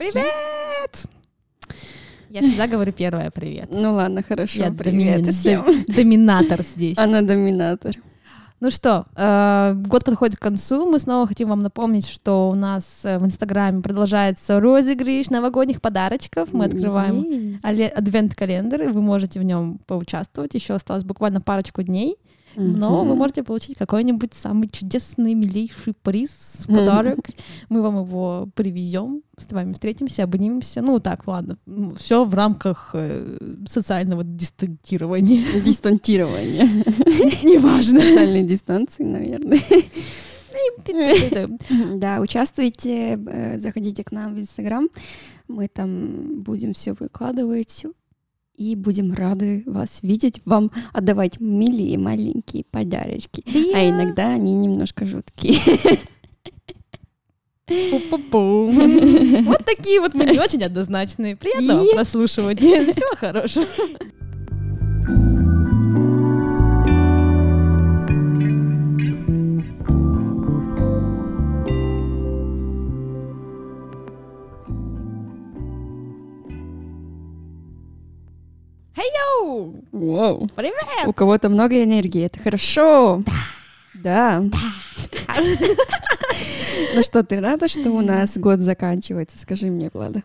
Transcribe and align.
Привет! 0.00 1.04
Я 2.30 2.40
всегда 2.40 2.66
говорю 2.66 2.90
первое 2.90 3.30
привет. 3.30 3.68
Ну 3.70 3.92
ладно, 3.92 4.22
хорошо. 4.22 4.60
Я 4.62 4.72
привет 4.72 5.20
домини- 5.20 5.30
всем. 5.30 5.62
дом- 5.62 5.84
доминатор 5.94 6.62
здесь. 6.62 6.96
Она 6.96 7.20
доминатор. 7.20 7.92
Ну 8.60 8.70
что, 8.70 9.04
э, 9.14 9.74
год 9.74 10.06
подходит 10.06 10.36
к 10.36 10.40
концу. 10.40 10.90
Мы 10.90 10.98
снова 11.00 11.26
хотим 11.26 11.50
вам 11.50 11.58
напомнить, 11.58 12.08
что 12.08 12.48
у 12.48 12.54
нас 12.54 13.02
э, 13.04 13.18
в 13.18 13.26
Инстаграме 13.26 13.82
продолжается 13.82 14.58
розыгрыш 14.58 15.28
новогодних 15.28 15.82
подарочков. 15.82 16.48
Мы 16.54 16.64
открываем 16.64 17.60
адвент-календарь, 17.62 18.84
и 18.84 18.88
вы 18.88 19.02
можете 19.02 19.38
в 19.38 19.42
нем 19.42 19.80
поучаствовать. 19.86 20.54
Еще 20.54 20.72
осталось 20.72 21.04
буквально 21.04 21.42
парочку 21.42 21.82
дней. 21.82 22.16
Но 22.56 23.04
вы 23.04 23.14
можете 23.14 23.42
получить 23.42 23.76
какой-нибудь 23.76 24.34
самый 24.34 24.68
чудесный, 24.68 25.34
милейший 25.34 25.94
приз, 25.94 26.64
подарок. 26.66 27.18
Мы 27.68 27.82
вам 27.82 28.02
его 28.02 28.48
привезем, 28.54 29.22
с 29.36 29.50
вами 29.52 29.72
встретимся, 29.72 30.24
обнимемся. 30.24 30.82
Ну 30.82 31.00
так, 31.00 31.26
ладно. 31.26 31.58
Все 31.96 32.24
в 32.24 32.34
рамках 32.34 32.90
э, 32.94 33.38
социального 33.66 34.24
дистанцирования. 34.24 35.44
Дистантирование. 35.64 36.66
Неважно. 37.42 38.00
Социальной 38.00 38.44
дистанции, 38.44 39.04
наверное. 39.04 39.60
Да, 41.94 42.20
участвуйте, 42.20 43.14
э, 43.14 43.58
заходите 43.58 44.04
к 44.04 44.12
нам 44.12 44.34
в 44.34 44.40
Инстаграм. 44.40 44.88
Мы 45.48 45.68
там 45.68 46.42
будем 46.42 46.74
все 46.74 46.94
выкладывать 46.98 47.86
и 48.60 48.76
будем 48.76 49.14
рады 49.14 49.62
вас 49.64 50.00
видеть, 50.02 50.42
вам 50.44 50.70
отдавать 50.92 51.40
милые 51.40 51.96
маленькие 51.96 52.64
подарочки. 52.70 53.42
А 53.74 53.88
иногда 53.88 54.34
они 54.34 54.52
немножко 54.52 55.06
жуткие. 55.06 55.58
Вот 58.02 59.64
такие 59.64 60.00
вот 60.00 60.12
мы 60.14 60.24
не 60.24 60.40
очень 60.40 60.64
однозначные. 60.64 61.36
Приятного 61.36 61.84
прослушивания. 61.94 62.84
Всего 62.92 63.14
хорошего. 63.14 63.64
Вау. 79.44 80.48
Привет! 80.54 81.06
У 81.06 81.12
кого-то 81.12 81.48
много 81.48 81.82
энергии, 81.82 82.24
это 82.26 82.38
хорошо. 82.40 83.22
Да. 83.94 84.42
Ну 86.94 87.02
что, 87.02 87.22
ты 87.22 87.40
рада, 87.40 87.68
что 87.68 87.90
у 87.90 88.00
нас 88.00 88.36
год 88.38 88.60
заканчивается? 88.60 89.38
Скажи 89.38 89.66
мне, 89.66 89.90
Влада. 89.92 90.22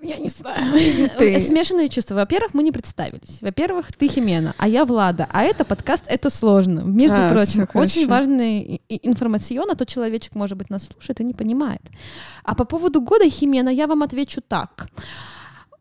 Я 0.00 0.16
не 0.18 0.28
знаю. 0.28 1.10
Ты- 1.18 1.38
Смешанные 1.40 1.88
чувства. 1.88 2.14
Во-первых, 2.16 2.54
мы 2.54 2.62
не 2.62 2.72
представились. 2.72 3.38
Во-первых, 3.40 3.88
ты 3.96 4.08
Химена, 4.08 4.54
а 4.58 4.68
я 4.68 4.84
Влада. 4.84 5.26
А 5.32 5.42
это 5.42 5.64
подкаст 5.64 6.04
«Это 6.06 6.30
сложно». 6.30 6.80
Между 6.80 7.16
А, 7.16 7.30
прочим, 7.32 7.66
очень 7.74 8.06
важный 8.08 8.60
и- 8.60 8.80
и 8.88 9.08
информационно, 9.08 9.74
то 9.74 9.84
человечек, 9.86 10.34
может 10.34 10.56
быть, 10.58 10.70
нас 10.70 10.84
слушает 10.86 11.20
и 11.20 11.24
не 11.24 11.34
понимает. 11.34 11.82
А 12.44 12.54
по 12.54 12.64
поводу 12.64 13.00
года 13.00 13.28
Химена 13.28 13.68
я 13.70 13.86
вам 13.86 14.02
отвечу 14.02 14.40
так. 14.46 14.86
А, 14.86 15.35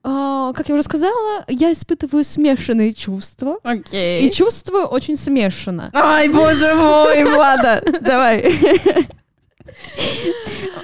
Как 0.09 0.69
я 0.69 0.75
уже 0.75 0.83
сказала, 0.83 1.43
я 1.47 1.71
испытываю 1.73 2.23
смешанные 2.23 2.93
чувства. 2.93 3.57
И 3.63 3.67
Окей. 3.67 4.31
чувствую 4.31 4.85
очень 4.85 5.17
смешанно. 5.17 5.89
Ай, 5.95 6.29
боже 6.29 6.75
мой, 6.75 7.23
Влада, 7.35 7.81
давай. 8.01 8.53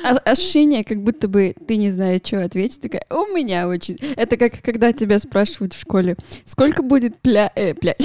А- 0.04 0.18
Ощущение, 0.32 0.84
как 0.84 1.04
будто 1.04 1.28
бы 1.28 1.54
ты 1.68 1.76
не 1.78 1.92
знаешь, 1.92 2.22
что 2.26 2.44
ответить. 2.44 2.82
Такая, 2.82 3.06
у 3.12 3.28
меня 3.28 3.68
очень... 3.68 3.98
Это 4.16 4.38
как 4.38 4.54
когда 4.64 4.92
тебя 4.92 5.20
спрашивают 5.20 5.74
в 5.74 5.80
школе, 5.80 6.16
сколько 6.46 6.82
будет 6.82 7.20
пля... 7.22 7.52
э, 7.56 7.74
пля- 7.74 7.96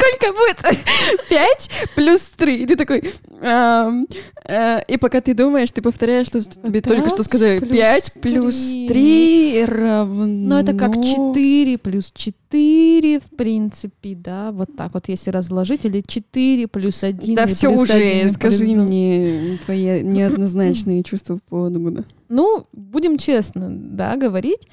Сколько 0.00 0.38
будет 0.38 0.56
5 1.28 1.70
плюс 1.94 2.20
3? 2.36 2.56
И 2.56 2.66
ты 2.66 2.76
такой... 2.76 3.02
э, 3.42 4.80
и 4.88 4.96
пока 4.96 5.20
ты 5.20 5.34
думаешь, 5.34 5.70
ты 5.70 5.82
повторяешь, 5.82 6.26
что 6.26 6.42
тебе 6.42 6.80
только 6.80 7.08
что 7.08 7.18
Пять 7.18 7.26
сказали. 7.26 7.58
5 7.60 8.18
плюс 8.22 8.54
три. 8.54 8.88
3 8.88 9.64
равно... 9.66 10.26
Но 10.26 10.60
это 10.60 10.74
как 10.74 10.94
4 10.94 11.78
плюс 11.78 12.12
4, 12.14 13.20
в 13.20 13.36
принципе, 13.36 14.14
да, 14.14 14.50
вот 14.52 14.76
так 14.76 14.94
вот, 14.94 15.08
если 15.08 15.30
разложить, 15.30 15.84
или 15.84 16.02
4 16.06 16.66
плюс 16.68 17.02
1. 17.02 17.34
Да 17.34 17.46
все 17.46 17.68
уже, 17.68 18.30
скажи 18.30 18.66
мне 18.66 19.58
твои 19.64 20.02
неоднозначные 20.02 21.02
чувства 21.02 21.34
по 21.36 21.40
поводу 21.50 21.80
года. 21.80 22.04
Ну, 22.28 22.66
будем 22.72 23.18
честно, 23.18 23.68
да, 23.70 24.16
говорить. 24.16 24.68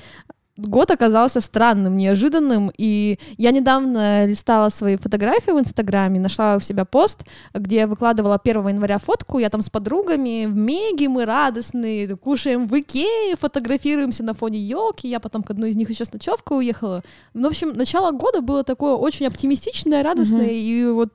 Год 0.58 0.90
оказался 0.92 1.40
странным, 1.40 1.98
неожиданным, 1.98 2.72
и 2.76 3.20
я 3.38 3.52
недавно 3.52 4.26
листала 4.26 4.70
свои 4.70 4.98
фотографии 4.98 5.52
в 5.52 5.60
Инстаграме, 5.60 6.20
нашла 6.20 6.56
у 6.56 6.60
себя 6.60 6.84
пост, 6.84 7.24
где 7.54 7.78
я 7.78 7.88
выкладывала 7.88 8.40
1 8.44 8.68
января 8.68 8.98
фотку, 8.98 9.38
я 9.38 9.50
там 9.50 9.62
с 9.62 9.70
подругами 9.70 10.46
в 10.48 10.56
Меге, 10.56 11.10
мы 11.10 11.26
радостные, 11.26 12.16
кушаем 12.16 12.68
в 12.68 12.80
Икее, 12.80 13.36
фотографируемся 13.36 14.24
на 14.24 14.34
фоне 14.34 14.60
елки, 14.60 15.08
я 15.08 15.20
потом 15.20 15.44
к 15.44 15.52
одной 15.52 15.70
из 15.70 15.76
них 15.76 15.90
еще 15.90 16.06
с 16.06 16.12
ночевкой 16.12 16.58
уехала. 16.58 17.04
В 17.34 17.46
общем, 17.46 17.70
начало 17.70 18.12
года 18.12 18.42
было 18.42 18.64
такое 18.64 18.96
очень 18.96 19.28
оптимистичное, 19.28 20.02
радостное, 20.02 20.50
и 20.50 20.86
вот 20.88 21.14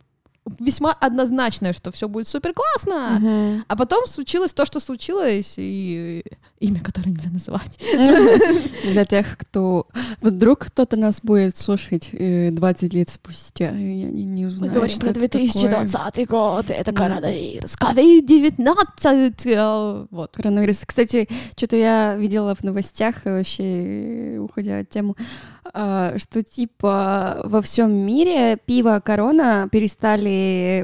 весьма 0.59 0.93
однозначное, 0.93 1.73
что 1.73 1.93
все 1.93 2.09
будет 2.09 2.27
супер 2.27 2.53
классно. 2.53 3.63
А 3.69 3.77
потом 3.77 4.07
случилось 4.07 4.53
то, 4.53 4.65
что 4.65 4.81
случилось, 4.81 5.55
и 5.57 6.25
имя, 6.59 6.81
которое 6.81 7.11
нельзя 7.11 7.31
называть. 7.31 7.79
Для 8.85 9.05
тех, 9.05 9.37
кто... 9.39 9.87
Вдруг 10.21 10.67
кто-то 10.67 10.97
нас 10.97 11.21
будет 11.23 11.57
слушать 11.57 12.11
э, 12.13 12.51
20 12.53 12.95
лет 12.95 13.11
спустя, 13.11 13.71
и 13.71 14.05
они 14.05 14.25
не 14.25 14.47
узнают, 14.47 14.91
что 14.91 15.11
это 15.11 15.21
такое. 15.29 16.27
год, 16.27 16.71
это 16.71 16.93
коронавирус. 16.93 17.75
COVID-19. 17.75 19.33
э, 19.47 20.07
Вот. 20.11 20.33
Коронавирус. 20.37 20.83
Кстати, 20.87 21.29
что-то 21.57 21.77
я 21.77 22.15
видела 22.17 22.55
в 22.55 22.63
новостях, 22.63 23.27
э, 23.27 23.33
вообще 23.39 23.65
э, 23.65 24.39
уходя 24.39 24.79
от 24.79 24.89
темы, 24.89 25.15
что 25.73 26.43
типа 26.43 27.43
во 27.45 27.63
всем 27.63 27.93
мире 27.93 28.59
пиво 28.67 29.01
Корона 29.05 29.69
перестали 29.71 30.32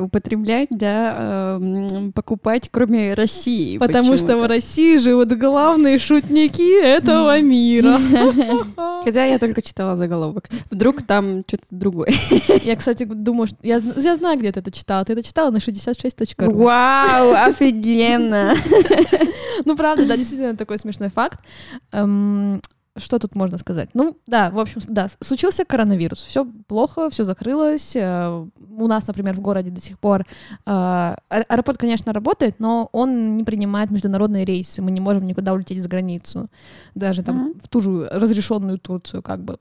употреблять, 0.01 0.69
да, 0.71 1.59
эм, 1.61 2.13
покупать, 2.13 2.69
кроме 2.71 3.15
России. 3.15 3.79
Потому 3.79 4.17
что 4.17 4.37
в. 4.37 4.49
России 4.49 4.97
живут 4.97 5.31
главные 5.33 5.99
шутники 5.99 6.83
этого 6.83 7.41
мира. 7.41 8.01
Хотя 9.05 9.25
я 9.25 9.39
только 9.39 9.63
читала 9.63 9.97
заголовок. 9.97 10.49
Вдруг 10.71 11.03
там 11.03 11.45
что-то 11.47 11.65
другое. 11.71 12.13
Я, 12.65 12.77
кстати, 12.77 13.05
думаю, 13.05 13.47
что... 13.47 13.57
Я, 13.63 13.81
я 13.97 14.17
знаю, 14.17 14.39
где 14.39 14.53
ты 14.53 14.61
это 14.61 14.71
читала. 14.71 15.05
Ты 15.05 15.13
это 15.13 15.23
читала 15.23 15.51
на 15.51 15.59
66.ru. 15.59 16.53
Вау, 16.53 17.33
офигенно! 17.49 18.55
Ну, 19.65 19.77
правда, 19.77 20.07
да, 20.07 20.17
действительно 20.17 20.57
такой 20.57 20.79
смешной 20.79 21.11
факт. 21.11 21.41
Что 22.99 23.19
тут 23.19 23.35
можно 23.35 23.59
сказать? 23.59 23.89
Ну, 23.95 24.17
да, 24.27 24.51
в 24.51 24.59
общем, 24.59 24.81
да, 24.89 25.09
случился 25.21 25.65
коронавирус. 25.65 26.19
Все 26.23 26.45
плохо, 26.67 27.09
все 27.11 27.25
закрылось. 27.25 27.97
Э, 27.97 28.47
У 28.81 28.87
нас, 28.87 29.07
например, 29.07 29.35
в 29.37 29.41
городе 29.41 29.71
до 29.71 29.81
сих 29.81 29.99
пор 29.99 30.21
э, 30.67 30.71
аэ- 30.71 31.17
аэропорт, 31.49 31.79
конечно, 31.79 32.13
работает, 32.13 32.57
но 32.61 32.89
он 32.93 33.37
не 33.37 33.45
принимает 33.45 33.91
международные 33.91 34.45
рейсы. 34.45 34.83
Мы 34.83 34.91
не 34.91 35.01
можем 35.01 35.27
никуда 35.27 35.53
улететь 35.53 35.83
за 35.83 35.89
границу. 35.89 36.49
Даже 36.95 37.23
там 37.23 37.37
Мгм. 37.37 37.61
в 37.63 37.69
ту 37.69 37.81
же 37.81 38.09
разрешенную 38.13 38.79
Турцию, 38.79 39.23
как 39.23 39.41
бы. 39.45 39.59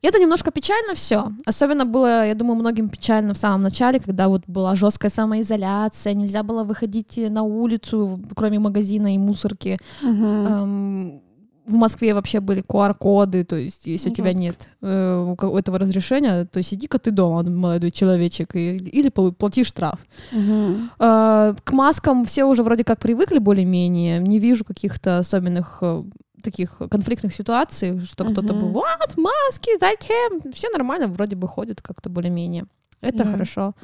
И 0.00 0.06
это 0.06 0.20
немножко 0.20 0.52
печально 0.52 0.94
все. 0.94 1.32
Особенно 1.44 1.84
было, 1.84 2.24
я 2.24 2.34
думаю, 2.36 2.54
многим 2.56 2.88
печально 2.88 3.34
в 3.34 3.38
самом 3.38 3.62
начале, 3.62 3.98
когда 3.98 4.28
вот 4.28 4.42
была 4.46 4.76
жесткая 4.76 5.10
самоизоляция, 5.10 6.14
нельзя 6.14 6.44
было 6.44 6.62
выходить 6.62 7.16
на 7.30 7.42
улицу, 7.42 8.20
кроме 8.36 8.60
магазина 8.60 9.12
и 9.12 9.18
мусорки. 9.18 9.76
Эм, 10.04 11.20
в 11.68 11.74
Москве 11.74 12.14
вообще 12.14 12.40
были 12.40 12.62
QR-коды, 12.62 13.44
то 13.44 13.56
есть 13.56 13.86
если 13.86 14.10
у 14.10 14.14
тебя 14.14 14.32
нет 14.32 14.68
э, 14.82 15.34
этого 15.56 15.78
разрешения, 15.78 16.44
то 16.46 16.62
сиди-ка 16.62 16.98
ты 16.98 17.10
дома, 17.10 17.42
молодой 17.42 17.90
человечек, 17.90 18.56
и- 18.56 18.76
или 18.76 19.08
плати 19.10 19.64
штраф. 19.64 19.98
Мгм. 20.32 20.90
Э, 20.98 21.54
К 21.64 21.72
маскам 21.72 22.24
все 22.24 22.44
уже 22.44 22.62
вроде 22.62 22.84
как 22.84 22.98
привыкли 22.98 23.38
более-менее. 23.38 24.18
Не 24.20 24.38
вижу 24.38 24.64
каких-то 24.64 25.18
особенных 25.18 25.78
э, 25.82 26.02
таких 26.42 26.78
конфликтных 26.90 27.34
ситуаций, 27.34 27.98
что 28.06 28.24
кто-то 28.24 28.52
Мгм. 28.54 28.60
был, 28.62 28.68
вот, 28.72 29.16
маски, 29.16 29.70
зачем? 29.80 30.52
Все 30.52 30.68
нормально, 30.70 31.08
вроде 31.08 31.36
бы 31.36 31.48
ходят 31.48 31.82
как-то 31.82 32.08
более-менее. 32.10 32.64
Это 33.00 33.18
Да. 33.24 33.30
хорошо, 33.32 33.74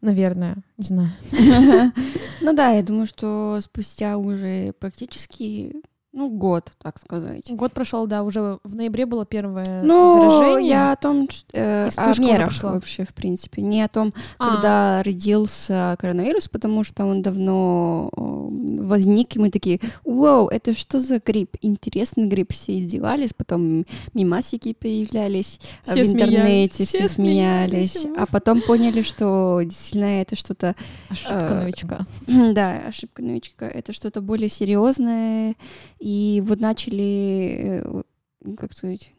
наверное, 0.00 0.56
не 0.78 0.84
знаю. 0.84 1.10
Ну 2.40 2.52
да, 2.52 2.70
я 2.70 2.82
думаю, 2.82 3.06
что 3.06 3.58
спустя 3.62 4.16
уже 4.18 4.72
практически 4.78 5.72
ну, 6.16 6.30
год, 6.30 6.72
так 6.82 6.98
сказать. 6.98 7.50
Год 7.50 7.74
прошел, 7.74 8.06
да, 8.06 8.22
уже 8.22 8.58
в 8.64 8.74
ноябре 8.74 9.04
было 9.04 9.26
первое 9.26 9.82
Ну, 9.84 10.30
заражение. 10.30 10.70
я 10.70 10.92
о 10.92 10.96
том, 10.96 11.28
э, 11.52 11.90
о 11.94 12.18
мерах 12.18 12.62
вообще, 12.62 13.04
в 13.04 13.12
принципе. 13.12 13.60
Не 13.60 13.82
о 13.82 13.88
том, 13.88 14.14
А, 14.38 14.54
когда 14.54 15.02
родился 15.02 15.94
коронавирус, 16.00 16.48
потому 16.48 16.84
что 16.84 17.04
он 17.04 17.20
давно 17.20 18.08
э, 18.16 18.82
возник, 18.82 19.36
и 19.36 19.38
мы 19.38 19.50
такие, 19.50 19.78
вау, 20.06 20.48
это 20.48 20.72
что 20.74 21.00
за 21.00 21.20
грипп? 21.20 21.56
Интересный 21.60 22.26
грипп. 22.26 22.50
Все 22.52 22.78
издевались, 22.78 23.34
потом 23.36 23.84
мимасики 24.14 24.72
появлялись 24.72 25.60
Все 25.82 26.02
в 26.02 26.12
интернете, 26.14 26.16
смеялись, 26.16 26.70
все, 26.72 26.84
все 26.84 27.08
смеялись, 27.10 27.92
смеялись, 27.92 28.18
а 28.18 28.24
потом 28.24 28.62
поняли, 28.62 29.02
что 29.02 29.60
действительно 29.62 30.22
это 30.22 30.34
что-то 30.34 30.76
ошибка 31.10 31.46
э, 31.50 31.60
новичка. 31.60 32.06
Да, 32.54 32.78
ошибка 32.88 33.20
новичка. 33.20 33.68
Это 33.68 33.92
что-то 33.92 34.22
более 34.22 34.48
серьезное. 34.48 35.56
И 36.06 36.40
вот 36.46 36.60
начали, 36.60 37.82
э, 37.82 38.02
как 38.56 38.72
сказать, 38.74 39.10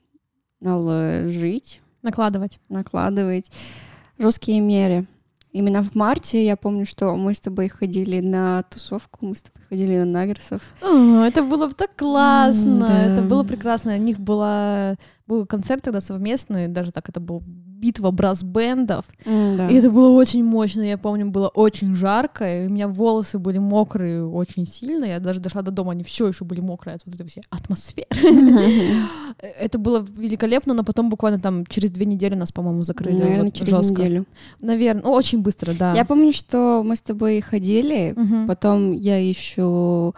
наложить, 0.62 1.82
Накладывать. 2.02 2.62
накладывать 2.70 3.52
жесткие 4.18 4.62
меры. 4.62 5.06
Именно 5.52 5.84
в 5.84 5.96
марте 5.96 6.46
я 6.46 6.56
помню, 6.56 6.86
что 6.86 7.14
мы 7.18 7.34
с 7.34 7.42
тобой 7.42 7.68
ходили 7.68 8.22
на 8.22 8.64
тусовку, 8.64 9.26
мы 9.26 9.36
с 9.36 9.42
тобой 9.42 9.66
ходили 9.68 9.98
на 9.98 10.06
нагресов. 10.06 10.62
О, 10.82 11.26
это 11.26 11.44
было 11.44 11.68
бы 11.68 11.74
так 11.74 11.94
классно, 11.94 12.88
да. 12.88 13.04
это 13.04 13.22
было 13.22 13.44
прекрасно. 13.44 13.96
У 13.96 14.00
них 14.00 14.18
была, 14.18 14.96
был 15.26 15.46
концерт 15.46 15.84
тогда 15.84 16.00
совместный, 16.00 16.70
даже 16.70 16.94
так 16.94 17.10
это 17.10 17.20
был 17.20 17.44
битва 17.80 18.12
брас-бендов. 18.12 19.06
Да. 19.26 19.70
И 19.70 19.76
это 19.76 19.90
было 19.90 20.10
очень 20.10 20.44
мощно, 20.44 20.82
я 20.82 20.98
помню, 20.98 21.28
было 21.28 21.48
очень 21.50 21.96
жарко, 21.96 22.64
и 22.64 22.68
у 22.68 22.70
меня 22.72 22.88
волосы 22.88 23.38
были 23.40 23.60
мокрые 23.60 24.26
очень 24.26 24.66
сильно, 24.66 25.06
я 25.06 25.20
даже 25.20 25.40
дошла 25.40 25.62
до 25.62 25.72
дома, 25.72 25.92
они 25.92 26.04
все 26.04 26.28
еще 26.28 26.44
были 26.46 26.60
мокрые 26.62 26.96
от 26.96 27.02
вот 27.06 27.16
этой 27.16 27.28
всей 27.28 27.44
атмосферы. 27.50 28.08
Это 29.60 29.78
было 29.78 30.06
великолепно, 30.18 30.74
но 30.74 30.84
потом 30.84 31.10
буквально 31.10 31.40
там 31.40 31.66
через 31.68 31.92
две 31.92 32.06
недели 32.06 32.36
нас, 32.36 32.52
по-моему, 32.52 32.84
закрыли. 32.84 33.18
Наверное, 33.22 33.44
вот 33.46 33.54
через 33.54 33.70
жестко. 33.74 34.02
неделю. 34.04 34.26
Наверное, 34.62 35.04
ну, 35.04 35.12
очень 35.12 35.40
быстро, 35.42 35.74
да. 35.74 35.94
Я 35.94 36.06
помню, 36.06 36.34
что 36.34 36.82
мы 36.84 36.96
с 36.96 37.02
тобой 37.02 37.42
ходили, 37.42 38.14
Мгм. 38.16 38.48
потом 38.48 38.92
я 38.94 39.18
еще 39.18 40.14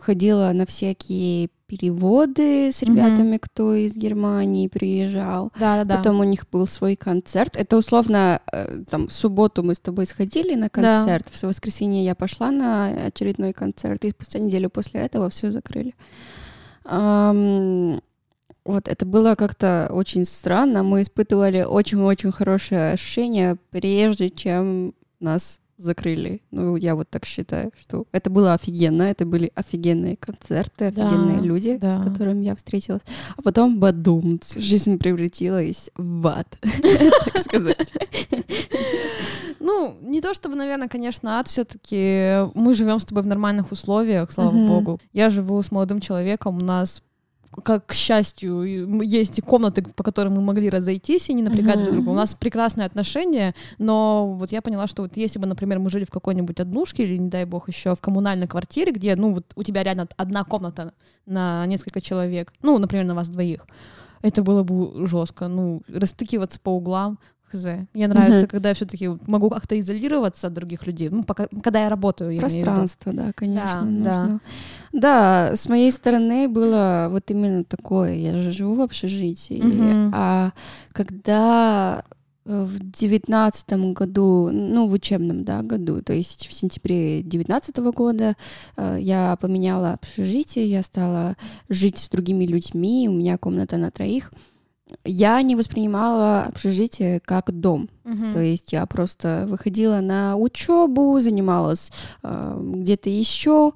ходила 0.00 0.52
на 0.54 0.64
всякие 0.66 1.48
переводы 1.72 2.70
с 2.70 2.82
ребятами, 2.82 3.38
кто 3.38 3.74
из 3.74 3.96
Германии 3.96 4.68
приезжал. 4.68 5.52
Да, 5.58 5.78
да, 5.78 5.84
да. 5.84 5.96
Потом 5.96 6.20
у 6.20 6.24
них 6.24 6.46
был 6.50 6.66
свой 6.66 6.96
концерт. 6.96 7.56
Это 7.56 7.78
условно, 7.78 8.42
э, 8.52 8.84
там, 8.90 9.08
в 9.08 9.12
субботу 9.12 9.62
мы 9.62 9.74
с 9.74 9.80
тобой 9.80 10.04
сходили 10.04 10.54
на 10.54 10.68
концерт, 10.68 11.30
в 11.30 11.42
воскресенье 11.42 12.04
я 12.04 12.14
пошла 12.14 12.50
на 12.50 12.88
очередной 13.06 13.54
концерт, 13.54 14.04
и 14.04 14.10
спустя 14.10 14.38
неделю 14.38 14.68
после 14.68 15.00
этого 15.00 15.30
все 15.30 15.50
закрыли. 15.50 15.94
Ам, 16.84 18.02
вот, 18.66 18.86
это 18.86 19.06
было 19.06 19.34
как-то 19.34 19.88
очень 19.92 20.26
странно. 20.26 20.82
Мы 20.82 21.00
испытывали 21.00 21.62
очень-очень 21.62 22.32
хорошее 22.32 22.92
ощущение, 22.92 23.56
прежде 23.70 24.28
чем 24.28 24.92
нас 25.20 25.61
закрыли. 25.82 26.42
Ну, 26.50 26.76
я 26.76 26.94
вот 26.94 27.10
так 27.10 27.24
считаю, 27.26 27.72
что 27.80 28.06
это 28.12 28.30
было 28.30 28.54
офигенно, 28.54 29.02
это 29.02 29.26
были 29.26 29.50
офигенные 29.54 30.16
концерты, 30.16 30.90
Да, 30.90 31.06
офигенные 31.06 31.40
люди, 31.40 31.76
да. 31.76 32.00
с 32.00 32.04
которыми 32.04 32.44
я 32.44 32.54
встретилась. 32.56 33.02
А 33.36 33.42
потом 33.42 33.78
бадум, 33.78 34.40
жизнь 34.56 34.98
превратилась 34.98 35.90
в 35.96 36.26
ад, 36.26 36.58
так 37.32 37.42
сказать. 37.44 37.92
Ну, 39.64 39.96
не 40.02 40.20
то 40.20 40.34
чтобы, 40.34 40.56
наверное, 40.56 40.88
конечно, 40.88 41.38
ад 41.38 41.46
все-таки. 41.46 42.50
Мы 42.54 42.74
живем 42.74 42.98
с 42.98 43.04
тобой 43.04 43.22
в 43.22 43.26
нормальных 43.26 43.70
условиях, 43.70 44.32
слава 44.32 44.50
богу. 44.50 45.00
Я 45.12 45.30
живу 45.30 45.62
с 45.62 45.70
молодым 45.70 46.00
человеком, 46.00 46.58
у 46.58 46.60
нас 46.64 47.00
как 47.64 47.86
к 47.86 47.92
счастью, 47.92 48.62
есть 49.02 49.42
комнаты, 49.42 49.82
по 49.82 50.02
которым 50.02 50.34
мы 50.34 50.40
могли 50.40 50.70
разойтись 50.70 51.28
и 51.28 51.34
не 51.34 51.42
напрягать 51.42 51.82
друг 51.82 51.94
друга. 51.96 52.10
У 52.10 52.14
нас 52.14 52.34
прекрасные 52.34 52.86
отношения, 52.86 53.54
но 53.78 54.34
вот 54.34 54.52
я 54.52 54.62
поняла, 54.62 54.86
что 54.86 55.02
вот 55.02 55.16
если 55.16 55.38
бы, 55.38 55.46
например, 55.46 55.78
мы 55.78 55.90
жили 55.90 56.04
в 56.04 56.10
какой-нибудь 56.10 56.60
однушке 56.60 57.04
или, 57.04 57.18
не 57.18 57.28
дай 57.28 57.44
бог, 57.44 57.68
еще 57.68 57.94
в 57.94 58.00
коммунальной 58.00 58.46
квартире, 58.46 58.92
где, 58.92 59.14
ну, 59.16 59.34
вот 59.34 59.52
у 59.54 59.62
тебя 59.62 59.82
реально 59.82 60.08
одна 60.16 60.44
комната 60.44 60.94
на 61.26 61.66
несколько 61.66 62.00
человек, 62.00 62.52
ну, 62.62 62.78
например, 62.78 63.04
на 63.04 63.14
вас 63.14 63.28
двоих, 63.28 63.66
это 64.22 64.42
было 64.42 64.62
бы 64.62 65.06
жестко. 65.06 65.48
Ну, 65.48 65.82
растыкиваться 65.88 66.58
по 66.60 66.70
углам, 66.70 67.18
хз. 67.52 67.66
Мне 67.94 68.08
нравится, 68.08 68.46
Мгм. 68.46 68.48
когда 68.48 68.68
я 68.70 68.74
все-таки 68.74 69.08
могу 69.26 69.50
как-то 69.50 69.78
изолироваться 69.78 70.46
от 70.46 70.54
других 70.54 70.86
людей. 70.86 71.08
Ну, 71.10 71.22
пока, 71.22 71.46
когда 71.62 71.82
я 71.82 71.88
работаю, 71.88 72.32
я. 72.32 72.40
Пространство, 72.40 73.12
да, 73.12 73.32
конечно. 73.34 73.82
Да, 73.82 74.24
нужно. 74.26 74.40
Да, 74.92 75.52
с 75.56 75.68
моей 75.68 75.92
стороны 75.92 76.48
было 76.48 77.08
вот 77.10 77.30
именно 77.30 77.64
такое. 77.64 78.14
Я 78.14 78.40
же 78.42 78.50
живу 78.50 78.74
в 78.76 78.80
общежитии. 78.80 79.60
Мгм. 79.62 80.12
А 80.14 80.52
когда 80.92 82.02
э, 82.44 82.64
в 82.64 82.78
девятнадцатом 82.90 83.94
году, 83.94 84.50
ну, 84.52 84.86
в 84.88 84.92
учебном, 84.92 85.44
да, 85.44 85.62
году, 85.62 86.02
то 86.02 86.12
есть 86.12 86.46
в 86.46 86.52
сентябре 86.52 87.22
девятнадцатого 87.22 87.92
года 87.92 88.36
э, 88.76 88.98
я 89.00 89.36
поменяла 89.40 89.92
общежитие, 89.92 90.70
я 90.70 90.82
стала 90.82 91.36
жить 91.68 91.98
с 91.98 92.08
другими 92.08 92.44
людьми, 92.46 93.08
у 93.08 93.12
меня 93.12 93.38
комната 93.38 93.76
на 93.76 93.90
троих. 93.90 94.32
Я 95.04 95.40
не 95.42 95.56
воспринимала 95.56 96.42
общежитие 96.44 97.20
как 97.20 97.50
дом. 97.52 97.88
Мгм. 98.04 98.32
То 98.32 98.40
есть 98.40 98.72
я 98.72 98.86
просто 98.86 99.44
выходила 99.48 100.00
на 100.00 100.36
учебу, 100.36 101.18
занималась 101.20 101.90
э, 102.22 102.60
где-то 102.60 103.10
еще 103.10 103.72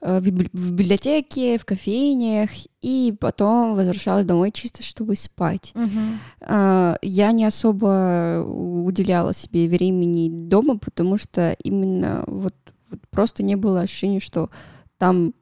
э, 0.00 0.18
в 0.20 0.22
библи- 0.28 0.50
в 0.52 0.72
библиотеке, 0.72 1.58
в 1.58 1.64
кофейнях, 1.64 2.50
и 2.82 3.14
потом 3.18 3.74
возвращалась 3.74 4.24
домой 4.26 4.52
чисто, 4.52 4.82
чтобы 4.82 5.16
спать. 5.16 5.72
Мгм. 5.74 6.18
А, 6.42 6.96
Я 7.02 7.32
не 7.32 7.44
особо 7.46 8.44
уделяла 8.46 9.32
себе 9.32 9.68
времени 9.68 10.28
дома, 10.48 10.78
потому 10.78 11.18
что 11.18 11.56
именно 11.64 12.24
вот, 12.26 12.54
вот 12.90 13.00
просто 13.10 13.42
не 13.42 13.56
было 13.56 13.80
ощущения, 13.80 14.20
что 14.20 14.50
там 14.98 15.32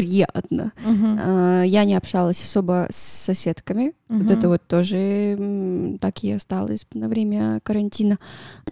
приятно. 0.00 0.72
А, 0.84 1.62
Я 1.62 1.84
не 1.84 1.94
общалась 1.96 2.42
особо 2.42 2.86
с 2.90 2.96
соседками. 2.96 3.92
Вот 4.08 4.22
Мгм. 4.24 4.32
это 4.32 4.48
вот 4.48 4.62
тоже 4.66 5.98
так 6.00 6.22
и 6.24 6.30
осталось 6.32 6.86
на 6.94 7.08
время 7.08 7.60
карантина. 7.62 8.18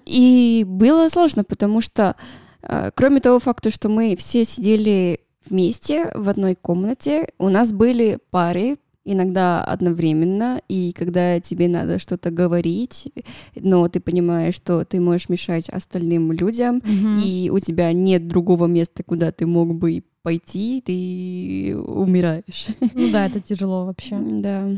И 0.07 0.65
было 0.67 1.09
сложно, 1.09 1.45
потому 1.45 1.81
что 1.81 2.17
а, 2.63 2.91
кроме 2.95 3.21
того 3.21 3.39
факта, 3.41 3.71
что 3.71 3.89
мы 3.89 4.17
все 4.17 4.45
сидели 4.45 5.21
вместе 5.49 6.11
в 6.15 6.29
одной 6.29 6.55
комнате, 6.55 7.29
у 7.39 7.49
нас 7.51 7.73
были 7.73 8.19
пары, 8.31 8.77
иногда 9.05 9.63
одновременно, 9.63 10.63
и 10.67 10.95
когда 10.95 11.39
тебе 11.41 11.69
надо 11.69 11.99
что-то 11.99 12.31
говорить, 12.31 13.13
но 13.55 13.87
ты 13.89 14.01
понимаешь, 14.01 14.55
что 14.55 14.83
ты 14.87 14.99
можешь 15.01 15.29
мешать 15.29 15.69
остальным 15.69 16.33
людям, 16.33 16.77
Мгм. 16.77 17.21
и 17.23 17.51
у 17.53 17.59
тебя 17.59 17.93
нет 17.93 18.27
другого 18.29 18.67
места, 18.67 19.03
куда 19.03 19.31
ты 19.31 19.45
мог 19.47 19.75
бы 19.75 20.05
пойти, 20.25 20.83
ты 20.85 21.79
умираешь. 21.79 22.69
Ну 22.95 23.13
да, 23.13 23.27
это 23.27 23.41
тяжело 23.49 23.85
вообще. 23.85 24.19
Да. 24.19 24.69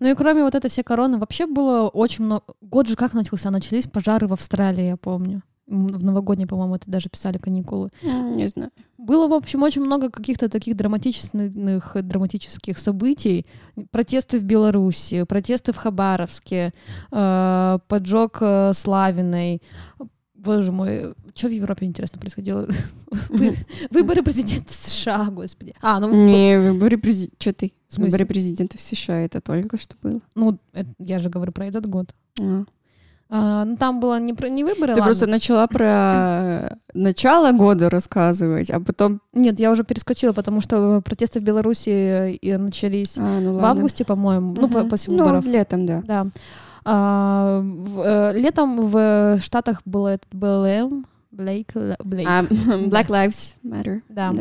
Ну 0.00 0.10
и 0.10 0.14
кроме 0.14 0.42
вот 0.42 0.54
этой 0.54 0.68
всей 0.68 0.82
короны, 0.82 1.18
вообще 1.18 1.46
было 1.46 1.88
очень 1.88 2.24
много... 2.24 2.42
Год 2.60 2.88
же 2.88 2.96
как 2.96 3.14
начался? 3.14 3.50
Начались 3.50 3.86
пожары 3.86 4.26
в 4.26 4.32
Австралии, 4.32 4.88
я 4.88 4.96
помню. 4.96 5.42
В 5.68 6.04
новогодние, 6.04 6.48
по-моему, 6.48 6.74
это 6.74 6.90
даже 6.90 7.08
писали 7.08 7.38
каникулы. 7.38 7.90
Не 8.02 8.48
знаю. 8.48 8.70
Было, 8.98 9.28
в 9.28 9.32
общем, 9.32 9.62
очень 9.62 9.82
много 9.82 10.10
каких-то 10.10 10.48
таких 10.48 10.76
драматичных, 10.76 11.52
драматических 12.02 12.76
событий. 12.76 13.46
Протесты 13.92 14.40
в 14.40 14.42
Беларуси, 14.42 15.22
протесты 15.22 15.72
в 15.72 15.76
Хабаровске, 15.76 16.72
э, 17.12 17.78
поджог 17.88 18.38
э, 18.40 18.72
Славиной. 18.74 19.62
Боже 20.36 20.70
мой, 20.72 21.14
что 21.34 21.48
в 21.48 21.52
Европе, 21.52 21.86
интересно, 21.86 22.18
происходило? 22.18 22.68
Вы- 23.30 23.54
Выборы 23.90 24.22
президента 24.22 24.72
США, 24.74 25.26
господи. 25.30 25.74
А, 25.82 25.98
ну, 26.00 26.12
Не, 26.14 26.58
выборы 26.58 26.98
президента... 26.98 27.36
Что 27.38 27.52
ты? 27.52 27.72
В? 27.90 27.98
Выборы 27.98 28.24
президента 28.26 28.78
в 28.78 28.80
США, 28.80 29.20
это 29.20 29.40
только 29.40 29.76
что 29.78 29.96
было. 30.02 30.20
ну, 30.34 30.58
я 30.98 31.18
же 31.18 31.28
говорю 31.30 31.52
про 31.52 31.66
этот 31.66 31.86
год. 31.86 32.14
А. 32.40 32.64
А, 33.28 33.64
ну, 33.64 33.76
там 33.76 33.98
было 33.98 34.20
не, 34.20 34.34
про, 34.34 34.48
не 34.48 34.62
выборы, 34.62 34.92
Ты 34.94 35.00
ладно. 35.00 35.04
просто 35.04 35.26
начала 35.26 35.66
про 35.66 36.78
начало 36.94 37.50
года 37.50 37.90
рассказывать, 37.90 38.70
а 38.70 38.78
потом... 38.78 39.20
Нет, 39.32 39.58
я 39.58 39.72
уже 39.72 39.82
перескочила, 39.82 40.32
потому 40.32 40.60
что 40.60 41.00
протесты 41.00 41.40
в 41.40 41.42
Беларуси 41.42 41.88
э, 41.90 42.32
и 42.34 42.56
начались 42.56 43.18
А, 43.18 43.40
ну 43.40 43.58
в 43.58 43.64
августе, 43.64 44.04
по-моему, 44.04 44.54
ну, 44.54 44.68
после 44.88 45.12
Ну, 45.16 45.24
выборов. 45.24 45.44
летом, 45.44 45.86
да. 45.86 46.02
Да. 46.06 46.26
А, 46.88 47.60
в- 47.62 48.00
э, 48.00 48.38
летом 48.38 48.88
в 48.88 49.38
Штатах 49.42 49.82
был 49.84 50.06
этот 50.06 50.32
БЛМ, 50.32 51.04
Блейк, 51.32 51.72
Блейк. 52.04 52.28
А, 52.28 52.42
Black 52.88 53.08
Lives 53.08 53.54
Matter. 53.64 54.00
Да. 54.08 54.32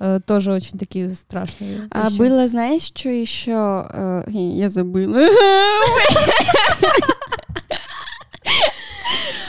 Э, 0.00 0.20
тоже 0.26 0.52
очень 0.52 0.78
такие 0.78 1.08
страшные 1.10 1.88
А 1.90 2.08
вещи. 2.08 2.18
было, 2.18 2.46
знаешь, 2.48 2.82
что 2.82 3.08
еще? 3.08 3.86
Э, 3.92 4.24
Я 4.28 4.68
забыла. 4.68 5.26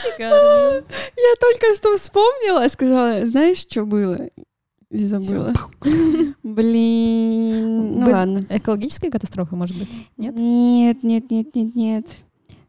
Шикарно. 0.02 0.84
Я 1.16 1.34
только 1.40 1.74
что 1.74 1.96
вспомнила, 1.96 2.68
сказала, 2.68 3.24
знаешь, 3.26 3.58
что 3.58 3.84
было? 3.84 4.30
И 4.90 5.04
забыла. 5.06 5.52
Блин, 6.42 7.98
ну 8.00 8.10
ладно. 8.10 8.46
Экологическая 8.48 9.10
катастрофа, 9.10 9.54
может 9.54 9.76
быть? 9.76 9.88
Нет? 10.16 10.34
Нет, 10.36 11.02
нет, 11.02 11.30
нет, 11.30 11.54
нет, 11.54 11.74
нет. 11.74 12.06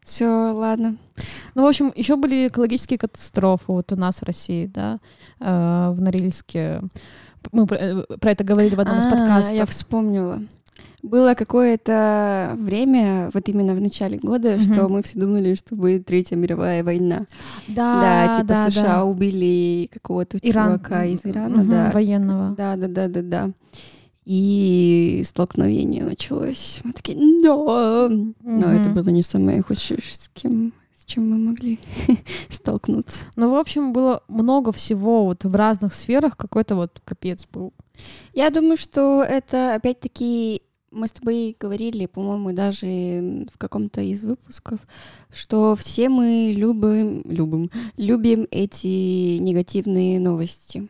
Все, 0.04 0.26
ладно. 0.52 0.96
Ну, 1.54 1.62
в 1.62 1.66
общем, 1.66 1.92
еще 1.94 2.16
были 2.16 2.48
экологические 2.48 2.98
катастрофы 2.98 3.64
вот 3.68 3.92
у 3.92 3.96
нас 3.96 4.20
в 4.20 4.22
России, 4.24 4.66
да, 4.66 4.98
э, 5.40 5.90
в 5.94 6.00
Норильске. 6.00 6.80
Мы 7.52 7.66
про, 7.66 7.76
э, 7.76 8.02
про 8.20 8.30
это 8.32 8.44
говорили 8.44 8.74
в 8.74 8.80
одном 8.80 8.98
из 8.98 9.06
А, 9.06 9.10
подкастов. 9.10 9.54
Я 9.54 9.66
вспомнила. 9.66 10.40
Было 11.02 11.32
какое-то 11.34 12.54
время, 12.58 13.30
вот 13.32 13.48
именно 13.48 13.74
в 13.74 13.80
начале 13.80 14.18
года, 14.18 14.56
Мгм. 14.56 14.60
что 14.74 14.88
мы 14.88 15.02
все 15.02 15.18
думали, 15.18 15.54
что 15.54 15.74
будет 15.74 16.04
Третья 16.06 16.36
мировая 16.36 16.84
война. 16.84 17.26
Да, 17.68 18.00
Да, 18.28 18.34
типа 18.36 18.48
да, 18.48 18.70
США 18.70 18.82
да. 18.82 19.04
убили 19.04 19.88
какого-то 19.92 20.38
Иран. 20.42 20.66
чувака 20.78 21.04
из 21.06 21.20
Ирана, 21.24 21.58
Мгм, 21.62 21.70
да. 21.70 21.90
Военного. 21.92 22.54
Да, 22.56 22.76
да, 22.76 22.88
да, 22.88 23.08
да, 23.08 23.22
да. 23.22 23.50
И 24.32 25.22
столкновение 25.24 26.04
началось. 26.04 26.82
Мы 26.84 26.92
такие, 26.92 27.18
но, 27.18 28.08
но 28.08 28.72
это 28.72 28.88
было 28.90 29.08
не 29.08 29.24
самое 29.24 29.60
худшее, 29.60 29.98
с 30.08 30.28
кем, 30.32 30.72
с 30.96 31.04
чем 31.04 31.28
мы 31.28 31.36
могли 31.36 31.80
столкнуться. 32.48 33.24
Ну, 33.34 33.50
в 33.50 33.56
общем, 33.56 33.92
было 33.92 34.22
много 34.28 34.70
всего 34.70 35.24
вот 35.24 35.42
в 35.42 35.52
разных 35.52 35.94
сферах, 35.94 36.36
какой-то 36.36 36.76
вот 36.76 37.02
капец 37.04 37.48
был. 37.52 37.72
Я 38.32 38.50
думаю, 38.50 38.76
что 38.76 39.24
это 39.24 39.74
опять-таки 39.74 40.62
мы 40.92 41.08
с 41.08 41.12
тобой 41.12 41.56
говорили, 41.58 42.06
по-моему, 42.06 42.52
даже 42.52 43.48
в 43.52 43.58
каком-то 43.58 44.00
из 44.00 44.22
выпусков, 44.22 44.78
что 45.32 45.74
все 45.74 46.08
мы 46.08 46.54
любим, 46.56 47.22
любим, 47.24 47.68
любим 47.96 48.46
эти 48.52 49.38
негативные 49.38 50.20
новости. 50.20 50.88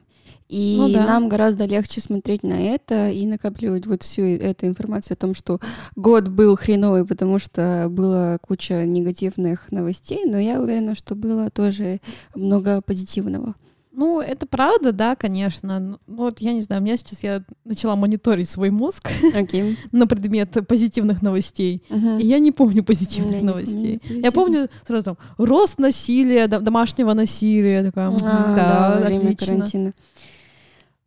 И 0.49 0.77
Ну 0.79 0.89
да. 0.93 1.07
нам 1.07 1.29
гораздо 1.29 1.65
легче 1.65 2.01
смотреть 2.01 2.43
на 2.43 2.61
это 2.61 3.09
и 3.11 3.25
накапливать 3.27 3.87
вот 3.87 4.03
всю 4.03 4.23
эту 4.25 4.67
информацию 4.67 5.15
о 5.15 5.17
том, 5.17 5.35
что 5.35 5.61
год 5.97 6.29
был 6.29 6.57
хреновый, 6.57 7.05
потому 7.07 7.39
что 7.39 7.87
было 7.89 8.39
куча 8.47 8.85
негативных 8.87 9.71
новостей, 9.71 10.25
но 10.27 10.39
я 10.39 10.61
уверена, 10.61 10.95
что 10.95 11.15
было 11.15 11.51
тоже 11.51 12.01
много 12.35 12.83
позитивного. 12.83 13.55
Ну, 13.93 14.21
это 14.21 14.47
правда, 14.47 14.93
да, 14.93 15.15
конечно. 15.17 15.79
Ну, 15.81 15.99
вот 16.07 16.41
я 16.41 16.53
не 16.53 16.63
знаю, 16.63 16.81
у 16.81 16.85
меня 16.85 16.97
сейчас 16.97 17.23
я 17.25 17.43
начала 17.65 17.97
мониторить 17.97 18.49
свой 18.49 18.71
мозг 18.71 19.11
Окей. 19.35 19.77
на 19.93 20.07
предмет 20.07 20.57
позитивных 20.67 21.23
новостей. 21.23 21.83
И 21.91 22.27
я 22.27 22.39
не 22.39 22.53
помню 22.53 22.83
позитивных 22.85 23.35
Я 23.37 23.41
не 23.43 23.47
помню 23.49 23.53
новостей. 23.67 24.01
Я 24.23 24.33
помню 24.33 24.69
сразу 24.87 25.03
там 25.05 25.17
рост 25.39 25.79
насилия, 25.81 26.47
до- 26.47 26.61
домашнего 26.61 27.13
насилия. 27.15 27.83
Такая, 27.83 28.11
«Мгм, 28.11 28.21
А, 28.23 28.55
да, 29.01 29.07
время 29.07 29.31
отлично. 29.33 29.47
карантина. 29.47 29.93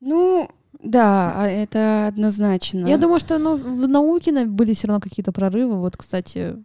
Ну, 0.06 0.50
да, 0.82 1.34
а 1.36 1.48
это 1.48 2.08
однозначно. 2.08 2.88
Я 2.88 2.98
думаю, 2.98 3.20
что 3.22 3.38
ну, 3.38 3.56
в 3.56 3.88
науке 3.88 4.34
на- 4.34 4.46
были 4.46 4.74
все 4.74 4.88
равно 4.88 5.00
какие-то 5.00 5.32
прорывы. 5.32 5.80
Вот, 5.80 5.96
кстати, 5.96 6.58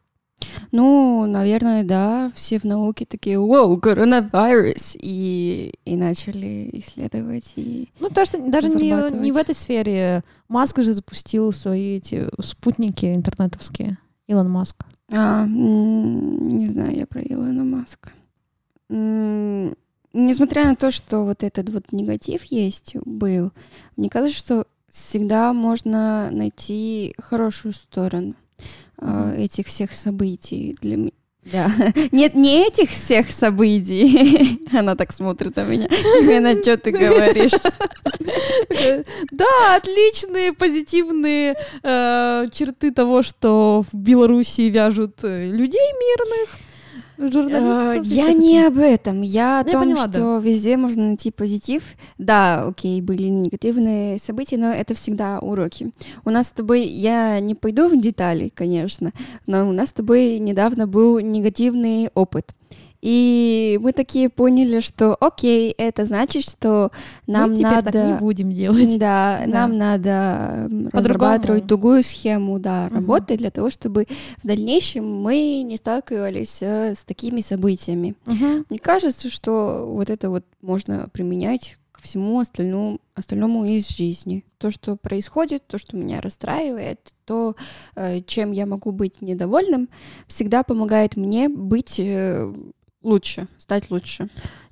Ну, 0.72 1.26
наверное, 1.26 1.84
да, 1.84 2.30
все 2.34 2.58
в 2.58 2.64
науке 2.64 3.06
такие, 3.06 3.38
вау, 3.38 3.78
коронавирус, 3.78 4.96
и, 5.00 5.72
и 5.84 5.96
начали 5.96 6.68
исследовать. 6.72 7.52
И... 7.56 7.88
ну 8.00 8.08
то, 8.08 8.24
что 8.24 8.38
даже 8.38 8.68
не, 8.70 8.90
не 9.20 9.32
в 9.32 9.36
этой 9.36 9.54
сфере. 9.54 10.24
Маск 10.48 10.80
же 10.82 10.92
запустил 10.92 11.52
свои 11.52 11.98
эти 11.98 12.28
спутники 12.40 13.14
интернетовские. 13.14 13.98
Илон 14.26 14.50
Маск. 14.50 14.76
А, 15.12 15.46
не 15.46 16.68
знаю 16.70 16.96
я 16.96 17.06
про 17.06 17.20
Илона 17.22 17.64
Маска. 17.64 18.10
Несмотря 20.12 20.64
на 20.64 20.74
то, 20.76 20.90
что 20.90 21.24
вот 21.24 21.42
этот 21.42 21.68
вот 21.70 21.92
негатив 21.92 22.44
есть, 22.44 22.96
был, 23.04 23.52
мне 23.96 24.08
кажется, 24.08 24.38
что 24.38 24.66
всегда 24.90 25.52
можно 25.52 26.30
найти 26.30 27.14
хорошую 27.18 27.74
сторону 27.74 28.34
Мгм. 29.00 29.30
этих 29.34 29.66
всех 29.66 29.94
событий 29.94 30.76
для 30.80 30.96
меня. 30.96 31.10
Да. 31.52 31.70
Нет, 32.12 32.34
не 32.34 32.66
этих 32.66 32.90
всех 32.90 33.30
событий. 33.30 34.60
Она 34.76 34.96
так 34.96 35.12
смотрит 35.12 35.56
на 35.56 35.64
меня. 35.64 35.86
Именно 35.86 36.60
что 36.62 36.76
ты 36.76 36.90
говоришь. 36.90 37.52
Да, 39.30 39.76
отличные 39.76 40.52
позитивные 40.52 41.56
э, 41.82 42.46
черты 42.52 42.90
того, 42.92 43.22
что 43.22 43.84
в 43.90 43.96
Беларуси 43.96 44.62
вяжут 44.62 45.24
э, 45.24 45.46
людей 45.46 45.92
мирных, 45.92 46.50
журналистов. 47.18 48.06
и 48.06 48.14
Я 48.14 48.32
не 48.32 48.60
об 48.66 48.78
этом. 48.78 49.22
Я 49.22 49.60
о 49.60 49.66
Я 49.66 49.72
том, 49.72 49.82
поняла, 49.82 50.06
да. 50.06 50.12
что 50.12 50.38
везде 50.38 50.76
можно 50.76 51.06
найти 51.06 51.30
позитив. 51.30 51.82
Да, 52.16 52.64
окей, 52.66 53.00
были 53.00 53.24
негативные 53.24 54.18
события, 54.18 54.56
но 54.56 54.70
это 54.72 54.94
всегда 54.94 55.38
уроки. 55.40 55.92
У 56.24 56.30
нас 56.30 56.48
с 56.48 56.50
тобой, 56.50 56.84
я 56.84 57.40
не 57.40 57.54
пойду 57.54 57.88
в 57.88 58.00
детали, 58.00 58.50
конечно, 58.54 59.12
но 59.46 59.68
у 59.68 59.72
нас 59.72 59.90
с 59.90 59.92
тобой 59.92 60.38
недавно 60.38 60.86
был 60.86 61.18
негативный 61.18 62.10
опыт. 62.14 62.54
И 63.00 63.78
мы 63.80 63.92
такие 63.92 64.28
поняли, 64.28 64.80
что 64.80 65.14
окей, 65.20 65.70
это 65.78 66.04
значит, 66.04 66.42
что 66.48 66.90
нам 67.28 67.52
Мы 67.52 67.60
надо... 67.60 67.92
так 67.92 68.06
не 68.06 68.18
будем 68.18 68.50
делать. 68.52 68.98
Да, 68.98 69.40
Да. 69.46 69.46
нам 69.46 69.78
надо 69.78 70.64
По-другому. 70.68 70.90
разрабатывать 70.92 71.66
другую 71.66 72.02
схему 72.02 72.58
да, 72.58 72.86
Мгм. 72.86 72.94
работы 72.96 73.36
для 73.36 73.50
того, 73.52 73.70
чтобы 73.70 74.06
в 74.42 74.46
дальнейшем 74.46 75.22
мы 75.22 75.62
не 75.62 75.76
сталкивались 75.76 76.58
э, 76.62 76.94
с 76.96 77.04
такими 77.04 77.40
событиями. 77.40 78.16
Мгм. 78.26 78.66
Мне 78.68 78.78
кажется, 78.80 79.30
что 79.30 79.86
вот 79.88 80.10
это 80.10 80.28
вот 80.30 80.44
можно 80.60 81.08
применять 81.12 81.76
к 81.92 82.00
всему 82.02 82.38
остальному, 82.40 83.00
остальному 83.14 83.64
из 83.64 83.88
жизни. 83.88 84.44
То, 84.58 84.70
что 84.70 84.96
происходит, 84.96 85.66
то, 85.66 85.78
что 85.78 85.96
меня 85.96 86.20
расстраивает, 86.20 87.12
то, 87.24 87.54
э, 87.96 88.22
чем 88.22 88.52
я 88.52 88.66
могу 88.66 88.90
быть 88.92 89.20
недовольным, 89.20 89.88
всегда 90.26 90.62
помогает 90.62 91.16
мне 91.16 91.48
быть 91.48 91.98
э, 92.00 92.52
лучше, 93.02 93.48
стать 93.58 93.90
лучше. 93.90 94.28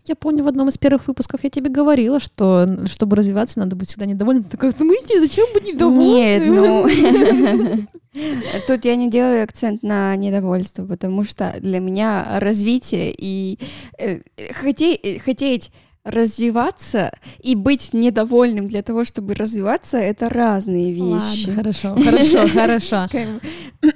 Я 0.06 0.14
помню, 0.14 0.45
в 0.45 0.47
одном 0.47 0.68
из 0.68 0.78
первых 0.78 1.09
выпусков 1.09 1.42
я 1.42 1.50
тебе 1.50 1.68
говорила, 1.68 2.21
что 2.21 2.87
чтобы 2.87 3.16
развиваться, 3.16 3.59
надо 3.59 3.75
быть 3.75 3.88
всегда 3.88 4.06
недовольным. 4.06 4.45
Ты 4.45 4.50
такая, 4.50 4.73
в 4.73 4.76
смысле, 4.76 5.21
зачем 5.21 5.47
быть 5.52 5.64
недовольным? 5.64 6.06
Нет, 6.06 6.47
ну... 6.47 7.87
Тут 8.66 8.85
я 8.85 8.97
не 8.97 9.11
делаю 9.11 9.42
акцент 9.42 9.83
на 9.83 10.16
недовольство, 10.16 10.87
потому 10.87 11.25
что 11.25 11.54
для 11.61 11.80
меня 11.80 12.38
развитие 12.40 13.14
и 13.16 13.59
э, 13.99 14.21
хоте- 14.62 14.99
э, 15.02 15.18
хотеть 15.18 15.71
развиваться 16.06 17.10
и 17.40 17.56
быть 17.56 17.92
недовольным 17.92 18.68
для 18.68 18.82
того, 18.82 19.04
чтобы 19.04 19.34
развиваться, 19.34 19.98
это 19.98 20.28
разные 20.28 20.92
вещи. 20.92 21.48
Ладно, 21.48 21.72
хорошо, 21.72 21.96
хорошо, 21.96 22.48
хорошо. 22.48 23.08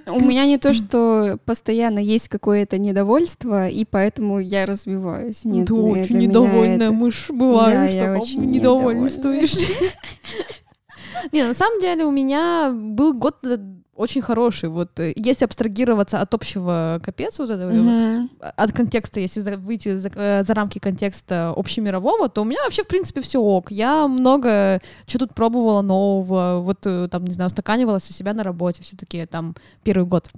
У 0.09 0.21
меня 0.21 0.45
не 0.45 0.59
то, 0.59 0.75
что 0.75 1.39
постоянно 1.45 2.01
есть 2.01 2.29
какое-то 2.29 2.79
недовольство, 2.79 3.69
и 3.69 3.85
поэтому 3.85 4.41
я 4.41 4.67
развиваюсь. 4.67 5.45
Нет, 5.45 5.69
Ты 5.69 5.75
очень 5.75 6.19
недовольная 6.19 6.91
мышь 6.91 7.27
бываешь, 7.31 7.93
что 7.93 8.19
очень 8.19 8.45
недовольствуешь. 8.47 9.55
Не, 11.33 11.45
на 11.45 11.55
самом 11.55 11.81
деле 11.81 12.05
у 12.05 12.11
меня 12.11 12.73
был 12.73 13.13
год 13.13 13.37
э, 13.45 13.59
очень 14.01 14.23
хороший. 14.23 14.69
Вот 14.69 14.99
э, 15.01 15.13
если 15.17 15.45
абстрагироваться 15.45 16.21
от 16.21 16.35
общего 16.35 17.01
капец 17.03 17.39
вот 17.39 17.51
этого, 17.51 17.71
Мгм. 17.73 18.31
от 18.57 18.73
контекста, 18.73 19.21
если 19.21 19.41
за- 19.41 19.57
выйти 19.57 19.97
за, 19.97 20.11
э, 20.15 20.43
за 20.45 20.55
рамки 20.55 20.79
контекста 20.79 21.53
общемирового, 21.57 22.29
то 22.29 22.43
у 22.43 22.45
меня 22.45 22.63
вообще, 22.65 22.83
в 22.83 22.89
принципе, 22.89 23.21
все 23.21 23.39
ок. 23.41 23.71
Я 23.71 24.09
много 24.09 24.81
что 25.07 25.19
тут 25.19 25.35
пробовала 25.35 25.83
нового, 25.83 26.61
вот 26.61 26.81
там, 27.11 27.25
не 27.25 27.33
знаю, 27.33 27.47
устаканивалась 27.49 28.11
у 28.11 28.13
себя 28.13 28.33
на 28.35 28.43
работе, 28.43 28.83
все-таки 28.83 29.27
там 29.27 29.55
первый 29.83 30.07
год 30.07 30.29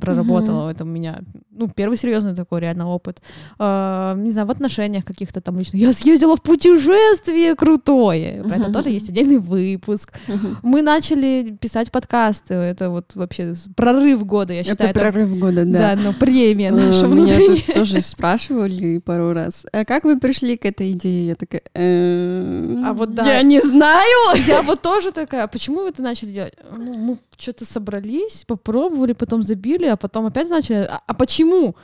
проработала, 0.00 0.70
это 0.70 0.84
у 0.84 0.86
меня, 0.86 1.20
ну, 1.50 1.68
первый 1.68 1.96
серьезный 1.96 2.34
такой 2.34 2.60
реально 2.60 2.88
опыт. 2.88 3.20
Э, 3.58 4.14
не 4.16 4.30
знаю, 4.30 4.46
в 4.48 4.50
отношениях 4.50 5.04
каких-то 5.04 5.40
там 5.40 5.58
лично. 5.58 5.76
Я 5.78 5.92
съездила 5.92 6.36
в 6.36 6.42
путешествие 6.42 7.54
крутое. 7.54 8.42
Про 8.42 8.54
это 8.56 8.64
Мгм. 8.64 8.72
тоже 8.72 8.90
есть 8.90 9.08
отдельный 9.08 9.38
выпуск. 9.38 10.12
Мгм. 10.28 10.58
Мы 10.62 10.82
начали 10.82 11.56
писать 11.60 11.90
подкасты. 11.90 12.54
Это 12.54 12.90
вот 12.90 13.12
вообще 13.14 13.54
прорыв 13.76 14.24
года, 14.26 14.52
я 14.52 14.64
считаю. 14.64 14.90
Это 14.90 15.00
прорыв 15.00 15.38
года, 15.38 15.64
Да, 15.64 15.94
да. 15.94 16.02
но 16.02 16.12
премия 16.12 16.70
наша 16.72 17.06
Э, 17.06 17.08
Меня 17.08 17.24
внутренняя. 17.36 17.62
тут 17.66 17.74
тоже 17.74 18.02
спрашивали 18.02 18.98
пару 18.98 19.32
раз. 19.32 19.66
А 19.72 19.84
как 19.84 20.04
вы 20.04 20.18
пришли 20.18 20.56
к 20.56 20.66
этой 20.66 20.92
идее? 20.92 21.28
Я 21.28 21.34
такая, 21.36 21.62
«Эм, 21.74 22.84
А 22.86 22.92
вот 22.92 23.14
да. 23.14 23.24
Я 23.24 23.42
не 23.42 23.60
знаю. 23.60 24.36
Я 24.46 24.62
вот 24.62 24.82
тоже 24.82 25.12
такая, 25.12 25.46
почему 25.46 25.82
вы 25.82 25.88
это 25.88 26.02
начали 26.02 26.30
делать? 26.32 26.54
Ну, 26.76 26.94
мы 26.94 27.18
что-то 27.38 27.64
собрались, 27.64 28.44
попробовали, 28.46 29.12
потом 29.14 29.42
забили, 29.42 29.69
а 29.76 29.96
потом 29.96 30.26
опять 30.26 30.48
начали. 30.48 30.86
А, 30.88 31.02
а 31.06 31.14
почему? 31.14 31.76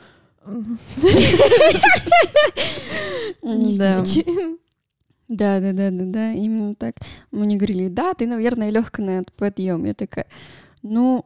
Да, 5.27 5.59
да, 5.59 5.73
да, 5.73 5.91
да, 5.91 6.03
да, 6.05 6.31
именно 6.31 6.73
так. 6.75 6.95
Мне 7.31 7.57
говорили, 7.57 7.89
да, 7.89 8.13
ты, 8.13 8.27
наверное, 8.27 8.69
легкая 8.69 9.05
на 9.05 9.23
подъем. 9.35 9.83
Я 9.83 9.93
такая, 9.93 10.27
ну, 10.83 11.25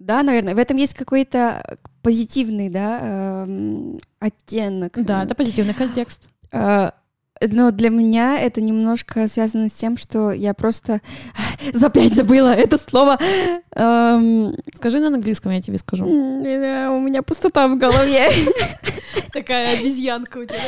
да, 0.00 0.22
наверное, 0.22 0.54
в 0.54 0.58
этом 0.58 0.76
есть 0.76 0.94
какой-то 0.94 1.78
позитивный, 2.02 2.68
да, 2.68 3.44
эм, 3.46 4.00
оттенок. 4.18 4.92
Да, 5.04 5.24
это 5.24 5.34
позитивный 5.34 5.74
контекст. 5.74 6.28
А, 6.50 6.94
Но 7.40 7.70
для 7.70 7.90
меня 7.90 8.40
это 8.40 8.60
немножко 8.60 9.28
связано 9.28 9.68
с 9.68 9.72
тем, 9.72 9.96
что 9.96 10.32
я 10.32 10.54
просто 10.54 11.00
опять 11.82 12.14
забыла 12.14 12.48
это 12.54 12.78
слово. 12.78 13.18
Эм, 13.74 14.54
Скажи 14.74 14.98
на 15.00 15.08
английском, 15.08 15.52
я 15.52 15.60
тебе 15.62 15.78
скажу. 15.78 16.04
э, 16.06 16.88
У 16.88 17.00
меня 17.00 17.22
пустота 17.22 17.68
в 17.68 17.76
голове. 17.78 18.24
Такая 19.32 19.78
обезьянка 19.78 20.38
у 20.38 20.44
тебя. 20.44 20.58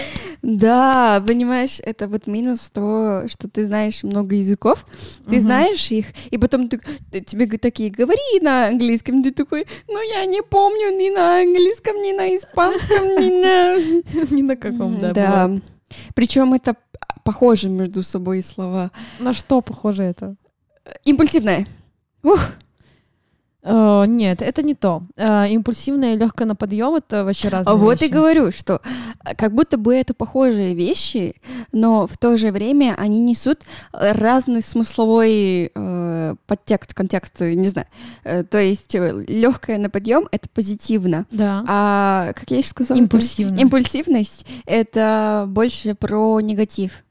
Да, 0.43 1.23
понимаешь, 1.27 1.81
это 1.83 2.07
вот 2.09 2.27
минус 2.27 2.71
того, 2.71 3.23
что 3.29 3.49
ты 3.49 3.67
знаешь 3.67 4.03
много 4.03 4.35
языков, 4.37 4.87
ты 5.27 5.37
Мгм. 5.37 5.41
знаешь 5.41 5.91
их, 5.91 6.07
и 6.31 6.39
потом 6.39 6.69
ты, 6.69 6.81
ты- 7.11 7.21
тебе 7.21 7.47
такие 7.59 7.91
говори 7.91 8.41
на 8.41 8.67
английском, 8.69 9.23
ты 9.23 9.33
такой, 9.33 9.67
ну 9.89 10.01
я 10.03 10.25
не 10.27 10.43
помню 10.43 10.91
ни 10.97 11.11
на 11.15 11.41
английском, 11.41 11.97
ни 12.03 12.13
на 12.13 12.35
испанском, 12.37 13.05
ни 13.19 13.43
на... 13.43 13.77
Ни 14.31 14.43
на 14.43 14.57
каком, 14.57 14.99
да. 14.99 15.13
Да. 15.13 15.47
бывает. 15.47 15.63
Причем 16.15 16.55
это 16.55 16.77
похожи 17.25 17.69
между 17.69 18.03
собой 18.03 18.43
слова. 18.43 18.91
На 19.19 19.33
что 19.33 19.61
похоже 19.61 20.03
это? 20.03 20.37
Импульсивное. 21.05 21.67
Ух, 22.23 22.41
Э, 23.63 24.05
Нет, 24.07 24.43
это 24.43 24.63
не 24.63 24.75
то. 24.75 25.03
Э, 25.17 25.49
Импульсивное 25.51 26.15
и 26.15 26.19
легкое 26.19 26.47
на 26.47 26.55
подъем 26.57 26.95
это 26.95 27.25
вообще 27.25 27.49
разные 27.49 27.77
вот 27.77 28.01
и 28.01 28.05
вещи. 28.07 28.13
говорю, 28.13 28.53
что 28.53 28.81
э, 29.25 29.35
как 29.35 29.55
будто 29.55 29.77
бы 29.77 29.95
это 29.95 30.15
похожие 30.15 30.75
вещи, 30.75 31.35
но 31.73 32.07
в 32.07 32.17
то 32.17 32.37
же 32.37 32.53
время 32.53 32.95
они 32.99 33.21
несут 33.21 33.61
разный 33.93 34.63
смысловой 34.63 35.71
э, 35.75 36.35
подтекст, 36.47 36.95
контекст, 36.95 37.41
не 37.41 37.67
знаю. 37.67 37.87
Э, 38.25 38.45
то 38.45 38.59
есть 38.59 38.95
легкое 38.95 39.79
на 39.79 39.91
подъем 39.91 40.27
это 40.31 40.49
позитивно, 40.49 41.27
Да. 41.31 41.65
а 41.69 42.33
как 42.35 42.51
я 42.51 42.59
еще 42.59 42.69
сказала? 42.71 42.99
Импульсивно. 42.99 43.59
Импульсивность 43.59 44.47
это 44.67 45.45
больше 45.49 45.95
про 45.95 46.41
негатив. 46.41 47.05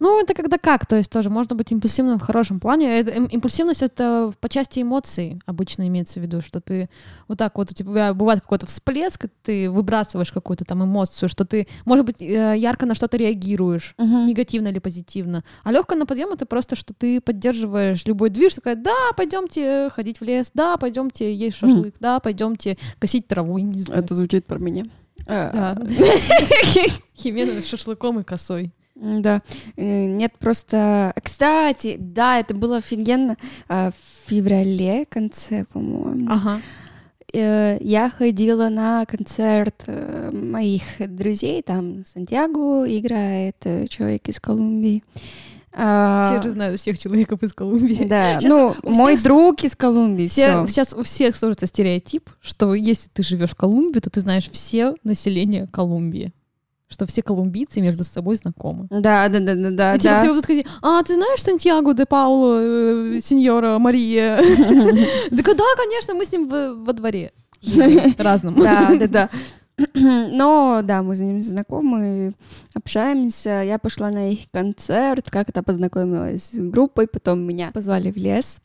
Ну, 0.00 0.20
это 0.22 0.34
когда 0.34 0.58
как, 0.58 0.86
то 0.86 0.96
есть 0.96 1.10
тоже 1.10 1.30
можно 1.30 1.56
быть 1.56 1.70
импульсивным 1.72 2.18
в 2.18 2.22
хорошем 2.22 2.60
плане. 2.60 2.98
Это- 3.00 3.10
им- 3.12 3.26
импульсивность— 3.26 3.82
это 3.82 4.32
по 4.40 4.48
части 4.48 4.80
эмоций 4.82 5.40
обычно 5.46 5.86
имеется 5.88 6.20
в 6.20 6.22
виду, 6.22 6.40
что 6.42 6.60
ты 6.60 6.88
вот 7.28 7.38
так 7.38 7.56
вот, 7.56 7.70
у 7.70 7.74
тебя 7.74 8.14
бывает 8.14 8.40
какой-то 8.40 8.66
всплеск, 8.66 9.26
ты 9.42 9.70
выбрасываешь 9.70 10.32
какую-то 10.32 10.64
там 10.64 10.84
эмоцию, 10.84 11.28
что 11.28 11.44
ты, 11.44 11.66
может 11.84 12.04
быть, 12.06 12.20
э, 12.22 12.54
ярко 12.56 12.86
на 12.86 12.94
что-то 12.94 13.16
реагируешь, 13.16 13.94
негативно 14.26 14.68
или 14.68 14.78
позитивно. 14.78 15.44
А 15.62 15.72
легкое 15.72 15.98
на 15.98 16.06
подъем 16.06 16.30
это 16.32 16.46
просто, 16.46 16.76
что 16.76 16.94
ты 16.94 17.20
поддерживаешь 17.20 18.04
любой 18.06 18.30
движ, 18.30 18.54
такая, 18.54 18.76
да, 18.76 18.94
пойдемте 19.16 19.90
ходить 19.90 20.20
в 20.20 20.24
лес, 20.24 20.50
да, 20.54 20.76
пойдемте 20.76 21.34
есть 21.34 21.56
шашлык, 21.56 21.94
да, 22.00 22.20
пойдемте 22.20 22.76
косить 22.98 23.26
траву, 23.28 23.58
не 23.58 23.80
знаю. 23.80 24.04
звучит 24.08 24.46
про 24.46 24.58
меня. 24.58 24.84
А, 25.26 25.74
Да. 25.74 25.86
Химена 27.16 27.60
с 27.62 27.66
шашлыком 27.66 28.20
и 28.20 28.24
косой. 28.24 28.72
Да, 28.94 29.42
Э, 29.76 30.06
нет, 30.06 30.32
просто... 30.38 31.12
Кстати, 31.22 31.96
да, 31.98 32.38
это 32.38 32.54
было 32.54 32.76
офигенно. 32.76 33.36
А, 33.68 33.90
В 33.90 34.30
феврале, 34.30 35.04
конце, 35.06 35.64
по-моему, 35.72 36.30
Ага. 36.30 36.60
э, 37.32 37.76
я 37.80 38.08
ходила 38.10 38.68
на 38.68 39.04
концерт 39.06 39.82
э, 39.88 40.30
моих 40.32 40.82
друзей, 40.98 41.62
там 41.62 42.06
Сантьяго 42.06 42.84
играет, 42.86 43.56
человек 43.90 44.28
из 44.28 44.38
Колумбии. 44.40 45.02
А, 45.76 46.30
Все 46.30 46.42
же 46.42 46.52
знают 46.52 46.78
всех 46.80 46.96
человеков 46.98 47.42
из 47.42 47.52
Колумбии. 47.52 48.04
Да, 48.04 48.34
Щас 48.40 48.44
ну, 48.44 48.74
у 48.84 48.90
мой 48.90 49.14
всех- 49.16 49.24
друг 49.24 49.64
из 49.64 49.74
Колумбии, 49.74 50.26
Все, 50.28 50.64
все. 50.64 50.68
сейчас 50.68 50.92
у 50.92 51.02
всех 51.02 51.34
сложится 51.34 51.66
стереотип, 51.66 52.30
что 52.40 52.74
если 52.74 53.08
ты 53.12 53.24
живешь 53.24 53.50
в 53.50 53.56
Колумбии, 53.56 53.98
то 53.98 54.08
ты 54.08 54.20
знаешь 54.20 54.48
все 54.50 54.94
население 55.02 55.66
Колумбии. 55.66 56.32
Что 56.88 57.06
все 57.06 57.22
колумбийцы 57.22 57.80
между 57.80 58.04
собой 58.04 58.36
знакомы. 58.36 58.86
Да, 58.90 59.28
да, 59.28 59.40
да, 59.40 59.54
да, 59.54 59.70
да. 59.70 59.94
И 59.94 59.98
типа 59.98 60.14
да. 60.14 60.20
тебе 60.20 60.30
будут 60.30 60.46
говорить, 60.46 60.66
а, 60.82 61.02
ты 61.02 61.14
знаешь 61.14 61.42
Сантьяго 61.42 61.94
де 61.94 62.04
Пауло, 62.04 62.58
э, 62.60 63.20
сеньора 63.22 63.78
Мария? 63.78 64.36
Такая, 65.36 65.54
да, 65.54 65.64
конечно, 65.76 66.14
мы 66.14 66.24
с 66.24 66.32
ним 66.32 66.48
во 66.48 66.92
дворе 66.92 67.32
разным. 68.18 68.54
Да, 68.54 68.94
да, 68.96 69.08
да. 69.08 69.30
Но 69.94 70.82
да, 70.84 71.02
мы 71.02 71.16
с 71.16 71.20
ним 71.20 71.42
знакомы, 71.42 72.34
общаемся. 72.74 73.62
Я 73.64 73.78
пошла 73.78 74.10
на 74.10 74.32
их 74.32 74.50
концерт, 74.52 75.30
как-то 75.30 75.62
познакомилась 75.62 76.50
с 76.50 76.54
группой, 76.54 77.08
потом 77.08 77.40
меня 77.40 77.70
позвали 77.72 78.12
в 78.12 78.16
лес. 78.16 78.60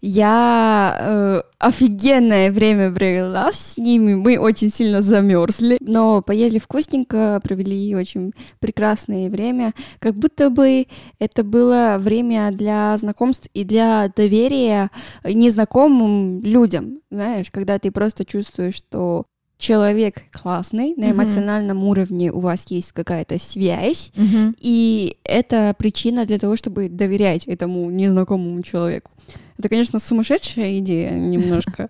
Я 0.00 0.96
э, 1.00 1.42
офигенное 1.58 2.52
время 2.52 2.92
провела 2.92 3.50
с 3.52 3.76
ними. 3.78 4.14
Мы 4.14 4.38
очень 4.38 4.70
сильно 4.70 5.02
замерзли, 5.02 5.76
но 5.80 6.22
поели 6.22 6.58
вкусненько, 6.58 7.40
провели 7.42 7.94
очень 7.96 8.32
прекрасное 8.60 9.28
время. 9.28 9.72
Как 9.98 10.14
будто 10.14 10.50
бы 10.50 10.86
это 11.18 11.42
было 11.42 11.96
время 11.98 12.50
для 12.52 12.96
знакомств 12.96 13.48
и 13.54 13.64
для 13.64 14.08
доверия 14.14 14.90
незнакомым 15.24 16.42
людям. 16.42 17.00
Знаешь, 17.10 17.50
когда 17.50 17.78
ты 17.80 17.90
просто 17.90 18.24
чувствуешь, 18.24 18.74
что 18.76 19.24
человек 19.58 20.22
классный, 20.30 20.94
на 20.96 21.10
эмоциональном 21.10 21.82
уровне 21.82 22.30
у 22.30 22.38
вас 22.38 22.66
есть 22.70 22.92
какая-то 22.92 23.40
связь, 23.40 24.12
Мгм. 24.14 24.54
и 24.60 25.16
это 25.24 25.74
причина 25.76 26.24
для 26.26 26.38
того, 26.38 26.54
чтобы 26.54 26.88
доверять 26.88 27.44
этому 27.48 27.90
незнакомому 27.90 28.62
человеку. 28.62 29.10
Это, 29.58 29.68
конечно, 29.68 29.98
сумасшедшая 29.98 30.78
идея 30.78 31.10
немножко, 31.12 31.88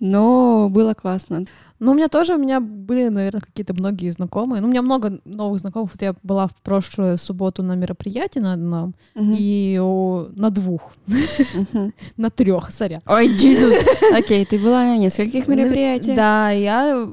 но 0.00 0.68
было 0.70 0.94
классно. 0.94 1.44
Ну, 1.78 1.90
у 1.90 1.94
меня 1.94 2.06
тоже, 2.08 2.36
у 2.36 2.38
меня 2.38 2.60
были, 2.60 3.08
наверное, 3.08 3.40
какие-то 3.40 3.74
многие 3.74 4.08
знакомые. 4.10 4.60
Ну, 4.60 4.68
у 4.68 4.70
меня 4.70 4.82
много 4.82 5.18
новых 5.24 5.58
знакомых. 5.58 5.90
Вот 5.92 6.00
я 6.00 6.14
была 6.22 6.46
в 6.46 6.54
прошлую 6.62 7.18
субботу 7.18 7.64
на 7.64 7.74
мероприятии 7.74 8.38
на 8.38 8.52
одном, 8.52 8.94
Мгм. 9.16 9.34
и 9.36 9.78
о, 9.82 10.28
на 10.36 10.50
двух, 10.50 10.92
Мгм. 11.08 11.92
на 12.16 12.30
трех, 12.30 12.70
сорян. 12.70 13.00
Ой, 13.08 13.26
Иисус! 13.26 13.74
Окей, 14.14 14.44
ты 14.46 14.60
была 14.60 14.84
на 14.84 14.96
нескольких 14.96 15.48
мероприятиях. 15.48 16.14
Да, 16.16 16.50
я 16.52 17.04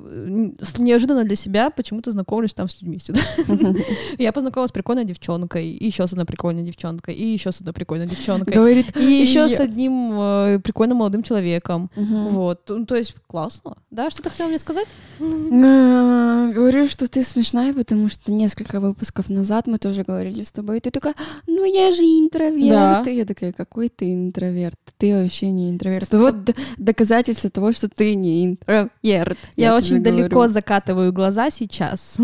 неожиданно 0.77 1.23
для 1.23 1.35
себя 1.35 1.71
почему-то 1.71 2.11
знакомлюсь 2.11 2.53
там 2.53 2.69
с 2.69 2.79
людьми 2.79 2.99
всегда. 2.99 3.21
Я 4.19 4.31
познакомилась 4.31 4.69
с 4.69 4.73
прикольной 4.73 5.05
девчонкой, 5.05 5.67
и 5.71 5.85
еще 5.85 6.05
с 6.05 6.11
одной 6.11 6.25
прикольной 6.27 6.61
девчонкой, 6.63 7.15
и 7.15 7.25
еще 7.25 7.51
с 7.51 7.57
одной 7.59 7.73
прикольной 7.73 8.05
девчонкой. 8.07 8.53
Говорит, 8.53 8.95
И 8.95 9.03
еще 9.03 9.49
с 9.49 9.59
одним 9.59 9.88
э, 9.91 10.59
прикольным 10.59 10.97
молодым 10.97 11.23
человеком. 11.23 11.89
Мгм. 11.95 12.27
Вот. 12.29 12.61
Ну, 12.69 12.85
То 12.85 12.95
есть 12.95 13.15
классно. 13.27 13.77
Да, 13.91 14.09
что 14.09 14.23
ты 14.23 14.29
хотела 14.29 14.47
мне 14.47 14.59
сказать? 14.59 14.87
А, 15.19 16.51
Говорю, 16.53 16.87
что 16.87 17.07
ты 17.07 17.21
смешная, 17.23 17.73
потому 17.73 18.09
что 18.09 18.31
несколько 18.31 18.79
выпусков 18.79 19.29
назад 19.29 19.67
мы 19.67 19.77
тоже 19.77 20.03
говорили 20.03 20.43
с 20.43 20.51
тобой, 20.51 20.77
и 20.77 20.79
ты 20.79 20.91
такая, 20.91 21.13
ну 21.47 21.63
я 21.65 21.91
же 21.91 22.01
интроверт. 22.01 23.03
Да. 23.05 23.11
И 23.11 23.15
я 23.15 23.25
такая, 23.25 23.51
какой 23.53 23.89
ты 23.89 24.13
интроверт? 24.13 24.79
Ты 24.97 25.13
вообще 25.21 25.51
не 25.51 25.69
интроверт. 25.69 26.11
Вот 26.13 26.35
доказательство 26.77 27.49
того, 27.49 27.71
что 27.71 27.87
ты 27.89 28.15
не 28.15 28.45
интроверт. 28.45 29.37
Я, 29.55 29.69
тебе 29.69 29.71
очень 29.73 30.01
говорю. 30.03 30.17
далеко 30.23 30.47
закатываю 30.47 31.13
глаза 31.13 31.49
сейчас. 31.49 32.15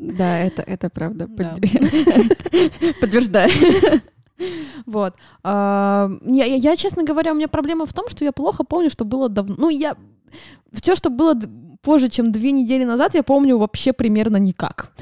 Да, 0.00 0.38
это, 0.38 0.62
это 0.62 0.88
правда. 0.88 1.26
Да. 1.28 1.54
Под- 1.60 3.00
Подтверждаю. 3.00 3.50
Вот. 4.86 5.14
А, 5.42 6.10
Я, 6.26 6.44
я- 6.44 6.76
честно 6.76 7.02
говоря, 7.04 7.32
у 7.32 7.34
меня 7.34 7.48
проблема 7.48 7.86
в 7.86 7.92
том, 7.92 8.08
что 8.08 8.24
я 8.24 8.32
плохо 8.32 8.64
помню, 8.64 8.90
что 8.90 9.04
было 9.04 9.28
давно. 9.28 9.54
Ну, 9.58 9.68
я... 9.68 9.96
Все, 10.72 10.94
что 10.94 11.10
было 11.10 11.34
позже, 11.82 12.08
чем 12.08 12.32
две 12.32 12.52
недели 12.52 12.84
назад, 12.84 13.14
я 13.14 13.22
помню 13.22 13.58
вообще 13.58 13.92
примерно 13.92 14.36
никак. 14.36 14.92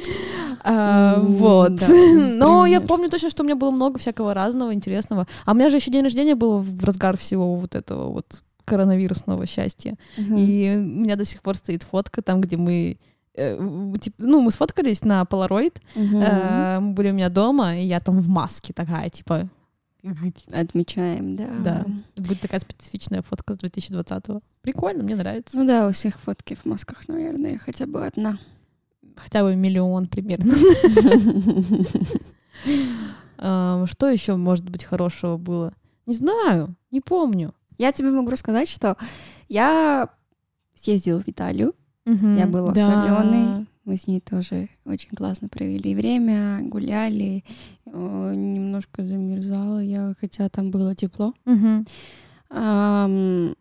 А, 0.64 1.20
вот. 1.20 1.74
да, 1.76 1.86
Но 2.14 2.66
я 2.66 2.80
помню 2.80 3.08
точно, 3.10 3.30
что 3.30 3.42
у 3.42 3.46
меня 3.46 3.56
было 3.56 3.70
много 3.70 3.98
всякого 3.98 4.34
разного, 4.34 4.72
интересного. 4.72 5.26
А 5.44 5.52
у 5.52 5.54
меня 5.54 5.70
же 5.70 5.76
еще 5.76 5.90
день 5.90 6.04
рождения 6.04 6.34
был 6.34 6.58
в 6.58 6.84
разгар 6.84 7.16
всего 7.16 7.54
вот 7.56 7.74
этого 7.74 8.10
вот 8.10 8.42
коронавирусного 8.64 9.46
счастья. 9.46 9.96
И 10.16 10.74
у 10.76 10.80
меня 10.80 11.16
до 11.16 11.24
сих 11.24 11.42
пор 11.42 11.56
стоит 11.56 11.82
фотка 11.82 12.22
там, 12.22 12.40
где 12.40 12.56
мы 12.56 12.98
ну, 14.18 14.40
мы 14.40 14.50
сфоткались 14.50 15.04
на 15.04 15.22
Polaroid. 15.22 15.76
Э, 15.94 16.80
мы 16.80 16.92
были 16.92 17.10
у 17.10 17.14
меня 17.14 17.28
дома, 17.28 17.76
и 17.76 17.86
я 17.86 18.00
там 18.00 18.20
в 18.20 18.28
маске 18.28 18.72
такая, 18.72 19.08
типа. 19.08 19.48
Отмечаем, 20.52 21.36
да. 21.36 21.48
Да. 21.64 21.84
будет 22.16 22.40
такая 22.40 22.60
специфичная 22.60 23.22
фотка 23.22 23.54
с 23.54 23.58
2020-го. 23.58 24.40
Прикольно, 24.62 25.02
мне 25.02 25.16
нравится. 25.16 25.56
Ну 25.56 25.66
да, 25.66 25.88
у 25.88 25.92
всех 25.92 26.18
фотки 26.20 26.54
в 26.54 26.64
масках, 26.64 27.08
наверное, 27.08 27.58
хотя 27.58 27.86
бы 27.86 28.06
одна. 28.06 28.38
Хотя 29.16 29.42
бы 29.42 29.56
миллион 29.56 30.06
примерно. 30.06 30.54
Что 33.86 34.08
еще, 34.10 34.36
может 34.36 34.68
быть, 34.68 34.84
хорошего 34.84 35.36
было? 35.36 35.72
Не 36.06 36.14
знаю, 36.14 36.74
не 36.90 37.00
помню. 37.00 37.54
Я 37.76 37.92
тебе 37.92 38.10
могу 38.10 38.30
рассказать, 38.30 38.68
что 38.68 38.96
я 39.48 40.08
съездила 40.74 41.20
в 41.20 41.28
Италию, 41.28 41.74
Я 42.36 42.46
была 42.46 42.74
с 42.74 42.78
Аленой. 42.78 43.66
мы 43.84 43.96
с 43.96 44.06
ней 44.06 44.20
тоже 44.20 44.68
очень 44.84 45.10
классно 45.10 45.48
провели 45.48 45.94
время, 45.94 46.60
гуляли, 46.62 47.44
немножко 47.86 49.04
замерзала 49.04 49.78
я, 49.78 50.14
хотя 50.20 50.48
там 50.48 50.70
было 50.70 50.94
тепло. 50.94 51.32
Мгм. 51.46 51.86
Ам, 52.50 53.54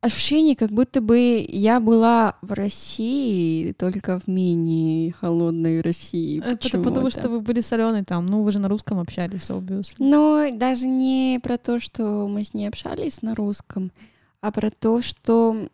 ощущение, 0.00 0.56
как 0.56 0.70
будто 0.70 1.00
бы 1.00 1.44
я 1.48 1.80
была 1.80 2.36
в 2.42 2.52
России, 2.52 3.72
только 3.72 4.20
в 4.20 4.28
менее 4.28 5.12
холодной 5.12 5.80
России. 5.80 6.42
Это 6.44 6.78
потому, 6.80 7.10
что 7.10 7.28
вы 7.28 7.40
были 7.40 7.60
соленые 7.60 8.04
там. 8.04 8.26
Ну, 8.26 8.42
вы 8.42 8.52
же 8.52 8.58
на 8.58 8.68
русском 8.68 8.98
общались, 8.98 9.50
obviously. 9.50 9.96
Но 9.98 10.48
даже 10.52 10.86
не 10.86 11.40
про 11.42 11.58
то, 11.58 11.80
что 11.80 12.28
мы 12.28 12.44
с 12.44 12.54
ней 12.54 12.68
общались 12.68 13.22
на 13.22 13.34
русском, 13.34 13.90
а 14.40 14.52
про 14.52 14.70
то, 14.70 15.02
что 15.02 15.68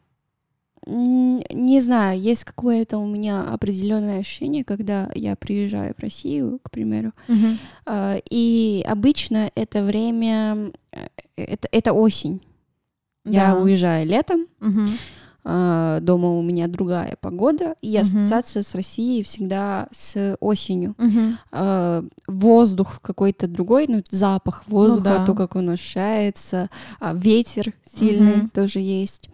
не 0.85 1.81
знаю, 1.81 2.21
есть 2.21 2.45
какое-то 2.45 2.99
у 2.99 3.07
меня 3.07 3.42
определенное 3.42 4.21
ощущение, 4.21 4.64
когда 4.64 5.11
я 5.14 5.37
приезжаю 5.37 5.95
в 5.97 6.03
Россию, 6.03 6.59
к 6.62 6.71
примеру, 6.71 7.12
uh-huh. 7.29 8.23
и 8.29 8.85
обычно 8.88 9.51
это 9.55 9.85
время, 9.85 10.73
э, 10.90 11.07
это, 11.37 11.68
это 11.71 11.92
осень. 11.92 12.40
Да. 13.25 13.31
Я 13.31 13.57
уезжаю 13.57 14.09
летом, 14.09 14.47
uh-huh. 14.59 16.01
дома 16.01 16.37
у 16.37 16.42
меня 16.42 16.66
другая 16.66 17.16
погода, 17.21 17.77
и 17.81 17.95
uh-huh. 17.95 18.01
ассоциация 18.01 18.62
с 18.62 18.75
Россией 18.75 19.23
всегда 19.23 19.87
с 19.92 20.37
осенью. 20.40 20.97
Uh-huh. 20.99 22.11
Воздух 22.27 23.01
какой-то 23.01 23.47
другой, 23.47 23.87
ну, 23.88 24.03
запах 24.11 24.64
воздуха, 24.66 25.11
ну, 25.11 25.16
да. 25.18 25.27
то, 25.27 25.35
как 25.35 25.55
он 25.55 25.68
ощущается, 25.68 26.71
ветер 27.01 27.73
сильный 27.85 28.38
uh-huh. 28.38 28.51
тоже 28.53 28.81
есть. 28.81 29.29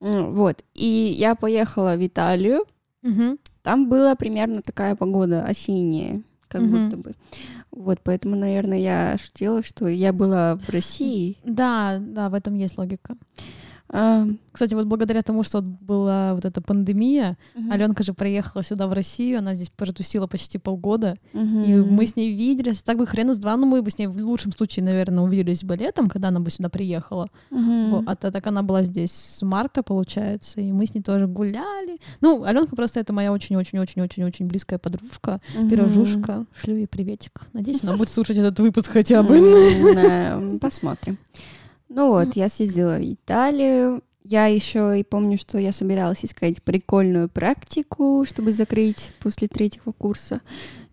Вот. 0.00 0.62
И 0.74 1.14
я 1.18 1.34
поехала 1.34 1.96
в 1.96 2.06
Италию. 2.06 2.64
Угу. 3.02 3.38
Там 3.62 3.88
была 3.88 4.14
примерно 4.14 4.62
такая 4.62 4.94
погода 4.94 5.44
осенняя, 5.44 6.22
как 6.48 6.62
угу. 6.62 6.70
будто 6.70 6.96
бы. 6.96 7.14
Вот, 7.70 7.98
поэтому, 8.04 8.36
наверное, 8.36 8.78
я 8.78 9.16
шутила, 9.18 9.62
что 9.64 9.88
я 9.88 10.12
была 10.12 10.56
в 10.56 10.68
России. 10.68 11.36
Да, 11.44 11.98
да, 12.00 12.30
в 12.30 12.34
этом 12.34 12.54
есть 12.54 12.78
логика. 12.78 13.16
Кстати, 14.52 14.74
вот 14.74 14.86
благодаря 14.86 15.22
тому, 15.22 15.42
что 15.42 15.62
была 15.62 16.34
вот 16.34 16.44
эта 16.44 16.60
пандемия, 16.60 17.36
uh-huh. 17.54 17.72
Аленка 17.72 18.02
же 18.02 18.12
приехала 18.12 18.62
сюда 18.62 18.86
в 18.86 18.92
Россию, 18.92 19.38
она 19.38 19.54
здесь 19.54 19.70
протусила 19.70 20.26
почти 20.26 20.58
полгода, 20.58 21.16
uh-huh. 21.32 21.66
и 21.66 21.74
мы 21.76 22.06
с 22.06 22.16
ней 22.16 22.32
виделись, 22.32 22.82
так 22.82 22.98
бы 22.98 23.06
хрен 23.06 23.30
из 23.30 23.38
два, 23.38 23.56
ну 23.56 23.66
мы 23.66 23.82
бы 23.82 23.90
с 23.90 23.98
ней 23.98 24.06
в 24.06 24.16
лучшем 24.16 24.52
случае, 24.52 24.84
наверное, 24.84 25.24
увиделись 25.24 25.64
бы 25.64 25.76
летом, 25.76 26.08
когда 26.08 26.28
она 26.28 26.40
бы 26.40 26.50
сюда 26.50 26.68
приехала, 26.68 27.28
вот, 27.50 28.04
а 28.06 28.16
так 28.16 28.46
она 28.46 28.62
была 28.62 28.82
здесь 28.82 29.12
с 29.12 29.42
марта, 29.42 29.82
получается, 29.82 30.60
и 30.60 30.72
мы 30.72 30.86
с 30.86 30.94
ней 30.94 31.02
тоже 31.02 31.26
гуляли. 31.26 31.98
Ну, 32.20 32.44
Аленка 32.44 32.76
просто 32.76 33.00
это 33.00 33.12
моя 33.12 33.32
очень-очень-очень-очень-очень 33.32 34.46
близкая 34.46 34.78
подружка, 34.78 35.40
uh-huh. 35.56 35.70
пирожушка, 35.70 36.46
шлю 36.60 36.76
ей 36.76 36.86
приветик. 36.86 37.42
Надеюсь, 37.52 37.82
она 37.82 37.96
будет 37.96 38.08
слушать 38.08 38.36
этот 38.36 38.58
выпуск 38.60 38.92
хотя 38.92 39.22
бы. 39.22 40.58
Посмотрим. 40.60 41.18
Ну 41.94 42.08
вот, 42.08 42.34
я 42.34 42.48
съездила 42.48 42.98
в 42.98 43.04
Италию. 43.04 44.02
Я 44.24 44.46
еще 44.46 44.98
и 44.98 45.04
помню, 45.04 45.38
что 45.38 45.58
я 45.58 45.70
собиралась 45.70 46.24
искать 46.24 46.62
прикольную 46.62 47.28
практику, 47.28 48.24
чтобы 48.26 48.52
закрыть 48.52 49.10
после 49.20 49.48
третьего 49.48 49.92
курса. 49.92 50.40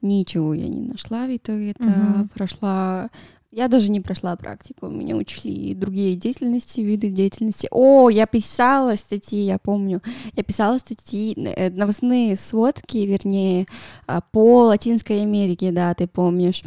Ничего 0.02 0.54
я 0.54 0.68
не 0.68 0.82
нашла 0.82 1.26
в 1.26 1.36
итоге. 1.36 1.72
Это 1.72 1.84
угу. 1.84 2.28
прошла 2.36 3.10
я 3.54 3.68
даже 3.68 3.92
не 3.92 4.00
прошла 4.00 4.38
практику, 4.38 4.88
меня 4.88 5.18
учили 5.18 5.74
другие 5.74 6.16
деятельности, 6.16 6.80
виды 6.80 7.10
деятельности. 7.10 7.68
О, 7.70 8.10
я 8.10 8.26
писала 8.26 8.96
статьи, 8.96 9.42
я 9.42 9.58
помню, 9.58 10.02
я 10.38 10.44
писала 10.44 10.78
статьи, 10.78 11.36
э, 11.36 11.70
новостные 11.70 12.38
сводки, 12.38 13.00
вернее, 13.00 13.66
а, 14.08 14.22
по 14.22 14.68
Латинской 14.68 15.24
Америке, 15.24 15.72
да, 15.72 15.94
ты 15.94 16.08
помнишь. 16.08 16.64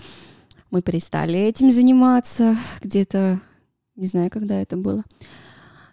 Мы 0.71 0.83
перестали 0.83 1.39
этим 1.39 1.73
заниматься 1.73 2.59
где-то 2.83 3.41
не 3.97 4.07
знаю, 4.07 4.31
когда 4.31 4.61
это 4.61 4.77
было. 4.77 5.05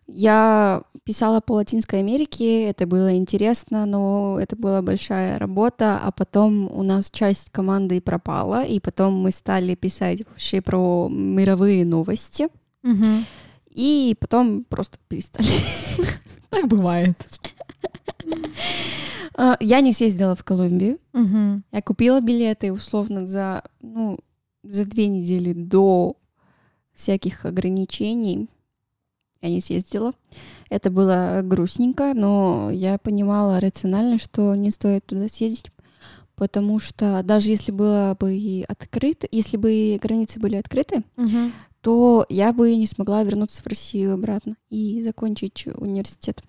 Я 0.08 0.84
писала 1.06 1.40
по 1.40 1.54
Латинской 1.54 2.00
Америке, 2.00 2.64
это 2.66 2.86
было 2.86 3.16
интересно, 3.16 3.86
но 3.86 4.38
это 4.42 4.56
была 4.56 4.82
большая 4.82 5.40
работа, 5.40 6.00
а 6.04 6.12
потом 6.12 6.70
у 6.72 6.84
нас 6.84 7.10
часть 7.10 7.50
команды 7.50 8.02
пропала, 8.02 8.66
и 8.66 8.80
потом 8.80 9.14
мы 9.14 9.32
стали 9.32 9.76
писать 9.76 10.28
вообще 10.28 10.62
про 10.62 11.08
мировые 11.10 11.86
новости, 11.86 12.50
угу. 12.84 13.24
и 13.70 14.16
потом 14.20 14.66
просто 14.66 14.98
перестали. 15.08 15.48
Так 16.50 16.68
бывает. 16.68 17.16
А, 19.34 19.56
я 19.62 19.80
не 19.80 19.94
съездила 19.94 20.36
в 20.36 20.44
Колумбию. 20.44 21.00
Я 21.72 21.82
купила 21.82 22.20
билеты 22.20 22.74
условно 22.74 23.26
за, 23.26 23.64
ну, 23.80 24.20
за 24.62 24.84
две 24.86 25.08
недели 25.08 25.54
до 25.54 26.18
всяких 27.02 27.46
ограничений. 27.46 28.48
Я 29.42 29.50
не 29.50 29.60
съездила. 29.60 30.14
Это 30.70 30.92
было 30.92 31.42
грустненько, 31.44 32.14
но 32.14 32.70
я 32.72 32.98
понимала 33.00 33.60
рационально, 33.60 34.20
что 34.20 34.54
не 34.56 34.70
стоит 34.70 35.06
туда 35.06 35.28
съездить, 35.28 35.72
потому 36.36 36.80
что 36.80 37.24
даже 37.24 37.50
если 37.50 37.72
было 37.72 38.16
бы 38.20 38.36
и 38.36 38.64
открыто, 38.68 39.28
если 39.32 39.58
бы 39.58 40.00
границы 40.02 40.40
были 40.40 40.58
открыты, 40.58 41.04
угу. 41.18 41.52
то 41.82 42.26
я 42.30 42.54
бы 42.54 42.76
не 42.76 42.86
смогла 42.86 43.24
вернуться 43.24 43.64
в 43.64 43.68
Россию 43.68 44.14
обратно 44.14 44.56
и 44.70 45.02
закончить 45.02 45.66
университет. 45.76 46.44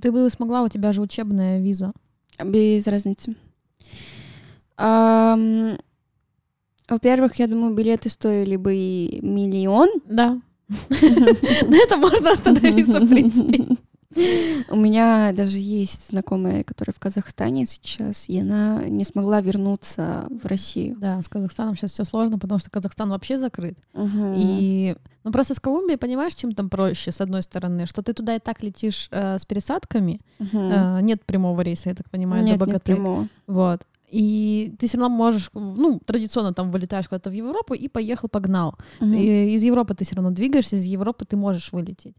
Ты 0.00 0.10
бы 0.10 0.28
смогла, 0.30 0.62
у 0.62 0.68
тебя 0.68 0.92
же 0.92 1.02
учебная 1.02 1.60
виза. 1.60 1.92
Без 2.42 2.86
разницы. 2.86 3.36
Um, 4.78 5.78
во-первых, 6.88 7.38
я 7.38 7.46
думаю, 7.46 7.74
билеты 7.74 8.08
стоили 8.08 8.56
бы 8.56 8.74
и 8.74 9.20
миллион. 9.22 9.88
Да. 10.08 10.40
На 10.90 11.76
этом 11.82 12.00
можно 12.00 12.32
остановиться, 12.32 13.00
в 13.00 13.08
принципе. 13.08 13.76
У 14.70 14.76
меня 14.76 15.32
даже 15.32 15.58
есть 15.58 16.08
знакомая, 16.08 16.64
которая 16.64 16.94
в 16.94 16.98
Казахстане 16.98 17.66
сейчас, 17.66 18.28
и 18.28 18.40
она 18.40 18.84
не 18.84 19.04
смогла 19.04 19.40
вернуться 19.40 20.26
в 20.30 20.46
Россию. 20.46 20.96
Да, 20.98 21.22
с 21.22 21.28
Казахстаном 21.28 21.76
сейчас 21.76 21.92
все 21.92 22.04
сложно, 22.04 22.38
потому 22.38 22.58
что 22.58 22.70
Казахстан 22.70 23.10
вообще 23.10 23.38
закрыт. 23.38 23.78
Угу. 23.94 24.34
И 24.36 24.96
ну 25.24 25.32
просто 25.32 25.54
с 25.54 25.60
Колумбией, 25.60 25.98
понимаешь, 25.98 26.34
чем 26.34 26.54
там 26.54 26.70
проще, 26.70 27.12
с 27.12 27.20
одной 27.20 27.42
стороны, 27.42 27.86
что 27.86 28.02
ты 28.02 28.14
туда 28.14 28.36
и 28.36 28.38
так 28.38 28.62
летишь 28.62 29.08
э, 29.10 29.38
с 29.38 29.44
пересадками, 29.44 30.20
угу. 30.38 30.58
э, 30.58 31.00
нет 31.02 31.24
прямого 31.24 31.60
рейса, 31.60 31.90
я 31.90 31.94
так 31.94 32.08
понимаю, 32.10 32.44
нет, 32.44 32.58
до 32.58 32.64
БГТ. 32.64 32.72
Нет 32.72 32.82
прямого. 32.82 33.28
Вот. 33.46 33.86
И 34.10 34.74
ты 34.78 34.86
все 34.86 34.98
равно 34.98 35.14
можешь, 35.14 35.50
ну, 35.54 36.00
традиционно 36.04 36.52
там 36.52 36.70
вылетаешь 36.70 37.08
куда-то 37.08 37.30
в 37.30 37.34
Европу 37.34 37.74
и 37.74 37.88
поехал, 37.88 38.28
погнал. 38.28 38.74
Uh-huh. 39.00 39.10
Ты, 39.10 39.54
из 39.54 39.62
Европы 39.62 39.94
ты 39.94 40.04
все 40.04 40.14
равно 40.16 40.30
двигаешься, 40.30 40.76
из 40.76 40.84
Европы 40.84 41.24
ты 41.26 41.36
можешь 41.36 41.72
вылететь. 41.72 42.14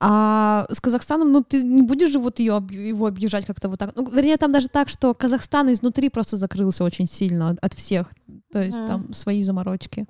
А 0.00 0.66
с 0.70 0.80
Казахстаном, 0.80 1.32
ну, 1.32 1.42
ты 1.42 1.62
не 1.62 1.82
будешь 1.82 2.12
же 2.12 2.18
вот 2.18 2.38
ее, 2.38 2.64
его 2.70 3.06
объезжать 3.06 3.44
как-то 3.44 3.68
вот 3.68 3.78
так. 3.78 3.94
Ну, 3.94 4.10
вернее, 4.10 4.36
там 4.38 4.52
даже 4.52 4.68
так, 4.68 4.88
что 4.88 5.12
Казахстан 5.12 5.70
изнутри 5.70 6.08
просто 6.08 6.36
закрылся 6.36 6.84
очень 6.84 7.06
сильно 7.06 7.56
от, 7.60 7.74
всех. 7.74 8.10
То 8.50 8.62
есть 8.62 8.78
uh-huh. 8.78 8.86
там 8.86 9.12
свои 9.12 9.42
заморочки. 9.42 10.06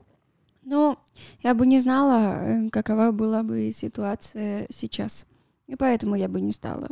Ну, 0.63 0.97
я 1.43 1.55
бы 1.55 1.67
не 1.67 1.81
знала, 1.81 2.37
э, 2.43 2.69
какова 2.71 3.11
была 3.11 3.43
бы 3.43 3.73
ситуация 3.75 4.67
сейчас. 4.71 5.27
И 5.67 5.77
поэтому 5.77 6.15
я 6.15 6.29
бы 6.29 6.41
не 6.41 6.53
стала 6.53 6.89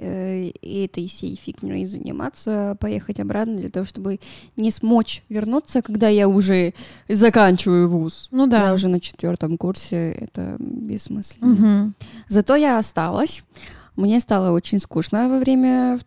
и 0.00 0.84
этой 0.84 1.08
всей 1.08 1.36
фигней 1.36 1.84
заниматься, 1.84 2.76
поехать 2.80 3.18
обратно 3.18 3.56
для 3.56 3.68
того, 3.68 3.84
чтобы 3.84 4.20
не 4.56 4.70
смочь 4.70 5.22
вернуться, 5.28 5.82
когда 5.82 6.08
я 6.08 6.28
уже 6.28 6.74
заканчиваю 7.08 7.88
вуз. 7.88 8.28
Ну 8.30 8.46
да. 8.46 8.68
Я 8.68 8.74
уже 8.74 8.88
на 8.88 9.00
четвертом 9.00 9.58
курсе, 9.58 10.12
это 10.12 10.56
бессмысленно. 10.58 11.52
Угу. 11.52 11.92
Зато 12.28 12.56
я 12.56 12.78
осталась. 12.78 13.42
Мне 13.96 14.20
стало 14.20 14.52
очень 14.52 14.78
скучно 14.78 15.28
во 15.28 15.40
время 15.40 15.98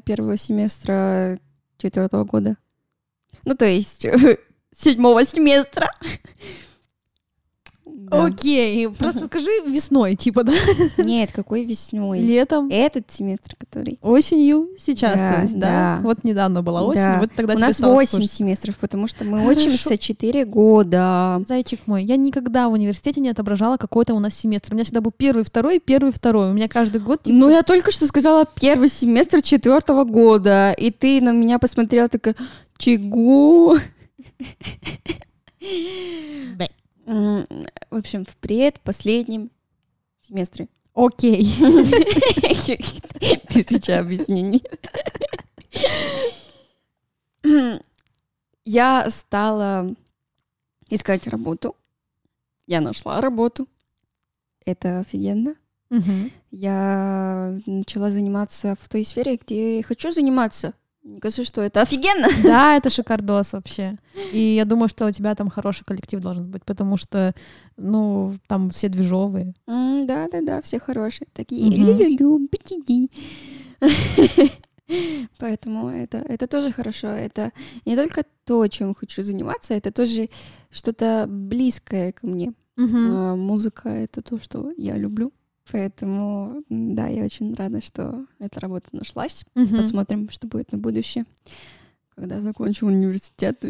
первого 0.00 0.38
семестра 0.38 1.38
четвертого 1.76 2.24
года. 2.24 2.56
Ну, 3.44 3.54
то 3.54 3.66
есть 3.66 4.06
седьмого 4.74 5.24
семестра. 5.26 5.90
Да. 8.10 8.26
Окей, 8.26 8.88
просто 8.88 9.26
скажи 9.26 9.50
весной, 9.66 10.16
типа, 10.16 10.44
да? 10.44 10.52
Нет, 10.98 11.30
какой 11.32 11.64
весной? 11.64 12.20
Летом. 12.20 12.68
Этот 12.70 13.10
семестр, 13.10 13.54
который. 13.56 13.98
Осенью 14.02 14.70
сейчас, 14.78 15.16
да, 15.16 15.34
то 15.34 15.42
есть, 15.42 15.58
да? 15.58 15.68
да? 15.68 16.00
Вот 16.02 16.24
недавно 16.24 16.62
была 16.62 16.82
осень, 16.82 17.02
да. 17.04 17.20
вот 17.20 17.30
тогда 17.34 17.54
У 17.54 17.58
нас 17.58 17.80
8 17.80 18.24
семестров, 18.26 18.76
потому 18.78 19.06
что 19.06 19.24
мы 19.24 19.46
учимся 19.48 19.96
4 19.96 20.44
года. 20.46 21.42
Зайчик 21.46 21.80
мой, 21.86 22.04
я 22.04 22.16
никогда 22.16 22.68
в 22.68 22.72
университете 22.72 23.20
не 23.20 23.28
отображала 23.28 23.76
какой-то 23.76 24.14
у 24.14 24.18
нас 24.18 24.34
семестр. 24.34 24.72
У 24.72 24.74
меня 24.74 24.84
всегда 24.84 25.00
был 25.00 25.12
первый, 25.16 25.44
второй, 25.44 25.78
первый, 25.78 26.12
второй. 26.12 26.50
У 26.50 26.52
меня 26.52 26.68
каждый 26.68 27.00
год... 27.00 27.22
Типа... 27.22 27.36
Ну, 27.36 27.50
я 27.50 27.62
только 27.62 27.92
что 27.92 28.06
сказала 28.06 28.46
первый 28.60 28.88
семестр 28.88 29.42
четвертого 29.42 30.04
года, 30.04 30.72
и 30.72 30.90
ты 30.90 31.20
на 31.20 31.32
меня 31.32 31.58
посмотрела 31.58 32.08
такая, 32.08 32.34
чего? 32.78 33.78
В 37.04 37.46
общем, 37.90 38.24
в 38.24 38.36
предпоследнем 38.36 39.50
семестре. 40.20 40.68
Окей. 40.94 41.44
Тысяча 43.48 43.98
объяснений. 43.98 44.62
Я 48.64 49.10
стала 49.10 49.94
искать 50.88 51.26
работу. 51.26 51.76
Я 52.66 52.80
нашла 52.80 53.20
работу. 53.20 53.66
Это 54.64 55.00
офигенно. 55.00 55.56
Мгм. 55.90 56.30
Я 56.50 57.58
начала 57.66 58.10
заниматься 58.10 58.76
в 58.80 58.88
той 58.88 59.04
сфере, 59.04 59.36
где 59.36 59.82
хочу 59.82 60.12
заниматься. 60.12 60.74
Кажется, 61.20 61.44
что 61.44 61.60
это 61.62 61.80
офигенно. 61.82 62.28
Да, 62.42 62.76
это 62.76 62.90
шикардос 62.90 63.52
вообще. 63.52 63.98
И 64.32 64.38
я 64.38 64.64
думаю, 64.64 64.88
что 64.88 65.06
у 65.06 65.10
тебя 65.10 65.34
там 65.34 65.50
хороший 65.50 65.84
коллектив 65.84 66.20
должен 66.20 66.50
быть, 66.50 66.64
потому 66.64 66.96
что, 66.96 67.34
ну, 67.76 68.36
там 68.46 68.70
все 68.70 68.88
движовые. 68.88 69.54
Да, 69.66 70.28
да, 70.30 70.40
да, 70.42 70.60
все 70.60 70.78
хорошие. 70.78 71.26
Такие 71.32 71.68
лю-лю-лю. 71.70 72.48
Поэтому 75.38 75.88
это, 75.88 76.18
это 76.18 76.46
тоже 76.46 76.70
хорошо. 76.72 77.08
Это 77.08 77.52
не 77.84 77.96
только 77.96 78.24
то, 78.44 78.66
чем 78.68 78.94
хочу 78.94 79.22
заниматься, 79.22 79.74
это 79.74 79.90
тоже 79.90 80.28
что-то 80.70 81.26
близкое 81.28 82.12
ко 82.12 82.26
мне. 82.26 82.52
Мгм. 82.76 83.16
А, 83.16 83.36
Музыка— 83.36 83.88
это 83.90 84.22
то, 84.22 84.38
что 84.38 84.72
я 84.76 84.96
люблю. 84.96 85.32
Поэтому, 85.70 86.62
да, 86.68 87.06
я 87.06 87.24
очень 87.24 87.54
рада, 87.54 87.80
что 87.80 88.26
эта 88.38 88.60
работа 88.60 88.88
нашлась. 88.92 89.44
Мгм. 89.54 89.76
Посмотрим, 89.76 90.28
что 90.30 90.46
будет 90.46 90.72
на 90.72 90.78
будущее. 90.78 91.24
Когда 92.14 92.40
закончу 92.40 92.86
университет, 92.86 93.64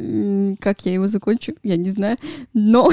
как 0.60 0.84
я 0.84 0.92
его 0.94 1.06
закончу, 1.06 1.54
я 1.62 1.76
не 1.76 1.90
знаю. 1.90 2.16
Но 2.54 2.90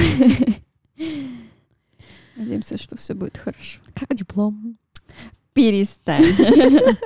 надеемся, 2.36 2.78
что 2.78 2.98
все 2.98 3.14
будет 3.14 3.38
хорошо. 3.38 3.82
Как 3.96 4.16
диплом? 4.16 4.78
Перестань. 5.54 6.24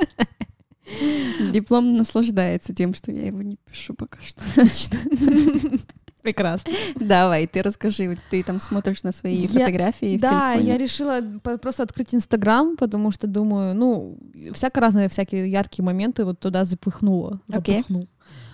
Диплом 1.53 1.95
наслаждается 1.95 2.75
тем, 2.75 2.93
что 2.93 3.11
я 3.11 3.27
его 3.27 3.41
не 3.41 3.55
пишу 3.55 3.93
пока 3.93 4.19
что. 4.21 4.43
Прекрасно. 6.23 6.71
Давай, 6.95 7.45
ты 7.47 7.61
расскажи, 7.61 8.17
ты 8.31 8.41
там 8.43 8.59
смотришь 8.59 9.03
на 9.03 9.11
свои 9.11 9.35
Я- 9.35 9.47
фотографии 9.49 10.17
Да, 10.17 10.53
я 10.53 10.77
решила 10.77 11.19
просто 11.61 11.83
открыть 11.83 12.15
Инстаграм, 12.15 12.75
потому 12.77 13.11
что 13.11 13.27
думаю, 13.27 13.75
ну, 13.75 14.17
всяко 14.53 14.79
разные 14.81 15.09
всякие 15.09 15.51
яркие 15.51 15.85
моменты 15.85 16.23
вот 16.25 16.39
туда 16.39 16.63
запихнула. 16.63 17.41
Запихну. 17.47 18.07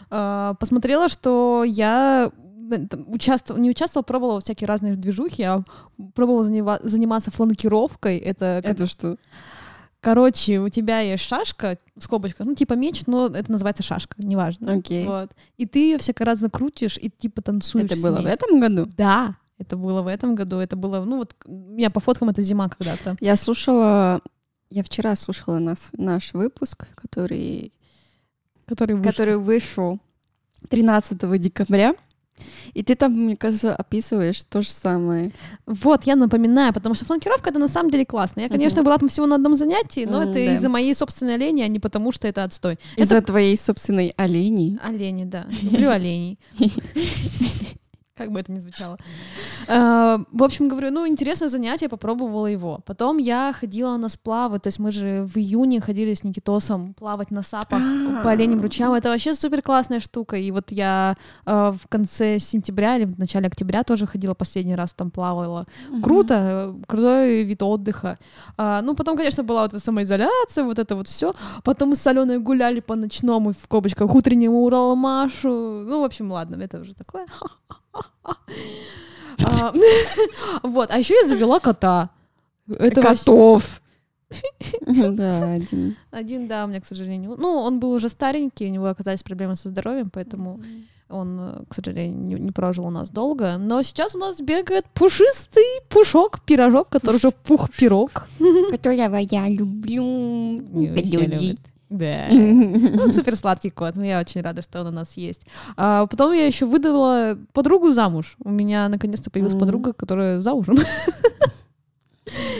А, 0.09 0.55
Посмотрела, 0.55 1.07
что 1.09 1.63
я 1.65 2.31
э, 2.71 2.85
участвовала, 3.07 3.61
не 3.61 3.69
участвовала, 3.69 4.03
пробовала 4.03 4.41
всякие 4.41 4.67
разные 4.67 4.95
движухи, 4.95 5.43
а 5.43 5.63
пробовала 6.15 6.45
занива- 6.49 6.79
заниматься 6.83 7.29
фланкировкой. 7.31 8.17
Это, 8.17 8.61
как- 8.63 8.71
Это 8.73 8.87
что? 8.87 9.17
Короче, 10.01 10.59
у 10.59 10.69
тебя 10.69 10.99
есть 10.99 11.23
шашка, 11.23 11.77
в 11.95 12.03
скобочках, 12.03 12.45
ну, 12.47 12.55
типа 12.55 12.73
меч, 12.73 13.03
но 13.07 13.27
это 13.27 13.51
называется 13.51 13.83
шашка, 13.83 14.15
неважно. 14.19 14.73
Окей. 14.73 15.05
Вот. 15.05 15.31
И 15.57 15.65
ты 15.65 15.79
ее 15.79 15.97
всяко 15.97 16.25
раз 16.25 16.39
закрутишь 16.39 16.97
и 16.97 17.09
типа 17.09 17.41
танцуешь 17.41 17.91
Это 17.91 18.01
было 18.01 18.21
в 18.21 18.25
этом 18.25 18.59
году? 18.59 18.87
Да, 18.97 19.35
это 19.57 19.75
было 19.75 20.01
в 20.01 20.07
этом 20.07 20.35
году. 20.35 20.57
Это 20.57 20.75
было, 20.75 21.03
ну 21.03 21.17
вот, 21.17 21.35
у 21.45 21.51
меня 21.51 21.89
по 21.89 21.99
фоткам 21.99 22.29
это 22.29 22.41
зима 22.41 22.69
когда-то. 22.69 23.17
Я 23.19 23.35
слушала, 23.35 24.21
я 24.69 24.83
вчера 24.83 25.15
слушала 25.15 25.59
нас, 25.59 25.89
наш 25.93 26.33
выпуск, 26.33 26.87
который, 26.95 27.73
Который 28.65 28.95
вышел. 28.95 29.11
который 29.11 29.37
вышел 29.37 29.99
13 30.69 31.39
декабря. 31.41 31.95
И 32.73 32.83
ты 32.83 32.95
там, 32.95 33.13
мне 33.13 33.35
кажется, 33.35 33.75
описываешь 33.75 34.41
то 34.49 34.61
же 34.61 34.69
самое. 34.69 35.31
Вот, 35.65 36.03
я 36.05 36.15
напоминаю, 36.15 36.73
потому 36.73 36.95
что 36.95 37.05
фланкировка 37.05 37.49
это 37.49 37.59
на 37.59 37.67
самом 37.67 37.91
деле 37.91 38.05
классно. 38.05 38.41
Я, 38.41 38.49
конечно, 38.49 38.83
была 38.83 38.97
там 38.97 39.09
всего 39.09 39.27
на 39.27 39.35
одном 39.35 39.55
занятии, 39.55 40.05
но 40.05 40.23
это 40.23 40.33
да. 40.33 40.53
из-за 40.55 40.69
моей 40.69 40.93
собственной 40.93 41.37
лени, 41.37 41.61
а 41.61 41.67
не 41.67 41.79
потому 41.79 42.11
что 42.11 42.27
это 42.27 42.43
отстой. 42.43 42.79
Из-за 42.95 43.21
твоей 43.21 43.57
собственной 43.57 44.13
олени. 44.17 44.79
Олени, 44.83 45.25
да. 45.25 45.45
Люблю 45.61 45.89
оленей. 45.89 46.39
Как 48.19 48.31
бы 48.31 48.41
это 48.41 48.51
ни 48.51 48.59
звучало. 48.59 48.97
А, 49.69 50.19
В 50.33 50.43
общем, 50.43 50.67
говорю, 50.67 50.91
ну, 50.91 51.07
интересное 51.07 51.47
занятие, 51.47 51.87
попробовала 51.87 52.47
его. 52.47 52.81
Потом 52.85 53.17
я 53.17 53.53
ходила 53.57 53.95
на 53.97 54.09
сплавы, 54.09 54.59
то 54.59 54.67
есть 54.67 54.77
мы 54.79 54.91
же 54.91 55.23
в 55.33 55.37
июне 55.37 55.79
ходили 55.79 56.13
с 56.13 56.25
Никитосом 56.25 56.93
плавать 56.93 57.31
на 57.31 57.43
сапах 57.43 57.81
А. 57.81 58.21
по 58.21 58.31
оленям 58.31 58.61
ручьям. 58.61 58.91
Это 58.93 59.09
вообще 59.09 59.33
супер 59.33 59.61
классная 59.61 60.01
штука. 60.01 60.35
И 60.35 60.51
вот 60.51 60.71
я 60.71 61.15
э, 61.45 61.71
в 61.71 61.87
конце 61.87 62.39
сентября 62.39 62.97
или 62.97 63.05
в 63.05 63.17
начале 63.17 63.47
октября 63.47 63.83
тоже 63.83 64.05
ходила 64.05 64.33
последний 64.33 64.75
раз 64.75 64.93
там 64.93 65.11
плавала. 65.11 65.65
Круто, 66.03 66.73
э, 66.77 66.83
крутой 66.85 67.43
вид 67.43 67.63
отдыха. 67.63 68.17
А, 68.57 68.81
ну, 68.81 68.95
потом, 68.95 69.15
конечно, 69.15 69.43
была 69.43 69.61
вот 69.61 69.73
эта 69.73 69.79
самоизоляция, 69.79 70.65
вот 70.65 70.77
это 70.77 70.95
вот 70.97 71.07
все. 71.07 71.33
Потом 71.63 71.89
мы 71.89 71.95
с 71.95 72.05
Аленой 72.07 72.39
гуляли 72.39 72.81
по 72.81 72.95
ночному, 72.95 73.53
в 73.53 73.67
кобочках, 73.69 74.13
утреннему 74.13 74.65
Уралмашу. 74.65 75.49
Ну, 75.87 76.01
в 76.01 76.03
общем, 76.03 76.31
ладно, 76.31 76.61
это 76.61 76.81
уже 76.81 76.93
такое. 76.93 77.25
А, 77.93 79.73
Вот, 80.63 80.91
а 80.91 80.97
еще 80.97 81.13
я 81.15 81.27
завела 81.27 81.59
кота. 81.59 82.09
Это 82.67 83.01
Котов. 83.01 83.81
Да, 84.85 85.53
один. 85.53 85.95
Один, 86.11 86.47
да, 86.47 86.65
у 86.65 86.67
меня, 86.67 86.81
к 86.81 86.85
сожалению. 86.85 87.35
Ну, 87.39 87.47
он 87.59 87.79
был 87.79 87.91
уже 87.91 88.09
старенький, 88.09 88.67
у 88.67 88.69
него 88.69 88.85
оказались 88.85 89.23
проблемы 89.23 89.55
со 89.55 89.69
здоровьем, 89.69 90.11
поэтому 90.11 90.61
он, 91.09 91.65
к 91.67 91.73
сожалению, 91.73 92.19
не, 92.19 92.35
не 92.35 92.51
прожил 92.51 92.85
у 92.85 92.91
нас 92.91 93.09
долго. 93.09 93.57
Но 93.57 93.81
сейчас 93.81 94.13
у 94.13 94.19
нас 94.19 94.39
бегает 94.39 94.85
пушистый 94.93 95.63
пушок, 95.89 96.41
пирожок, 96.45 96.89
который 96.89 97.15
уже 97.15 97.31
пух-пирог. 97.31 98.27
Которого 98.69 99.17
я 99.17 99.49
люблю. 99.49 100.59
Люди. 100.73 101.55
Да. 101.89 102.27
Ну, 102.31 103.11
супер 103.13 103.35
сладкий 103.35 103.69
кот. 103.69 103.95
Я 103.97 104.19
очень 104.19 104.41
рада, 104.41 104.61
что 104.61 104.81
он 104.81 104.87
у 104.87 104.91
нас 104.91 105.17
есть. 105.17 105.41
А 105.77 106.05
потом 106.05 106.33
я 106.33 106.45
еще 106.45 106.65
выдала 106.65 107.37
подругу 107.53 107.91
замуж. 107.91 108.35
У 108.43 108.49
меня 108.49 108.89
наконец-то 108.89 109.29
появилась 109.31 109.53
М. 109.53 109.59
подруга, 109.59 109.93
которая 109.93 110.41
замужем. 110.41 110.77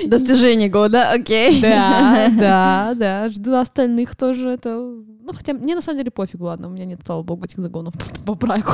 Достижение 0.05 0.69
года, 0.69 1.11
окей. 1.11 1.61
Да, 1.61 2.29
да, 2.37 2.93
да. 2.97 3.29
Жду 3.29 3.53
остальных 3.55 4.15
тоже. 4.15 4.49
Это... 4.49 4.75
Ну, 4.75 5.33
хотя 5.33 5.53
мне 5.53 5.75
на 5.75 5.81
самом 5.81 5.99
деле 5.99 6.09
пофигу, 6.09 6.45
ладно, 6.45 6.67
у 6.67 6.71
меня 6.71 6.85
нет, 6.85 7.01
слава 7.05 7.21
богу, 7.21 7.45
этих 7.45 7.59
загонов 7.59 7.93
по 8.25 8.33
браку. 8.33 8.73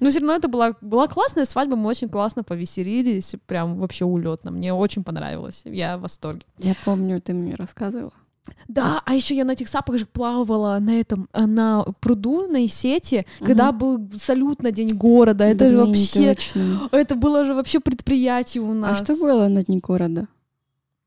Но 0.00 0.10
все 0.10 0.20
равно 0.20 0.34
это 0.34 0.46
была, 0.46 0.74
была 0.80 1.08
классная 1.08 1.44
свадьба, 1.46 1.74
мы 1.74 1.88
очень 1.88 2.08
классно 2.08 2.44
повеселились, 2.44 3.34
прям 3.46 3.78
вообще 3.78 4.04
улетно. 4.04 4.52
Мне 4.52 4.72
очень 4.72 5.02
понравилось, 5.02 5.62
я 5.64 5.98
в 5.98 6.02
восторге. 6.02 6.42
Я 6.58 6.74
помню, 6.84 7.20
ты 7.20 7.32
мне 7.32 7.56
рассказывала. 7.56 8.12
Да, 8.68 9.02
а 9.04 9.14
еще 9.14 9.34
я 9.36 9.44
на 9.44 9.52
этих 9.52 9.68
сапах 9.68 9.98
же 9.98 10.06
плавала 10.06 10.78
на 10.80 10.98
этом, 11.00 11.28
э, 11.32 11.46
на 11.46 11.84
пруду, 12.00 12.46
на 12.46 12.64
Исете, 12.66 13.26
когда 13.40 13.70
был 13.72 13.98
салют 14.16 14.62
на 14.62 14.72
День 14.72 14.90
города. 14.96 15.44
Это 15.44 15.68
же 15.68 15.74
Блин, 15.76 15.86
вообще, 15.88 16.34
точно. 16.34 16.88
это 16.92 17.14
было 17.16 17.44
же 17.44 17.54
вообще 17.54 17.80
предприятие 17.80 18.62
у 18.62 18.70
А 18.70 18.74
нас. 18.74 18.98
что 18.98 19.16
было 19.16 19.48
на 19.48 19.62
дне 19.64 19.78
города? 19.78 20.26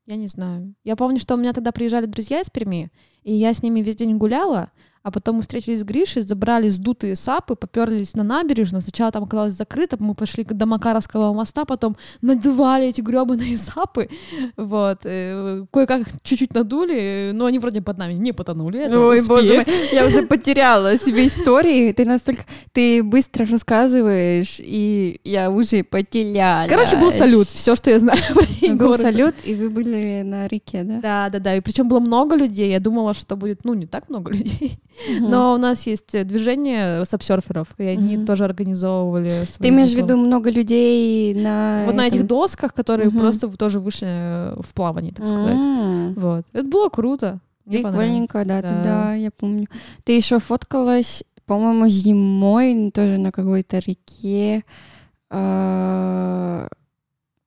Я 0.06 0.16
не 0.16 0.28
знаю. 0.28 0.74
Я 0.84 0.96
помню, 0.96 1.18
что 1.18 1.34
у 1.34 1.38
меня 1.38 1.52
тогда 1.52 1.72
приезжали 1.72 2.06
друзья 2.06 2.40
из 2.40 2.50
Перми, 2.50 2.90
и 3.22 3.32
я 3.34 3.54
с 3.54 3.62
ними 3.62 3.80
весь 3.80 3.96
день 3.96 4.16
гуляла, 4.18 4.70
а 5.04 5.10
потом 5.10 5.36
мы 5.36 5.42
встретились 5.42 5.80
с 5.80 5.84
Гришей, 5.84 6.22
забрали 6.22 6.70
сдутые 6.70 7.14
сапы, 7.14 7.56
поперлись 7.56 8.14
на 8.14 8.22
набережную. 8.24 8.80
Сначала 8.80 9.12
там 9.12 9.24
оказалось 9.24 9.52
закрыто, 9.52 9.98
мы 10.00 10.14
пошли 10.14 10.44
до 10.44 10.64
Макаровского 10.64 11.34
моста, 11.34 11.66
потом 11.66 11.94
надували 12.22 12.86
эти 12.86 13.02
гребаные 13.02 13.58
сапы. 13.58 14.08
Вот. 14.56 15.00
э, 15.04 15.66
Кое-как 15.70 16.08
чуть-чуть 16.22 16.54
надули, 16.54 17.32
но 17.34 17.44
они 17.44 17.58
вроде 17.58 17.82
под 17.82 17.98
нами 17.98 18.14
не 18.14 18.32
потонули. 18.32 18.80
это 18.80 18.98
Ой, 18.98 19.16
успех. 19.16 19.28
боже 19.28 19.54
мой, 19.56 19.66
я 19.92 20.06
уже 20.06 20.22
потеряла 20.26 20.96
себе 20.96 21.26
истории. 21.26 21.92
Ты 21.92 22.06
настолько... 22.06 22.44
Ты 22.72 23.02
быстро 23.02 23.44
рассказываешь, 23.46 24.56
и 24.58 25.20
я 25.22 25.50
уже 25.50 25.84
потеряла. 25.84 26.66
Короче, 26.66 26.96
был 26.96 27.12
салют. 27.12 27.46
Все, 27.48 27.76
что 27.76 27.90
я 27.90 27.98
знаю 28.00 28.20
про 28.32 28.42
Был 28.70 28.86
город. 28.88 29.00
салют, 29.02 29.34
и 29.44 29.54
вы 29.54 29.68
были 29.68 30.22
на 30.22 30.48
реке, 30.48 30.82
да? 30.82 31.00
Да, 31.02 31.28
да, 31.28 31.38
да. 31.40 31.56
И 31.56 31.60
причем 31.60 31.88
было 31.90 32.00
много 32.00 32.36
людей. 32.36 32.70
Я 32.70 32.80
думала, 32.80 33.12
что 33.12 33.36
будет, 33.36 33.64
ну, 33.64 33.74
не 33.74 33.86
так 33.86 34.08
много 34.08 34.32
людей. 34.32 34.78
Но 35.20 35.54
у 35.54 35.58
нас 35.58 35.86
есть 35.86 36.14
э, 36.14 36.24
движение 36.24 37.04
сапсерферов, 37.04 37.68
и 37.78 37.84
они 37.84 38.24
тоже 38.24 38.44
организовывали 38.44 39.32
Ты 39.58 39.68
имеешь 39.68 39.92
в 39.92 39.96
виду 39.96 40.16
много 40.16 40.50
людей 40.50 41.34
на... 41.34 41.84
Вот 41.86 41.94
на 41.94 42.06
этих 42.06 42.26
досках, 42.26 42.74
которые 42.74 43.10
просто 43.10 43.48
тоже 43.56 43.80
вышли 43.80 44.06
э, 44.08 44.56
в 44.60 44.72
плавание, 44.74 45.12
так 45.12 45.26
сказать. 45.26 45.56
Вот. 46.16 46.44
Это 46.52 46.68
было 46.68 46.88
круто. 46.88 47.40
Прикольненько, 47.64 48.44
да, 48.44 48.60
да, 48.60 49.14
я 49.14 49.30
помню. 49.30 49.68
Ты 50.04 50.12
еще 50.12 50.38
фоткалась, 50.38 51.24
по-моему, 51.46 51.88
зимой 51.88 52.90
тоже 52.92 53.18
на 53.18 53.32
какой-то 53.32 53.78
реке. 53.78 54.64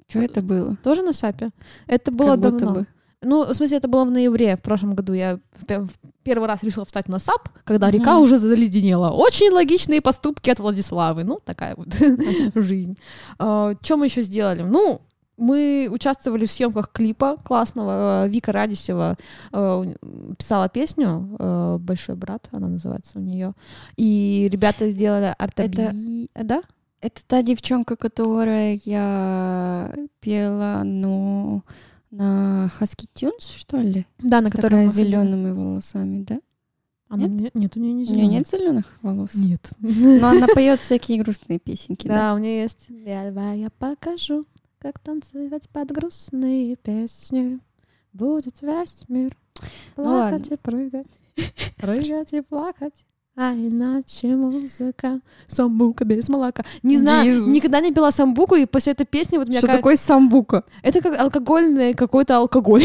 Что 0.10 0.19
это 0.21 0.41
было? 0.41 0.75
Тоже 0.83 1.01
на 1.03 1.13
САПе. 1.13 1.51
Это 1.86 2.12
было 2.12 2.38
давно. 2.38 2.73
бы. 2.73 2.88
Ну, 3.23 3.45
в 3.45 3.53
смысле, 3.53 3.77
это 3.77 3.88
было 3.88 4.06
в 4.06 4.12
ноябре 4.12 4.56
в 4.56 4.62
прошлом 4.62 4.93
году. 4.93 5.13
Я 5.13 5.39
в 5.60 5.65
пе- 5.65 5.80
в 5.80 5.89
первый 6.23 6.47
раз 6.47 6.62
решила 6.63 6.86
встать 6.86 7.08
на 7.10 7.17
САП, 7.19 7.49
когда 7.63 7.89
река 7.89 8.13
Мгм. 8.13 8.21
уже 8.23 8.38
заледенела. 8.38 9.10
Очень 9.10 9.51
логичные 9.51 10.01
поступки 10.01 10.51
от 10.51 10.60
Владиславы. 10.60 11.23
Ну, 11.23 11.39
такая 11.43 11.75
вот 11.75 11.88
жизнь. 12.56 12.97
Что 13.38 13.97
мы 13.97 14.06
еще 14.06 14.21
сделали? 14.21 14.62
Ну, 14.62 15.01
мы 15.38 15.88
участвовали 15.91 16.45
в 16.45 16.51
съемках 16.51 16.91
клипа 16.91 17.38
классного. 17.43 18.25
Э, 18.25 18.30
Вика 18.30 18.51
Радисева 18.51 19.17
э, 19.51 19.84
у- 20.01 20.34
писала 20.36 20.67
песню 20.69 21.36
э, 21.39 21.77
«Большой 21.80 22.15
брат», 22.15 22.47
она 22.51 22.67
называется 22.67 23.19
у 23.19 23.21
нее. 23.21 23.53
И 23.97 24.47
ребята 24.51 24.89
сделали 24.91 25.34
артоби... 25.38 26.30
Да? 26.36 26.62
Это 27.01 27.21
та 27.27 27.43
девчонка, 27.43 27.95
которая 27.95 28.80
я 28.86 29.93
пела, 30.19 30.82
но 30.84 31.62
на 32.12 32.72
Husky 32.80 33.08
Tunes, 33.13 33.58
что 33.58 33.78
ли? 33.78 34.06
Да, 34.20 34.41
на 34.41 34.50
С 34.50 34.54
мы 34.54 34.62
ходили. 34.62 34.89
зелеными 34.91 35.52
волосами, 35.52 36.24
да? 36.24 36.39
Она 37.10 37.28
не- 37.28 37.52
нет, 37.54 37.76
у 37.78 37.80
нее 37.80 37.93
не 37.93 38.04
У 38.04 38.13
нее 38.13 38.28
нет 38.28 38.48
зеленых 38.50 38.86
волос. 39.02 39.34
Нет. 39.36 39.72
Но 39.80 40.28
она 40.30 40.48
поет 40.48 40.80
всякие 40.82 41.22
грустные 41.24 41.58
песенки, 41.60 42.08
да? 42.08 42.17
Да, 42.17 42.36
у 42.36 42.38
нее 42.38 42.62
есть. 42.63 42.88
Давай 42.89 43.60
я 43.60 43.70
покажу, 43.70 44.46
как 44.80 45.00
танцевать 45.00 45.70
под 45.70 45.91
грустные 45.91 46.76
песни. 46.76 47.60
Будет 48.13 48.62
весь 48.62 49.04
мир 49.08 49.38
Ну 49.96 50.04
плакать 50.04 50.52
и 50.52 50.58
прыгать, 50.58 51.08
прыгать 51.78 52.34
и 52.34 52.41
плакать. 52.41 52.93
А 53.39 53.54
иначе 53.54 54.30
музыка, 54.30 55.19
самбука 55.47 56.04
без 56.06 56.28
молока. 56.28 56.63
Не 56.82 56.97
знаю, 56.97 57.32
Иисус. 57.32 57.47
никогда 57.47 57.80
не 57.82 57.93
пила 57.93 58.10
самбуку, 58.10 58.56
и 58.56 58.65
после 58.65 58.93
этой 58.93 59.06
песни 59.06 59.38
вот 59.38 59.45
у 59.47 59.52
меня 59.52 59.60
Что 59.60 59.67
ка- 59.67 59.73
такое 59.73 59.95
самбука? 59.95 60.63
Это 60.82 61.02
как 61.02 61.19
алкогольный 61.19 61.93
какой-то 61.93 62.38
алкоголь. 62.38 62.84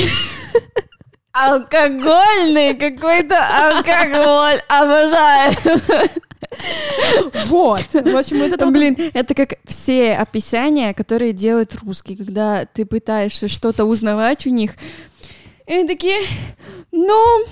Алкогольный 1.32 2.74
какой-то 2.74 3.38
алкоголь. 3.38 4.60
Обожаю. 4.68 5.54
Вот. 7.46 7.86
В 7.94 8.14
общем, 8.14 8.42
это 8.42 8.66
вот 8.66 8.74
Блин, 8.74 8.94
это 9.14 9.34
как 9.34 9.54
все 9.64 10.12
описания, 10.12 10.92
которые 10.92 11.32
делают 11.32 11.74
русские, 11.76 12.18
когда 12.18 12.66
ты 12.66 12.84
пытаешься 12.84 13.48
что-то 13.48 13.86
узнавать 13.86 14.46
у 14.46 14.50
них. 14.50 14.74
И 15.66 15.72
они 15.72 15.88
такие, 15.88 16.18
ну, 16.90 17.44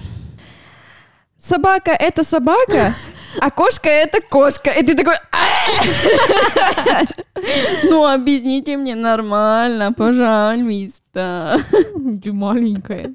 собака— 1.51 1.91
это 1.99 2.25
собака, 2.25 2.95
а 3.41 3.51
кошка— 3.51 3.89
это 4.05 4.21
кошка. 4.21 4.71
И 4.71 4.83
ты 4.85 4.95
такой... 4.95 5.15
«А!» 5.33 7.03
Ну, 7.85 8.07
объясните 8.07 8.77
мне 8.77 8.95
нормально, 8.95 9.93
пожалуйста. 9.93 11.61
Ты 12.23 12.33
маленькая. 12.33 13.15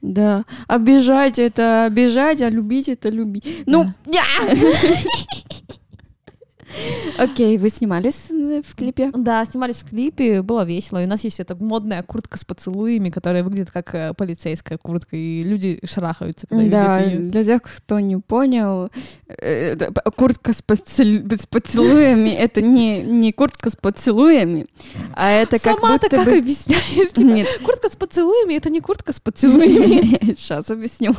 Да, 0.00 0.44
обижать 0.68 1.38
это 1.38 1.86
обижать, 1.86 2.42
а 2.42 2.50
любить 2.50 2.88
это 2.88 3.08
любить. 3.08 3.44
Ну! 3.66 3.92
Окей, 7.18 7.58
вы 7.58 7.68
снимались 7.68 8.30
э, 8.30 8.62
в 8.64 8.74
клипе? 8.74 9.10
Да, 9.14 9.44
снимались 9.44 9.76
в 9.82 9.88
клипе, 9.88 10.42
было 10.42 10.64
весело. 10.64 11.02
И 11.02 11.06
у 11.06 11.08
нас 11.08 11.22
есть 11.24 11.40
эта 11.40 11.54
модная 11.56 12.02
куртка 12.02 12.38
с 12.38 12.44
поцелуями, 12.44 13.10
которая 13.10 13.42
выглядит 13.44 13.70
как 13.70 13.94
э, 13.94 14.12
полицейская 14.14 14.78
куртка, 14.78 15.16
и 15.16 15.42
люди 15.42 15.78
шарахаются, 15.84 16.46
когда 16.46 16.68
Да, 16.70 16.98
видят 17.04 17.20
её. 17.20 17.30
для 17.30 17.44
тех, 17.44 17.62
кто 17.62 18.00
не 18.00 18.16
понял, 18.16 18.90
э, 19.28 19.76
куртка 20.16 20.52
с, 20.52 20.62
поцелу- 20.62 21.40
с 21.40 21.46
поцелуями— 21.46 22.28
это 22.38 22.60
не, 22.62 23.00
не 23.02 23.32
куртка 23.32 23.70
с 23.70 23.76
поцелуями, 23.76 24.66
а 25.14 25.30
это 25.30 25.58
как 25.58 25.78
Сама-то 25.80 26.06
будто 26.06 26.16
как 26.16 26.24
бы... 26.26 26.38
объясняешь? 26.38 27.16
Нет, 27.16 27.48
Куртка 27.64 27.88
с 27.88 27.96
поцелуями— 27.96 28.54
это 28.56 28.70
не 28.70 28.80
куртка 28.80 29.12
с 29.12 29.20
поцелуями. 29.20 30.34
сейчас 30.36 30.70
объясню. 30.70 31.14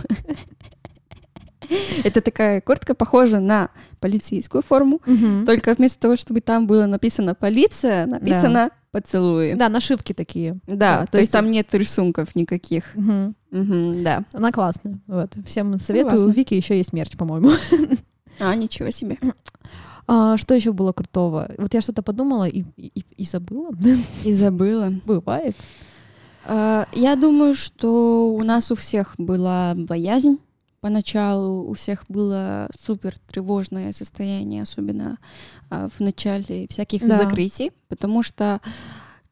Это 2.03 2.21
такая 2.21 2.61
куртка, 2.61 2.95
похожа 2.95 3.39
на 3.39 3.69
полицейскую 3.99 4.63
форму, 4.63 5.01
только 5.45 5.73
вместо 5.73 5.99
того, 5.99 6.15
чтобы 6.15 6.41
там 6.41 6.67
было 6.67 6.85
написано 6.85 7.35
«полиция», 7.35 8.05
написано 8.05 8.71
«поцелуи». 8.91 9.53
Да, 9.53 9.69
нашивки 9.69 10.13
такие. 10.13 10.59
Да, 10.67 11.05
то, 11.07 11.17
есть 11.17 11.31
там 11.31 11.51
нет 11.51 11.73
рисунков 11.73 12.35
никаких. 12.35 12.85
Да. 13.51 14.23
Она 14.33 14.51
классная. 14.51 14.99
Вот. 15.07 15.33
Всем 15.45 15.77
советую. 15.79 16.25
У 16.25 16.29
Вики 16.29 16.53
еще 16.53 16.77
есть 16.77 16.93
мерч, 16.93 17.15
по-моему. 17.17 17.51
А, 18.37 18.53
ничего 18.55 18.91
себе. 18.91 19.17
А, 20.07 20.37
что 20.37 20.53
еще 20.53 20.71
было 20.73 20.91
крутого? 20.91 21.49
Вот 21.57 21.73
я 21.73 21.81
что-то 21.81 22.03
подумала 22.03 22.45
и, 22.45 22.63
и, 22.77 23.05
и 23.17 23.23
забыла. 23.25 23.71
И 24.23 24.33
забыла. 24.33 24.91
Бывает. 25.05 25.55
А, 26.45 26.87
Я 26.91 27.15
думаю, 27.15 27.55
что 27.55 28.29
у 28.29 28.43
нас 28.43 28.71
у 28.71 28.75
всех 28.75 29.15
была 29.17 29.73
боязнь. 29.75 30.37
Поначалу 30.85 31.67
у 31.67 31.73
всех 31.73 32.05
было 32.09 32.69
супер 32.79 33.15
тревожное 33.31 33.91
состояние, 33.91 34.61
особенно 34.61 35.17
а, 35.71 35.89
в 35.89 35.99
начале 35.99 36.67
всяких 36.69 37.01
Да. 37.07 37.17
закрытий, 37.17 37.71
потому 37.89 38.21
что, 38.21 38.61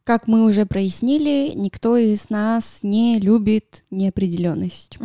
как 0.04 0.28
мы 0.28 0.46
уже 0.46 0.66
прояснили, 0.66 1.52
никто 1.54 1.96
из 1.96 2.32
нас 2.32 2.80
не 2.82 3.20
любит 3.20 3.84
неопределенность. 3.92 4.98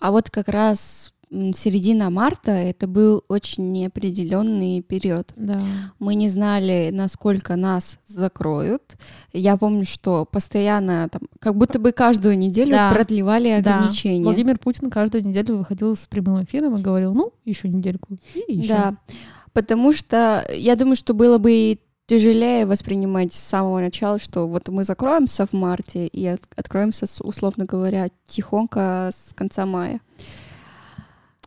А 0.00 0.12
вот 0.12 0.30
как 0.30 0.48
раз 0.48 1.12
середина 1.54 2.10
марта 2.10 2.50
это 2.50 2.86
был 2.86 3.24
очень 3.28 3.72
неопределенный 3.72 4.82
период. 4.82 5.32
Да. 5.36 5.60
Мы 5.98 6.14
не 6.14 6.28
знали, 6.28 6.90
насколько 6.92 7.56
нас 7.56 7.98
закроют. 8.06 8.96
Я 9.32 9.56
помню, 9.56 9.86
что 9.86 10.24
постоянно, 10.24 11.08
там, 11.08 11.22
как 11.40 11.56
будто 11.56 11.78
бы 11.78 11.92
каждую 11.92 12.38
неделю 12.38 12.72
Да. 12.72 12.92
продлевали 12.92 13.60
Да. 13.62 13.76
ограничения. 13.78 14.22
Владимир 14.24 14.58
Путин 14.58 14.90
каждую 14.90 15.26
неделю 15.26 15.56
выходил 15.56 15.96
с 15.96 16.06
прямым 16.06 16.44
эфиром 16.44 16.76
и 16.76 16.82
говорил, 16.82 17.14
ну, 17.14 17.32
еще 17.44 17.68
недельку. 17.68 18.16
И 18.34 18.52
еще. 18.52 18.68
Да, 18.68 18.96
потому 19.52 19.92
что 19.92 20.44
я 20.54 20.76
думаю, 20.76 20.96
что 20.96 21.14
было 21.14 21.38
бы 21.38 21.78
тяжелее 22.06 22.66
воспринимать 22.66 23.32
с 23.32 23.38
самого 23.38 23.80
начала, 23.80 24.18
что 24.18 24.46
вот 24.46 24.68
мы 24.68 24.84
закроемся 24.84 25.46
в 25.46 25.52
марте 25.54 26.06
и 26.08 26.26
от- 26.26 26.42
откроемся, 26.56 27.06
условно 27.22 27.64
говоря, 27.64 28.08
тихонько 28.26 29.10
с 29.14 29.32
конца 29.34 29.64
мая. 29.64 30.00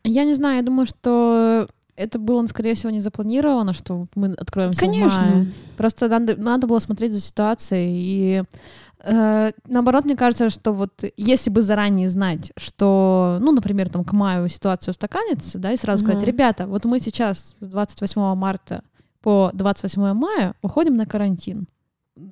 Я 0.05 0.23
не 0.25 0.33
знаю, 0.33 0.57
я 0.57 0.61
думаю, 0.63 0.85
что 0.85 1.67
это 1.95 2.19
было, 2.19 2.45
скорее 2.47 2.75
всего, 2.75 2.91
не 2.91 2.99
запланировано, 2.99 3.73
что 3.73 4.07
мы 4.15 4.33
откроемся 4.33 4.79
в 4.85 4.89
мае. 5.19 5.47
Просто 5.77 6.07
надо, 6.09 6.35
надо 6.35 6.67
было 6.67 6.79
смотреть 6.79 7.13
за 7.13 7.21
ситуацией. 7.21 7.89
И 7.93 8.43
э, 9.03 9.51
наоборот, 9.67 10.05
мне 10.05 10.15
кажется, 10.15 10.49
что 10.49 10.73
вот 10.73 11.03
если 11.17 11.49
бы 11.49 11.61
заранее 11.61 12.09
знать, 12.09 12.51
что, 12.57 13.37
ну, 13.41 13.51
например, 13.51 13.89
там 13.89 14.03
к 14.03 14.11
маю 14.11 14.49
ситуация 14.49 14.91
устаканится, 14.91 15.57
да, 15.57 15.71
и 15.71 15.77
сразу 15.77 16.03
сказать, 16.03 16.21
Мгм. 16.21 16.27
ребята, 16.27 16.67
вот 16.67 16.83
мы 16.85 16.99
сейчас 16.99 17.55
с 17.59 17.67
28 17.67 18.35
марта 18.35 18.83
по 19.21 19.49
28 19.53 20.13
мая 20.13 20.53
уходим 20.61 20.97
на 20.97 21.05
карантин. 21.05 21.67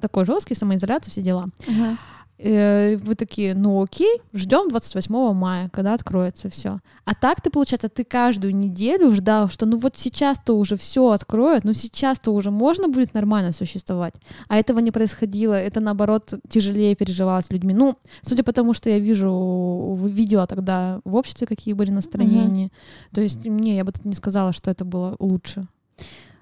Такой 0.01 0.25
жесткий, 0.25 0.55
самоизоляция, 0.55 1.11
все 1.11 1.21
дела. 1.21 1.47
Э, 1.67 1.95
вы 2.39 3.15
такие, 3.15 3.53
ну 3.53 3.81
окей, 3.81 4.19
ждем 4.33 4.69
28 4.69 5.33
мая, 5.33 5.69
когда 5.69 5.93
откроется 5.93 6.49
все. 6.49 6.79
А 7.05 7.15
так 7.15 7.41
ты, 7.41 7.49
получается, 7.49 7.89
ты 7.89 8.03
каждую 8.03 8.55
неделю 8.55 9.11
ждал, 9.11 9.49
что 9.49 9.65
ну 9.65 9.77
вот 9.77 9.97
сейчас-то 9.97 10.53
уже 10.57 10.75
все 10.75 11.11
откроют, 11.11 11.63
ну 11.63 11.73
сейчас-то 11.73 12.31
уже 12.31 12.51
можно 12.51 12.87
будет 12.87 13.13
нормально 13.13 13.51
существовать. 13.51 14.15
А 14.47 14.57
этого 14.57 14.79
не 14.79 14.91
происходило, 14.91 15.53
это 15.53 15.79
наоборот 15.79 16.33
тяжелее 16.49 16.95
переживалось 16.95 17.49
людьми. 17.51 17.73
Ну, 17.73 17.97
судя 18.21 18.43
по 18.43 18.51
тому, 18.51 18.73
что 18.73 18.89
я 18.89 18.99
вижу, 18.99 19.97
видела 20.01 20.47
тогда 20.47 21.01
в 21.05 21.15
обществе, 21.15 21.47
какие 21.47 21.73
были 21.73 21.91
настроения. 21.91 22.71
То 23.13 23.21
есть, 23.21 23.45
не, 23.45 23.75
я 23.75 23.83
бы 23.83 23.91
тут 23.91 24.05
не 24.05 24.15
сказала, 24.15 24.53
что 24.53 24.71
это 24.71 24.85
было 24.85 25.15
лучше. 25.19 25.67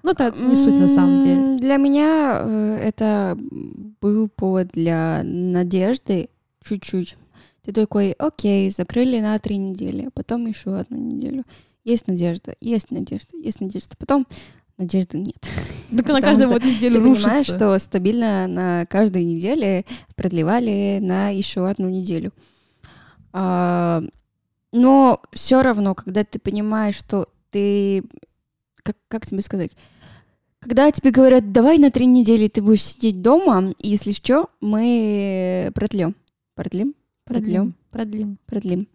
Ну, 0.02 0.10
это 0.10 0.32
не 0.36 0.56
суть 0.56 0.74
на 0.74 0.88
самом 0.88 1.24
деле. 1.24 1.58
Для 1.58 1.76
меня 1.76 2.40
э, 2.42 2.78
это 2.82 3.38
был 4.00 4.28
повод 4.28 4.68
для 4.72 5.22
надежды 5.24 6.28
чуть-чуть. 6.64 7.16
Ты 7.62 7.72
такой, 7.72 8.12
окей, 8.12 8.68
закрыли 8.70 9.20
на 9.20 9.38
три 9.38 9.56
недели, 9.56 10.06
а 10.06 10.10
потом 10.10 10.46
еще 10.46 10.76
одну 10.76 10.96
неделю. 10.96 11.44
Есть 11.84 12.08
надежда, 12.08 12.56
есть 12.60 12.90
надежда, 12.90 13.36
есть 13.36 13.60
надежда. 13.60 13.96
Потом 13.96 14.26
надежды 14.78 15.18
нет. 15.18 15.38
Так 15.94 16.06
на 16.06 16.22
каждую 16.22 16.48
вот 16.48 16.64
неделю 16.64 17.02
Ты 17.02 17.06
рушится. 17.06 17.28
понимаешь, 17.28 17.46
что 17.46 17.78
стабильно 17.78 18.46
на 18.46 18.86
каждой 18.86 19.24
неделе 19.24 19.84
продлевали 20.16 21.00
на 21.02 21.28
еще 21.28 21.68
одну 21.68 21.90
неделю. 21.90 22.32
А, 23.34 24.02
но 24.72 25.20
все 25.32 25.62
равно, 25.62 25.94
когда 25.94 26.24
ты 26.24 26.38
понимаешь, 26.38 26.96
что 26.96 27.28
ты... 27.50 28.04
Как, 28.82 28.96
как 29.08 29.26
тебе 29.26 29.42
сказать? 29.42 29.72
Когда 30.62 30.92
тебе 30.92 31.10
говорят, 31.10 31.50
давай 31.50 31.76
на 31.78 31.90
три 31.90 32.06
недели 32.06 32.46
ты 32.46 32.62
будешь 32.62 32.84
сидеть 32.84 33.20
дома, 33.20 33.74
и 33.78 33.88
если 33.88 34.12
что, 34.12 34.48
мы 34.60 35.72
продлем. 35.74 36.14
Продлим? 36.54 36.94
Продлем. 37.24 37.74
Продлим. 37.90 38.38
Продлим. 38.46 38.88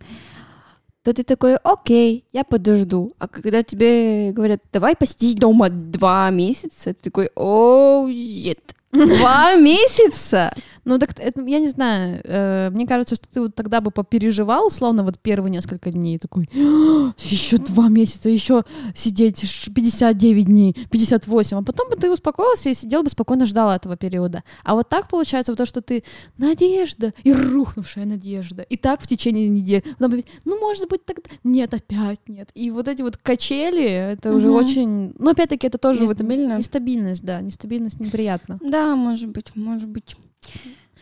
То 1.04 1.12
ты 1.12 1.24
такой, 1.24 1.58
окей, 1.58 2.24
я 2.32 2.46
подожду. 2.46 3.12
А 3.20 3.28
когда 3.28 3.64
тебе 3.64 4.32
говорят, 4.32 4.62
давай 4.72 4.96
посидеть 4.96 5.40
дома 5.40 5.70
два 5.70 6.30
месяца, 6.30 6.94
ты 6.94 6.96
такой, 7.04 7.32
о, 7.36 8.08
нет, 8.08 8.60
два 8.94 9.56
месяца? 9.60 10.54
Ну, 10.88 10.98
так 11.00 11.20
это, 11.20 11.42
я 11.42 11.60
не 11.60 11.68
знаю, 11.68 12.22
э, 12.24 12.70
мне 12.72 12.88
кажется, 12.88 13.16
что 13.16 13.28
ты 13.28 13.42
вот 13.42 13.56
тогда 13.56 13.82
бы 13.82 13.92
попереживал, 13.92 14.68
условно, 14.68 15.04
вот 15.04 15.20
первые 15.20 15.52
несколько 15.52 15.92
дней, 15.92 16.18
такой, 16.18 16.50
еще 16.54 17.58
два 17.58 17.90
месяца, 17.90 18.30
еще 18.30 18.64
сидеть 18.96 19.44
ш- 19.46 19.70
59 19.70 20.46
дней, 20.46 20.74
58, 20.90 21.58
а 21.58 21.62
потом 21.62 21.90
бы 21.90 21.98
ты 21.98 22.10
успокоился 22.10 22.70
и 22.70 22.74
сидел 22.74 23.04
бы 23.04 23.10
спокойно 23.10 23.46
ждал 23.46 23.70
этого 23.72 23.98
периода. 23.98 24.46
А 24.64 24.76
вот 24.76 24.88
так 24.88 25.10
получается 25.10 25.52
вот 25.52 25.58
то, 25.58 25.66
что 25.66 25.82
ты 25.82 26.06
надежда 26.38 27.14
и 27.26 27.34
рухнувшая 27.34 28.06
надежда, 28.06 28.62
и 28.62 28.78
так 28.78 29.02
в 29.02 29.08
течение 29.08 29.50
недели, 29.50 29.84
потом 30.00 30.24
ну, 30.46 30.58
может 30.62 30.88
быть, 30.88 31.04
тогда, 31.06 31.24
нет, 31.44 31.74
опять 31.74 32.22
нет. 32.30 32.50
И 32.56 32.72
вот 32.72 32.88
эти 32.88 33.02
вот 33.02 33.18
качели, 33.18 33.84
это 33.86 34.34
уже 34.34 34.48
Мгм. 34.48 34.56
очень, 34.56 35.14
ну, 35.20 35.32
опять-таки, 35.32 35.68
это 35.68 35.78
тоже 35.78 36.06
вот 36.06 36.12
Нестабильно. 36.12 36.58
нестабильность, 36.58 37.24
да, 37.26 37.42
нестабильность 37.42 38.00
неприятно. 38.00 38.58
Да, 38.62 38.96
может 38.96 39.32
быть, 39.32 39.54
может 39.54 39.90
быть. 39.90 40.16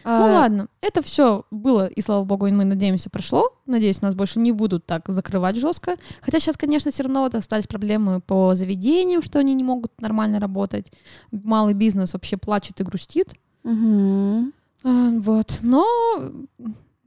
Ну 0.04 0.12
ладно, 0.12 0.68
это 0.82 1.02
все 1.02 1.46
было, 1.50 1.88
и 1.88 2.00
слава 2.00 2.24
богу, 2.26 2.48
мы 2.48 2.64
надеемся, 2.64 3.10
прошло. 3.10 3.50
Надеюсь, 3.66 4.04
нас 4.04 4.14
больше 4.14 4.40
не 4.40 4.52
будут 4.52 4.86
так 4.86 5.04
закрывать 5.08 5.56
жестко. 5.56 5.96
Хотя 6.22 6.40
сейчас, 6.40 6.58
конечно, 6.58 6.92
все 6.92 7.02
равно 7.04 7.22
вот 7.22 7.34
остались 7.34 7.66
проблемы 7.66 8.22
по 8.22 8.54
заведениям, 8.54 9.24
что 9.24 9.40
они 9.40 9.56
не 9.56 9.64
могут 9.64 10.00
нормально 10.00 10.40
работать. 10.40 10.92
Малый 11.32 11.74
бизнес 11.74 12.14
вообще 12.14 12.38
плачет 12.38 12.80
и 12.80 12.84
грустит. 12.84 13.34
А, 13.64 15.10
вот, 15.10 15.60
но 15.64 15.88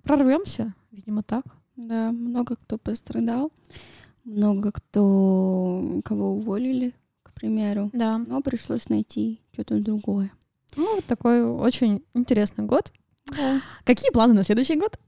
прорвемся, 0.03 0.75
видимо, 0.91 1.23
так. 1.23 1.45
Да, 1.77 2.11
много 2.11 2.57
кто 2.57 2.79
пострадал, 2.79 3.53
много 4.25 4.73
кто 4.73 6.01
кого 6.05 6.33
уволили, 6.33 6.93
к 7.23 7.33
примеру. 7.33 7.91
Да. 7.93 8.19
Но 8.19 8.41
пришлось 8.41 8.89
найти 8.89 9.41
что-то 9.53 9.79
другое. 9.79 10.33
Ну, 10.77 10.97
вот 10.97 11.05
такой 11.07 11.43
очень 11.45 12.03
интересный 12.15 12.65
год. 12.65 12.93
Какие 13.85 14.11
планы 14.11 14.35
на 14.35 14.45
следующий 14.45 14.77
год? 14.77 14.99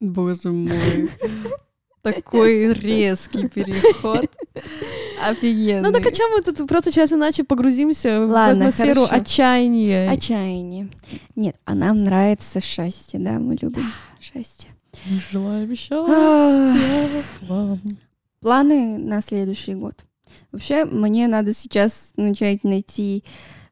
Боже 0.00 0.50
мой. 0.52 1.08
Такой 2.02 2.72
резкий 2.72 3.48
переход. 3.48 4.30
Офигенно. 5.28 5.88
Ну 5.88 5.92
так 5.92 6.06
а 6.06 6.12
чем 6.12 6.30
мы 6.30 6.42
тут 6.42 6.66
просто 6.68 6.92
сейчас 6.92 7.12
иначе 7.12 7.42
погрузимся 7.42 8.24
в 8.24 8.30
Ладно, 8.30 8.68
атмосферу 8.68 9.06
хорошо. 9.06 9.22
отчаяния? 9.22 10.10
Отчаяние. 10.10 10.88
Нет, 11.34 11.56
а 11.64 11.74
нам 11.74 12.04
нравится 12.04 12.60
счастье, 12.60 13.18
да, 13.18 13.32
мы 13.32 13.56
любим 13.60 13.92
счастье. 14.20 14.70
Желаем 15.32 15.70
Ах. 15.72 15.76
счастья 15.76 17.24
вам. 17.48 17.80
Планы 18.40 18.98
на 18.98 19.20
следующий 19.20 19.74
год. 19.74 20.04
Вообще, 20.52 20.84
мне 20.84 21.26
надо 21.26 21.52
сейчас 21.52 22.12
начать 22.16 22.62
найти 22.62 23.24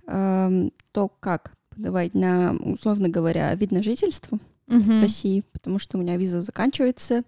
эм, 0.09 0.73
то, 0.97 1.13
как 1.21 1.53
подавать 1.75 2.15
на, 2.15 2.55
условно 2.55 3.11
говоря, 3.11 3.55
вид 3.55 3.71
на 3.71 3.83
жительство 3.83 4.39
в 4.67 4.73
Мгм. 4.75 5.03
России, 5.03 5.45
потому 5.53 5.79
что 5.79 5.99
у 5.99 6.01
меня 6.01 6.17
виза 6.17 6.41
заканчивается. 6.41 7.23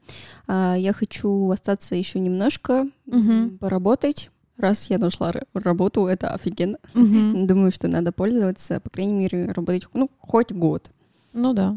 А, 0.47 0.75
я 0.75 0.95
хочу 0.95 1.51
остаться 1.51 1.95
еще 1.95 2.19
немножко, 2.19 2.89
м, 3.07 3.59
поработать. 3.59 4.31
Раз 4.57 4.89
я 4.89 4.97
нашла 4.97 5.33
ра- 5.33 5.45
работу, 5.53 6.07
это 6.07 6.31
офигенно. 6.33 6.79
Мгм. 6.95 6.95
Думаю, 7.47 7.71
что 7.73 7.89
надо 7.89 8.11
пользоваться, 8.11 8.81
по 8.81 8.89
крайней 8.89 9.13
мере, 9.13 9.53
работать, 9.53 9.85
ну, 9.93 10.11
хоть 10.19 10.51
год. 10.51 10.91
Ну 11.35 11.53
да. 11.53 11.77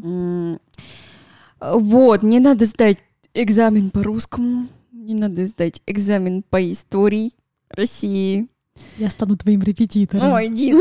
Вот, 1.60 2.22
мне 2.22 2.40
надо 2.40 2.64
сдать 2.64 2.98
экзамен 3.34 3.90
по 3.90 4.02
русскому, 4.02 4.66
мне 4.90 5.14
надо 5.14 5.46
сдать 5.46 5.82
экзамен 5.86 6.42
по 6.42 6.58
истории 6.72 7.32
России. 7.68 8.48
Я 8.98 9.10
стану 9.10 9.36
твоим 9.36 9.62
репетитором. 9.62 10.32
Ой, 10.32 10.46
иди. 10.46 10.74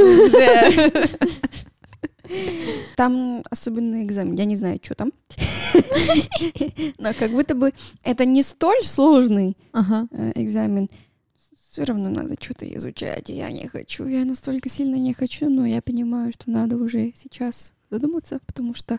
Там 2.96 3.44
особенный 3.50 4.04
экзамен, 4.04 4.36
я 4.36 4.46
не 4.46 4.56
знаю, 4.56 4.80
что 4.82 4.96
там. 4.96 5.12
Но 6.98 7.14
как 7.14 7.32
будто 7.32 7.56
бы 7.56 7.74
это 8.04 8.26
не 8.26 8.44
столь 8.44 8.84
сложный 8.84 9.58
э, 9.74 10.32
экзамен. 10.36 10.90
Все 11.70 11.84
равно 11.84 12.10
надо 12.10 12.36
что-то 12.40 12.66
изучать, 12.78 13.30
я 13.30 13.52
не 13.52 13.68
хочу. 13.68 14.06
Я 14.06 14.26
настолько 14.26 14.70
сильно 14.70 14.96
не 14.96 15.14
хочу, 15.14 15.50
но 15.50 15.66
я 15.66 15.82
понимаю, 15.82 16.34
что 16.34 16.50
надо 16.52 16.76
уже 16.76 17.14
сейчас 17.16 17.74
задуматься, 17.92 18.40
потому 18.46 18.74
что 18.74 18.98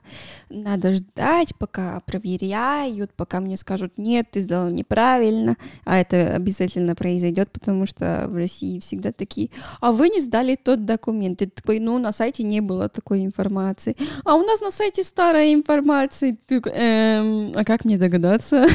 надо 0.50 0.92
ждать, 0.92 1.54
пока 1.58 2.00
проверяют, 2.00 3.12
пока 3.14 3.40
мне 3.40 3.56
скажут, 3.56 3.94
нет, 3.96 4.30
ты 4.30 4.40
сделал 4.40 4.70
неправильно, 4.70 5.56
а 5.84 5.98
это 5.98 6.34
обязательно 6.36 6.94
произойдет, 6.94 7.50
потому 7.50 7.86
что 7.86 8.26
в 8.28 8.36
России 8.36 8.78
всегда 8.80 9.12
такие, 9.12 9.50
а 9.80 9.92
вы 9.92 10.08
не 10.08 10.20
сдали 10.20 10.56
тот 10.56 10.84
документ, 10.84 11.38
ты 11.38 11.46
такой, 11.46 11.80
ну, 11.80 11.98
на 11.98 12.12
сайте 12.12 12.42
не 12.42 12.60
было 12.60 12.88
такой 12.88 13.24
информации, 13.24 13.96
а 14.24 14.36
у 14.36 14.42
нас 14.44 14.60
на 14.60 14.70
сайте 14.70 15.02
старая 15.02 15.52
информация, 15.52 16.36
Ты 16.46 16.60
«Эм, 16.66 17.52
а 17.54 17.64
как 17.64 17.84
мне 17.84 17.98
догадаться, 17.98 18.66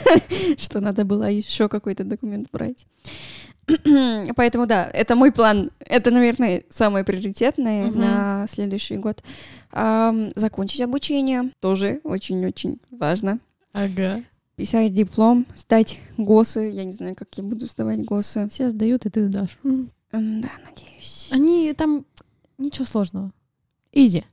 что 0.58 0.80
надо 0.80 1.04
было 1.04 1.30
еще 1.30 1.68
какой-то 1.68 2.04
документ 2.04 2.48
брать? 2.52 2.86
Поэтому 4.36 4.66
да, 4.66 4.90
это 4.92 5.16
мой 5.16 5.32
план. 5.32 5.70
Это, 5.80 6.10
наверное, 6.10 6.62
самое 6.70 7.04
приоритетное 7.04 7.86
Мгм. 7.86 8.00
на 8.00 8.46
следующий 8.48 8.96
год. 8.96 9.22
Ам, 9.72 10.32
закончить 10.36 10.80
обучение 10.80 11.50
тоже 11.60 12.00
очень-очень 12.04 12.80
важно. 12.90 13.38
Ага. 13.72 14.22
Писать 14.56 14.92
диплом, 14.92 15.46
сдать 15.56 15.98
ГОСы. 16.16 16.70
Я 16.70 16.84
не 16.84 16.92
знаю, 16.92 17.16
как 17.16 17.28
я 17.36 17.42
буду 17.42 17.66
сдавать 17.66 18.04
ГОСы. 18.04 18.48
Все 18.48 18.70
сдают, 18.70 19.04
и 19.06 19.10
ты 19.10 19.26
сдашь. 19.26 19.58
Да, 19.62 19.80
надеюсь. 20.12 21.28
Они 21.32 21.72
там 21.72 22.04
ничего 22.58 22.84
сложного. 22.84 23.32
Изи. 23.92 24.24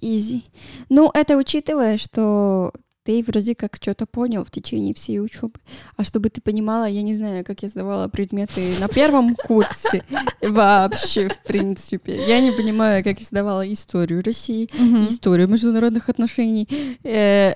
Изи. 0.00 0.44
Ну, 0.88 1.10
это 1.14 1.36
учитывая, 1.36 1.98
что 1.98 2.72
ты 3.04 3.22
вроде 3.22 3.54
как 3.54 3.76
что-то 3.76 4.06
понял 4.06 4.44
в 4.44 4.50
течение 4.50 4.94
всей 4.94 5.20
учебы. 5.20 5.60
А 5.96 6.04
чтобы 6.04 6.30
ты 6.30 6.40
понимала, 6.40 6.86
я 6.86 7.02
не 7.02 7.14
знаю, 7.14 7.44
как 7.44 7.62
я 7.62 7.68
сдавала 7.68 8.08
предметы 8.08 8.74
на 8.80 8.88
первом 8.88 9.36
курсе 9.36 10.02
вообще, 10.40 11.28
в 11.28 11.42
принципе. 11.42 12.16
Я 12.26 12.40
не 12.40 12.50
понимаю, 12.50 13.04
как 13.04 13.20
я 13.20 13.24
сдавала 13.26 13.70
историю 13.72 14.22
России, 14.24 14.68
историю 15.06 15.48
международных 15.48 16.08
отношений. 16.08 16.66
Э, 17.04 17.54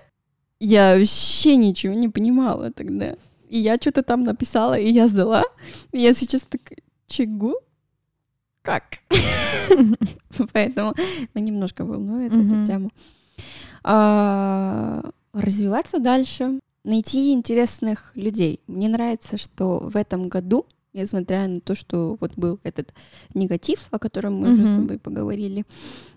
Я 0.61 0.97
вообще 0.99 1.57
ничего 1.57 1.95
не 1.95 2.09
понимала 2.09 2.71
тогда. 2.73 3.15
И 3.49 3.59
я 3.59 3.77
что-то 3.77 4.03
там 4.03 4.25
написала, 4.25 4.79
и 4.79 4.91
я 4.91 5.07
сдала. 5.09 5.45
И 5.93 5.99
я 6.01 6.13
сейчас 6.15 6.43
так, 6.43 6.61
чего? 7.07 7.55
Как? 8.63 8.85
Поэтому 10.53 10.95
ну, 11.35 11.41
немножко 11.41 11.85
волнует 11.87 12.33
Мгм. 12.33 12.63
эта 12.63 12.67
тема. 12.73 12.91
Развиваться 15.33 15.99
дальше, 15.99 16.61
найти 16.85 17.33
интересных 17.33 18.13
людей. 18.15 18.61
Мне 18.67 18.89
нравится, 18.89 19.37
что 19.37 19.79
в 19.81 19.97
этом 19.97 20.29
году, 20.29 20.67
несмотря 20.93 21.47
на 21.47 21.61
то, 21.61 21.75
что 21.75 22.17
вот 22.21 22.33
был 22.37 22.61
этот 22.63 22.95
негатив, 23.35 23.87
о 23.91 23.99
котором 23.99 24.37
мы 24.37 24.53
уже 24.53 24.65
с 24.65 24.75
тобой 24.75 24.99
поговорили, 24.99 25.65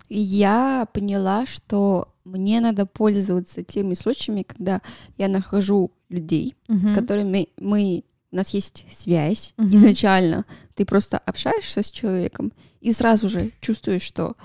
я 0.09 0.87
поняла, 0.93 1.45
что 1.45 2.09
мне 2.23 2.61
надо 2.61 2.85
пользоваться 2.85 3.63
теми 3.63 3.93
случаями, 3.93 4.43
когда 4.43 4.81
я 5.17 5.27
нахожу 5.27 5.91
людей, 6.09 6.55
с 6.67 6.93
которыми 6.93 7.49
мы 7.57 8.03
у 8.31 8.35
нас 8.35 8.49
есть 8.53 8.85
связь 8.89 9.53
Мгм. 9.57 9.75
изначально. 9.75 10.45
Ты 10.75 10.85
просто 10.85 11.17
общаешься 11.17 11.83
с 11.83 11.91
человеком 11.91 12.53
и 12.79 12.93
сразу 12.93 13.27
же 13.29 13.51
чувствуешь, 13.59 14.03
что, 14.03 14.35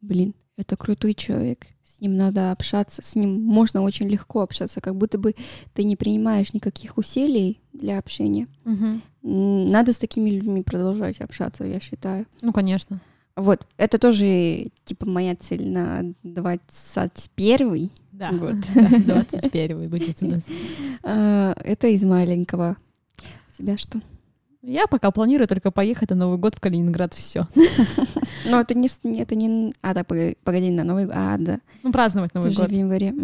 блин, 0.00 0.34
это 0.56 0.76
крутой 0.76 1.14
человек, 1.14 1.66
с 2.00 2.02
ним 2.02 2.16
надо 2.16 2.50
общаться, 2.50 3.02
с 3.02 3.14
ним 3.14 3.42
можно 3.42 3.82
очень 3.82 4.08
легко 4.08 4.40
общаться, 4.40 4.80
как 4.80 4.96
будто 4.96 5.18
бы 5.18 5.34
ты 5.74 5.84
не 5.84 5.96
принимаешь 5.96 6.54
никаких 6.54 6.96
усилий 6.96 7.60
для 7.74 7.98
общения. 7.98 8.48
М, 8.64 9.68
Надо 9.68 9.92
с 9.92 9.98
такими 9.98 10.30
людьми 10.30 10.62
продолжать 10.62 11.20
общаться, 11.20 11.64
я 11.64 11.78
считаю. 11.78 12.24
Ну, 12.40 12.52
конечно. 12.54 13.00
Вот, 13.36 13.66
это 13.76 13.98
тоже, 13.98 14.68
типа, 14.84 15.06
моя 15.06 15.34
цель 15.36 15.68
на 15.68 16.02
21 16.22 17.90
Да. 18.12 18.30
год. 18.32 18.54
21 19.04 19.88
будет 19.90 20.22
у 20.22 20.26
нас. 20.26 20.42
А, 21.02 21.52
Это 21.62 21.86
из 21.88 22.02
маленького. 22.02 22.76
У 23.50 23.56
тебя 23.56 23.76
что? 23.76 24.00
Я 24.62 24.86
пока 24.86 25.10
планирую 25.10 25.48
только 25.48 25.70
поехать 25.70 26.10
на 26.10 26.16
Новый 26.16 26.38
год 26.38 26.54
в 26.54 26.60
Калининград, 26.60 27.14
все. 27.14 27.46
Ну, 28.44 28.60
это 28.60 28.74
не, 28.74 28.88
это 29.18 29.34
не... 29.34 29.74
А, 29.80 29.94
да, 29.94 30.04
погоди, 30.04 30.70
на 30.70 30.84
Новый 30.84 31.08
А, 31.10 31.36
да. 31.38 31.60
Ну, 31.82 31.92
праздновать 31.92 32.34
Новый 32.34 32.54
год. 32.54 32.68
в 32.68 32.72
январе. 32.72 33.14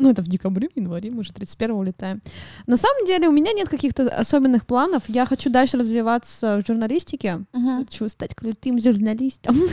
Ну, 0.00 0.10
это 0.10 0.22
в 0.22 0.28
декабре, 0.28 0.68
в 0.68 0.76
январе, 0.76 1.10
мы 1.10 1.20
уже 1.20 1.32
31 1.32 1.72
улетаем. 1.72 2.22
На 2.68 2.76
самом 2.76 3.04
деле 3.04 3.28
у 3.28 3.32
меня 3.32 3.52
нет 3.52 3.68
каких-то 3.68 4.08
особенных 4.08 4.64
планов. 4.64 5.02
Я 5.08 5.26
хочу 5.26 5.50
дальше 5.50 5.76
развиваться 5.76 6.62
в 6.62 6.66
журналистике. 6.66 7.44
Мгм. 7.52 7.78
Хочу 7.84 8.08
стать 8.08 8.34
крутым 8.34 8.80
журналистом. 8.80 9.56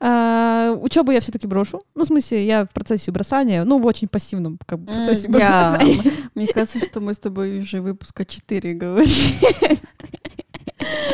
А, 0.00 0.72
Учебу 0.80 1.10
я 1.10 1.20
все-таки 1.20 1.46
брошу. 1.46 1.82
Ну, 1.94 2.04
в 2.04 2.06
смысле, 2.06 2.46
я 2.46 2.64
в 2.64 2.70
процессе 2.70 3.10
бросания, 3.10 3.64
ну, 3.64 3.78
в 3.78 3.86
очень 3.86 4.08
пассивном 4.08 4.58
как 4.66 4.80
бы, 4.80 4.86
процессе 4.86 5.28
бросания. 5.28 6.12
Мне 6.34 6.46
кажется, 6.46 6.78
что 6.84 7.00
мы 7.00 7.14
с 7.14 7.18
тобой 7.18 7.58
уже 7.58 7.80
выпуска 7.80 8.24
4 8.24 8.74
говорим. 8.74 9.08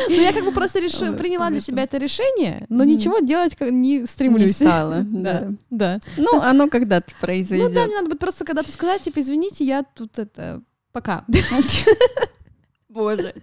Ну, 0.09 0.15
я 0.21 0.33
как 0.33 0.43
бы 0.43 0.51
просто 0.51 0.79
реши- 0.79 1.09
Вот, 1.09 1.17
приняла 1.17 1.49
для 1.49 1.59
себя 1.61 1.83
это 1.83 1.97
решение, 1.97 2.65
но 2.69 2.83
ничего 2.83 3.19
делать 3.19 3.57
не 3.61 3.99
Не 3.99 4.05
стремлюсь. 4.05 4.55
стала, 4.57 5.01
Да, 5.05 5.41
да. 5.41 5.51
да. 5.69 5.99
Ну, 6.17 6.41
оно 6.41 6.67
когда-то 6.67 7.07
Ну 7.09 7.15
да, 7.19 7.25
произойдет. 7.25 7.69
мне 7.71 7.95
надо 7.95 8.09
будет 8.09 8.19
просто 8.19 8.43
когда-то 8.45 8.71
сказать, 8.71 9.01
типа, 9.03 9.19
извините, 9.21 9.63
я 9.65 9.83
тут 9.83 10.19
это 10.19 10.61
пока. 10.91 11.25
Боже. 12.89 13.33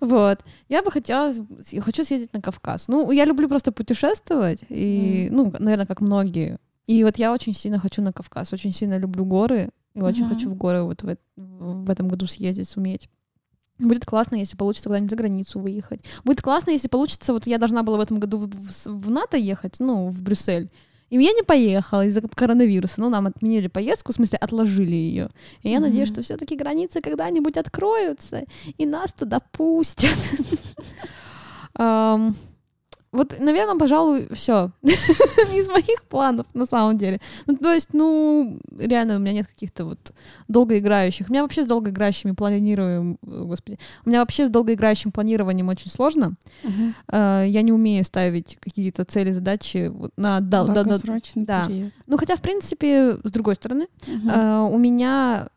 Вот. 0.00 0.40
Я 0.68 0.82
бы 0.82 0.90
хотела, 0.90 1.32
я 1.70 1.80
хочу 1.82 2.04
съездить 2.04 2.32
на 2.32 2.40
Кавказ. 2.42 2.88
Ну, 2.88 3.10
я 3.12 3.24
люблю 3.24 3.48
просто 3.48 3.70
путешествовать, 3.72 4.60
и, 4.68 5.28
ну, 5.30 5.52
наверное, 5.58 5.86
как 5.86 6.00
многие. 6.00 6.58
И 6.86 7.04
вот 7.04 7.16
я 7.18 7.32
очень 7.32 7.52
сильно 7.52 7.78
хочу 7.78 8.02
на 8.02 8.12
Кавказ, 8.12 8.52
очень 8.52 8.72
сильно 8.72 8.98
люблю 8.98 9.24
горы, 9.24 9.70
и 9.94 10.00
очень 10.00 10.28
хочу 10.28 10.48
в 10.50 10.54
горы 10.56 10.82
вот 10.82 11.02
в, 11.02 11.16
в 11.36 11.90
этом 11.90 12.08
году 12.08 12.26
съездить, 12.26 12.68
суметь. 12.68 13.08
Будет 13.78 14.06
классно, 14.06 14.36
если 14.36 14.56
получится 14.56 14.88
куда-нибудь 14.88 15.10
за 15.10 15.16
границу 15.16 15.60
выехать. 15.60 16.00
Будет 16.24 16.40
классно, 16.40 16.70
если 16.70 16.88
получится, 16.88 17.32
вот 17.32 17.46
я 17.46 17.58
должна 17.58 17.82
была 17.82 17.98
в 17.98 18.00
этом 18.00 18.18
году 18.18 18.38
в, 18.38 18.48
в- 18.48 18.86
в 18.86 19.10
НАТО 19.10 19.36
ехать, 19.36 19.76
ну, 19.78 20.08
в 20.08 20.22
Брюссель. 20.22 20.70
И 21.10 21.16
я 21.16 21.32
не 21.32 21.42
поехала 21.42 22.04
из-за 22.06 22.20
коронавируса. 22.20 22.94
Ну, 23.00 23.08
нам 23.08 23.26
отменили 23.26 23.68
поездку, 23.68 24.12
в 24.12 24.16
смысле, 24.16 24.38
отложили 24.38 24.94
ее. 24.94 25.30
И 25.62 25.70
я 25.70 25.76
mm-hmm. 25.76 25.80
надеюсь, 25.80 26.08
что 26.08 26.22
все-таки 26.22 26.56
границы 26.56 27.00
когда-нибудь 27.00 27.56
откроются, 27.56 28.44
и 28.76 28.86
нас 28.86 29.12
туда 29.12 29.40
пустят. 29.52 30.16
Вот, 33.16 33.36
наверное, 33.40 33.78
пожалуй, 33.78 34.28
все 34.32 34.70
из 34.82 35.68
моих 35.68 36.04
планов 36.08 36.46
на 36.54 36.66
самом 36.66 36.98
деле. 36.98 37.20
Ну, 37.46 37.56
то 37.56 37.72
есть, 37.72 37.88
ну, 37.92 38.58
реально, 38.78 39.16
у 39.16 39.18
меня 39.18 39.32
нет 39.32 39.46
каких-то 39.46 39.86
вот 39.86 40.12
долгоиграющих. 40.48 41.28
У 41.28 41.32
меня 41.32 41.42
вообще 41.42 41.64
с 41.64 41.66
долгоиграющими 41.66 42.32
планируем, 42.32 43.18
господи, 43.22 43.78
у 44.04 44.10
меня 44.10 44.20
вообще 44.20 44.46
с 44.46 44.50
долгоиграющим 44.50 45.12
планированием 45.12 45.68
очень 45.68 45.90
сложно. 45.90 46.34
Uh-huh. 46.62 46.92
Uh, 47.10 47.48
я 47.48 47.62
не 47.62 47.72
умею 47.72 48.04
ставить 48.04 48.58
какие-то 48.60 49.04
цели, 49.04 49.30
задачи 49.30 49.88
вот 49.88 50.12
на 50.16 50.40
дал, 50.40 50.66
да, 50.66 50.84
да, 50.84 50.98
да. 51.34 51.68
Ну, 52.06 52.18
хотя, 52.18 52.36
в 52.36 52.40
принципе, 52.40 53.18
с 53.24 53.30
другой 53.30 53.54
стороны, 53.54 53.88
uh-huh. 54.06 54.26
uh, 54.26 54.70
у 54.70 54.78
меня 54.78 55.48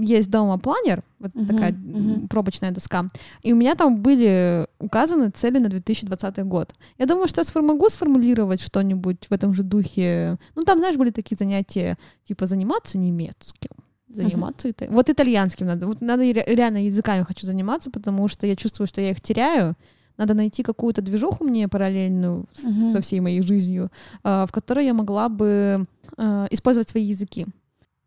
есть 0.00 0.30
дома 0.30 0.58
планер, 0.58 1.02
вот 1.18 1.32
uh-huh, 1.32 1.46
такая 1.46 1.72
uh-huh. 1.72 2.28
пробочная 2.28 2.70
доска, 2.70 3.08
и 3.42 3.52
у 3.52 3.56
меня 3.56 3.74
там 3.74 4.00
были 4.00 4.66
указаны 4.78 5.30
цели 5.30 5.58
на 5.58 5.68
2020 5.68 6.44
год. 6.44 6.74
Я 6.98 7.06
думаю, 7.06 7.28
что 7.28 7.42
я 7.42 7.62
могу 7.62 7.88
сформулировать 7.88 8.60
что-нибудь 8.60 9.26
в 9.28 9.32
этом 9.32 9.54
же 9.54 9.62
духе. 9.62 10.38
Ну, 10.54 10.64
там, 10.64 10.78
знаешь, 10.78 10.96
были 10.96 11.10
такие 11.10 11.36
занятия, 11.38 11.96
типа 12.24 12.46
заниматься 12.46 12.98
немецким, 12.98 13.70
заниматься 14.08 14.68
uh-huh. 14.68 14.90
вот 14.90 15.10
итальянским 15.10 15.66
надо. 15.66 15.86
Вот 15.86 16.00
надо 16.00 16.22
реально 16.22 16.84
языками 16.84 17.24
хочу 17.24 17.46
заниматься, 17.46 17.90
потому 17.90 18.28
что 18.28 18.46
я 18.46 18.56
чувствую, 18.56 18.86
что 18.86 19.00
я 19.00 19.10
их 19.10 19.20
теряю. 19.20 19.74
Надо 20.16 20.32
найти 20.32 20.62
какую-то 20.62 21.02
движуху 21.02 21.44
мне 21.44 21.68
параллельную 21.68 22.46
uh-huh. 22.54 22.92
со 22.92 23.02
всей 23.02 23.20
моей 23.20 23.42
жизнью, 23.42 23.90
а, 24.22 24.46
в 24.46 24.52
которой 24.52 24.86
я 24.86 24.94
могла 24.94 25.28
бы 25.28 25.84
а, 26.16 26.46
использовать 26.50 26.88
свои 26.88 27.04
языки. 27.04 27.46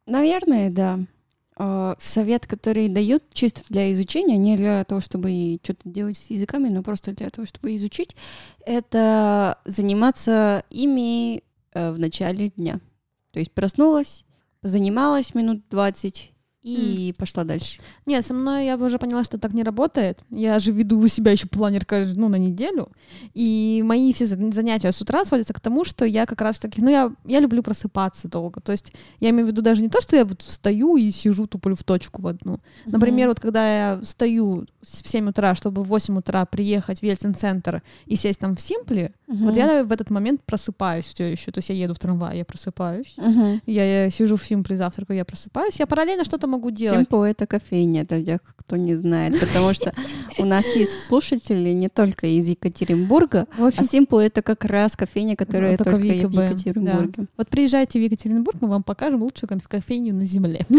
Наверное, 0.07 0.71
да. 0.71 0.99
А, 1.61 1.97
совет, 1.99 2.47
который 2.47 2.87
дают 2.87 3.21
чисто 3.33 3.63
для 3.67 3.91
изучения, 3.91 4.37
не 4.37 4.55
для 4.55 4.85
того, 4.85 5.01
чтобы 5.01 5.59
что-то 5.61 5.89
делать 5.89 6.17
с 6.17 6.29
языками, 6.29 6.69
но 6.69 6.83
просто 6.83 7.11
для 7.11 7.29
того, 7.29 7.45
чтобы 7.45 7.75
изучить, 7.75 8.15
это 8.65 9.57
заниматься 9.65 10.63
ими 10.69 11.43
э, 11.73 11.91
в 11.91 11.99
начале 11.99 12.47
дня. 12.47 12.79
То 13.33 13.39
есть 13.39 13.51
проснулась, 13.51 14.23
занималась 14.61 15.35
минут 15.35 15.63
20 15.69 16.31
и 16.61 17.11
mm. 17.11 17.17
пошла 17.17 17.45
дальше. 17.45 17.79
Нет, 18.05 18.25
со 18.25 18.33
мной 18.33 18.65
я 18.65 18.75
уже 18.75 18.99
поняла, 18.99 19.23
что 19.23 19.37
так 19.37 19.53
не 19.53 19.63
работает. 19.63 20.19
Я 20.29 20.59
же 20.59 20.73
веду 20.73 20.99
у 20.99 21.07
себя 21.07 21.31
еще 21.31 21.47
планер 21.47 21.85
каждую, 21.85 22.19
ну, 22.19 22.27
на 22.27 22.35
неделю. 22.35 22.89
И 23.33 23.81
мои 23.85 24.11
все 24.11 24.25
занятия 24.25 24.91
с 24.91 25.01
утра 25.01 25.23
сводятся 25.23 25.53
к 25.53 25.61
тому, 25.61 25.85
что 25.85 26.03
я 26.03 26.25
как 26.25 26.41
раз 26.41 26.59
таки, 26.59 26.81
ну, 26.81 26.89
я, 26.89 27.13
я 27.25 27.39
люблю 27.39 27.63
просыпаться 27.63 28.27
долго. 28.27 28.59
То 28.59 28.73
есть 28.73 28.91
я 29.21 29.29
имею 29.29 29.45
в 29.45 29.51
виду 29.51 29.61
даже 29.61 29.81
не 29.81 29.89
то, 29.89 30.01
что 30.01 30.17
я 30.17 30.25
вот 30.25 30.41
встаю 30.41 30.97
и 30.97 31.11
сижу 31.11 31.47
туплю 31.47 31.75
в 31.75 31.83
точку 31.83 32.21
в 32.21 32.27
одну. 32.27 32.55
Mm-hmm. 32.55 32.59
Например, 32.87 33.29
вот 33.29 33.39
когда 33.39 33.93
я 33.93 34.01
встаю 34.03 34.67
в 34.81 35.07
7 35.07 35.29
утра, 35.29 35.55
чтобы 35.55 35.83
в 35.83 35.87
8 35.87 36.17
утра 36.17 36.45
приехать 36.45 36.99
в 36.99 37.03
Ельцин-центр 37.03 37.81
и 38.05 38.17
сесть 38.17 38.39
там 38.39 38.57
в 38.57 38.61
Симпле, 38.61 39.13
mm-hmm. 39.29 39.43
вот 39.43 39.55
я 39.55 39.83
в 39.83 39.91
этот 39.91 40.09
момент 40.09 40.41
просыпаюсь 40.43 41.05
все 41.05 41.31
еще. 41.31 41.51
То 41.51 41.59
есть 41.59 41.69
я 41.69 41.75
еду 41.75 41.93
в 41.93 41.99
трамвай, 41.99 42.37
я 42.37 42.45
просыпаюсь. 42.45 43.13
Mm-hmm. 43.17 43.61
Я, 43.65 44.03
я 44.03 44.09
сижу 44.09 44.35
в 44.35 44.43
Симпле, 44.43 44.77
завтракаю, 44.77 45.17
я 45.17 45.25
просыпаюсь. 45.25 45.79
Я 45.79 45.87
параллельно 45.87 46.25
что-то 46.25 46.47
могу 46.47 46.71
делать. 46.71 46.99
Симпл— 46.99 47.21
это 47.23 47.45
кофейня, 47.47 48.05
для 48.05 48.23
тех, 48.23 48.39
кто 48.55 48.75
не 48.75 48.95
знает, 48.95 49.39
потому 49.39 49.73
что 49.73 49.93
у 50.37 50.45
нас 50.45 50.65
есть 50.75 51.05
слушатели 51.07 51.69
не 51.69 51.89
только 51.89 52.27
из 52.27 52.47
Екатеринбурга, 52.47 53.47
а 53.57 53.83
Симпл— 53.83 54.17
это 54.19 54.41
как 54.41 54.65
раз 54.65 54.95
кофейня, 54.95 55.35
которая 55.35 55.77
только 55.77 55.95
в 55.95 56.03
Екатеринбурге. 56.03 57.27
Вот 57.37 57.47
приезжайте 57.49 57.99
в 57.99 58.01
Екатеринбург, 58.01 58.57
мы 58.61 58.69
вам 58.69 58.83
покажем 58.83 59.21
лучшую 59.21 59.49
кофейню 59.67 60.13
на 60.13 60.25
земле. 60.25 60.65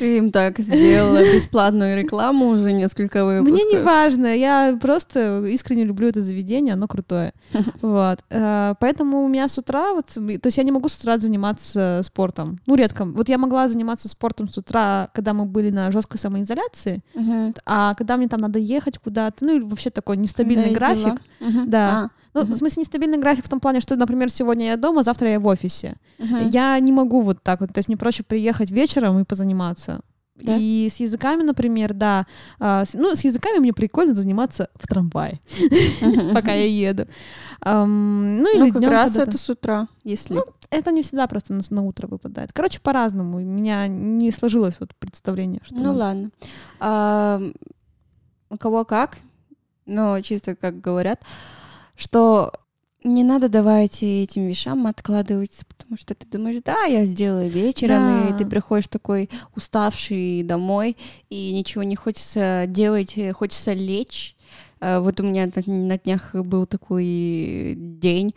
Ты 0.00 0.16
им 0.16 0.32
так 0.32 0.58
сделала 0.58 1.18
бесплатную 1.18 1.96
рекламу 1.96 2.46
уже 2.48 2.72
несколько 2.72 3.22
выпусков. 3.24 3.52
Мне 3.52 3.64
не 3.64 3.84
важно, 3.84 4.34
я 4.34 4.78
просто 4.80 5.44
искренне 5.44 5.84
люблю 5.84 6.08
это 6.08 6.22
заведение, 6.22 6.72
оно 6.72 6.88
крутое. 6.88 7.32
Вот. 7.82 8.18
Э, 8.30 8.74
поэтому 8.80 9.22
у 9.22 9.28
меня 9.28 9.46
с 9.46 9.58
утра, 9.58 9.92
вот, 9.92 10.06
то 10.06 10.46
есть 10.46 10.56
я 10.56 10.62
не 10.64 10.70
могу 10.72 10.88
с 10.88 10.96
утра 10.98 11.18
заниматься 11.18 12.00
спортом. 12.04 12.60
Ну, 12.66 12.74
редко. 12.76 13.04
Вот 13.04 13.28
я 13.28 13.36
могла 13.36 13.68
заниматься 13.68 14.08
спортом 14.08 14.48
с 14.48 14.56
утра, 14.56 15.08
когда 15.12 15.34
мы 15.34 15.44
были 15.44 15.70
на 15.70 15.90
жесткой 15.92 16.18
самоизоляции, 16.18 17.02
а 17.66 17.94
когда 17.94 18.16
мне 18.16 18.28
там 18.28 18.40
надо 18.40 18.58
ехать 18.58 18.98
куда-то, 18.98 19.44
ну, 19.44 19.56
и 19.56 19.60
вообще 19.60 19.90
такой 19.90 20.16
нестабильный 20.16 20.72
график. 20.72 21.20
Да. 21.66 22.08
Ну, 22.32 22.42
uh-huh. 22.42 22.52
в 22.52 22.54
смысле, 22.54 22.82
нестабильный 22.82 23.18
график 23.18 23.44
в 23.44 23.48
том 23.48 23.60
плане, 23.60 23.80
что, 23.80 23.96
например, 23.96 24.30
сегодня 24.30 24.66
я 24.66 24.76
дома, 24.76 25.02
завтра 25.02 25.30
я 25.30 25.40
в 25.40 25.46
офисе. 25.46 25.96
Uh-huh. 26.18 26.50
Я 26.50 26.78
не 26.78 26.92
могу 26.92 27.22
вот 27.22 27.42
так 27.42 27.60
вот. 27.60 27.72
То 27.72 27.78
есть 27.78 27.88
мне 27.88 27.96
проще 27.96 28.22
приехать 28.22 28.70
вечером 28.70 29.18
и 29.18 29.24
позаниматься. 29.24 30.00
Да? 30.42 30.56
И 30.58 30.88
с 30.90 30.96
языками, 31.00 31.42
например, 31.42 31.92
да. 31.92 32.26
А, 32.58 32.84
с, 32.84 32.94
ну, 32.94 33.14
с 33.14 33.24
языками 33.24 33.58
мне 33.58 33.72
прикольно 33.72 34.14
заниматься 34.14 34.70
в 34.74 34.86
трамвае, 34.86 35.40
пока 36.34 36.52
я 36.52 36.66
еду. 36.66 37.06
ну, 37.64 38.56
или 38.56 38.70
ну, 38.70 38.72
как 38.72 38.90
раз 38.90 39.16
это 39.16 39.36
с 39.36 39.50
утра, 39.50 39.88
если... 40.04 40.34
Ну, 40.34 40.44
это 40.70 40.92
не 40.92 41.02
всегда 41.02 41.26
просто 41.26 41.58
на, 41.70 41.82
утро 41.82 42.06
выпадает. 42.06 42.52
Короче, 42.52 42.80
по-разному. 42.80 43.38
У 43.38 43.40
меня 43.40 43.88
не 43.88 44.30
сложилось 44.30 44.76
вот 44.78 44.94
представление. 44.94 45.60
Что 45.64 45.76
ну, 45.76 45.92
ладно. 45.92 46.30
У 48.50 48.56
кого 48.56 48.84
как, 48.84 49.18
но 49.86 50.20
чисто 50.20 50.54
как 50.56 50.80
говорят, 50.80 51.20
что 52.00 52.52
не 53.04 53.24
надо 53.24 53.48
давать 53.48 54.02
этим 54.02 54.46
вещам 54.46 54.86
откладывать, 54.86 55.52
потому 55.68 55.96
что 55.96 56.14
ты 56.14 56.26
думаешь, 56.26 56.62
да, 56.64 56.84
я 56.84 57.04
сделаю 57.04 57.48
вечером, 57.48 58.22
да. 58.22 58.28
и 58.28 58.38
ты 58.38 58.46
приходишь 58.46 58.88
такой 58.88 59.28
уставший 59.54 60.42
домой, 60.42 60.96
и 61.28 61.52
ничего 61.52 61.82
не 61.82 61.96
хочется 61.96 62.64
делать, 62.66 63.16
хочется 63.34 63.72
лечь. 63.74 64.34
А 64.80 65.00
вот 65.00 65.20
у 65.20 65.22
меня 65.22 65.50
на 65.66 65.98
днях 65.98 66.34
был 66.34 66.66
такой 66.66 67.74
день, 67.76 68.34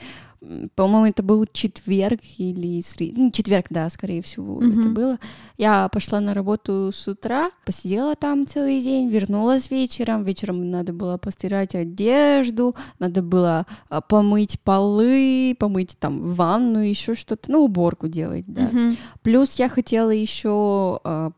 по-моему, 0.76 1.08
это 1.08 1.24
был 1.24 1.46
четверг 1.52 2.20
или 2.38 2.82
сред... 2.82 3.16
ну, 3.16 3.32
четверг, 3.32 3.68
да, 3.70 3.90
скорее 3.90 4.22
всего, 4.22 4.62
mm-hmm. 4.62 4.80
это 4.80 4.90
было. 4.90 5.20
Я 5.58 5.88
пошла 5.90 6.20
на 6.20 6.34
работу 6.34 6.92
с 6.92 7.08
утра, 7.08 7.50
посидела 7.66 8.16
там 8.16 8.46
целый 8.46 8.82
день, 8.82 9.10
вернулась 9.10 9.72
вечером. 9.72 10.24
Вечером 10.24 10.70
надо 10.70 10.92
было 10.92 11.18
постирать 11.18 11.76
одежду, 11.76 12.76
надо 13.00 13.22
было 13.22 13.66
а, 13.90 14.02
помыть 14.02 14.60
полы, 14.60 15.56
помыть 15.58 15.98
там 15.98 16.34
ванну, 16.34 16.80
еще 16.80 17.16
что-то, 17.16 17.50
ну, 17.50 17.64
уборку 17.64 18.08
делать, 18.08 18.46
да. 18.48 18.64
Mm-hmm. 18.64 18.98
Плюс 19.22 19.56
я 19.56 19.70
хотела 19.70 20.10
еще 20.10 21.00
а, 21.04 21.32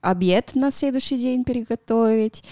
обед 0.00 0.54
на 0.54 0.70
следующий 0.70 1.18
день 1.18 1.44
приготовить. 1.44 2.42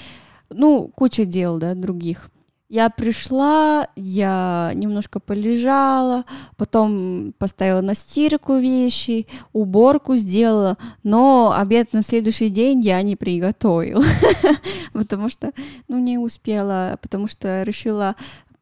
Ну, 0.50 0.88
куча 0.94 1.24
дел, 1.24 1.58
да, 1.58 1.74
других. 1.74 2.30
Я 2.70 2.88
пришла, 2.90 3.86
я 3.94 4.72
немножко 4.74 5.20
полежала, 5.20 6.24
потом 6.56 7.34
поставила 7.38 7.82
на 7.82 7.94
стирку 7.94 8.56
вещи, 8.56 9.26
уборку 9.52 10.16
сделала, 10.16 10.78
но 11.02 11.54
обед 11.56 11.92
на 11.92 12.02
следующий 12.02 12.48
день 12.48 12.80
я 12.80 13.00
не 13.02 13.16
приготовила, 13.16 14.02
потому 14.92 15.28
что, 15.28 15.52
ну, 15.88 15.98
не 15.98 16.18
успела, 16.18 16.98
потому 17.00 17.28
что 17.28 17.62
решила 17.62 18.16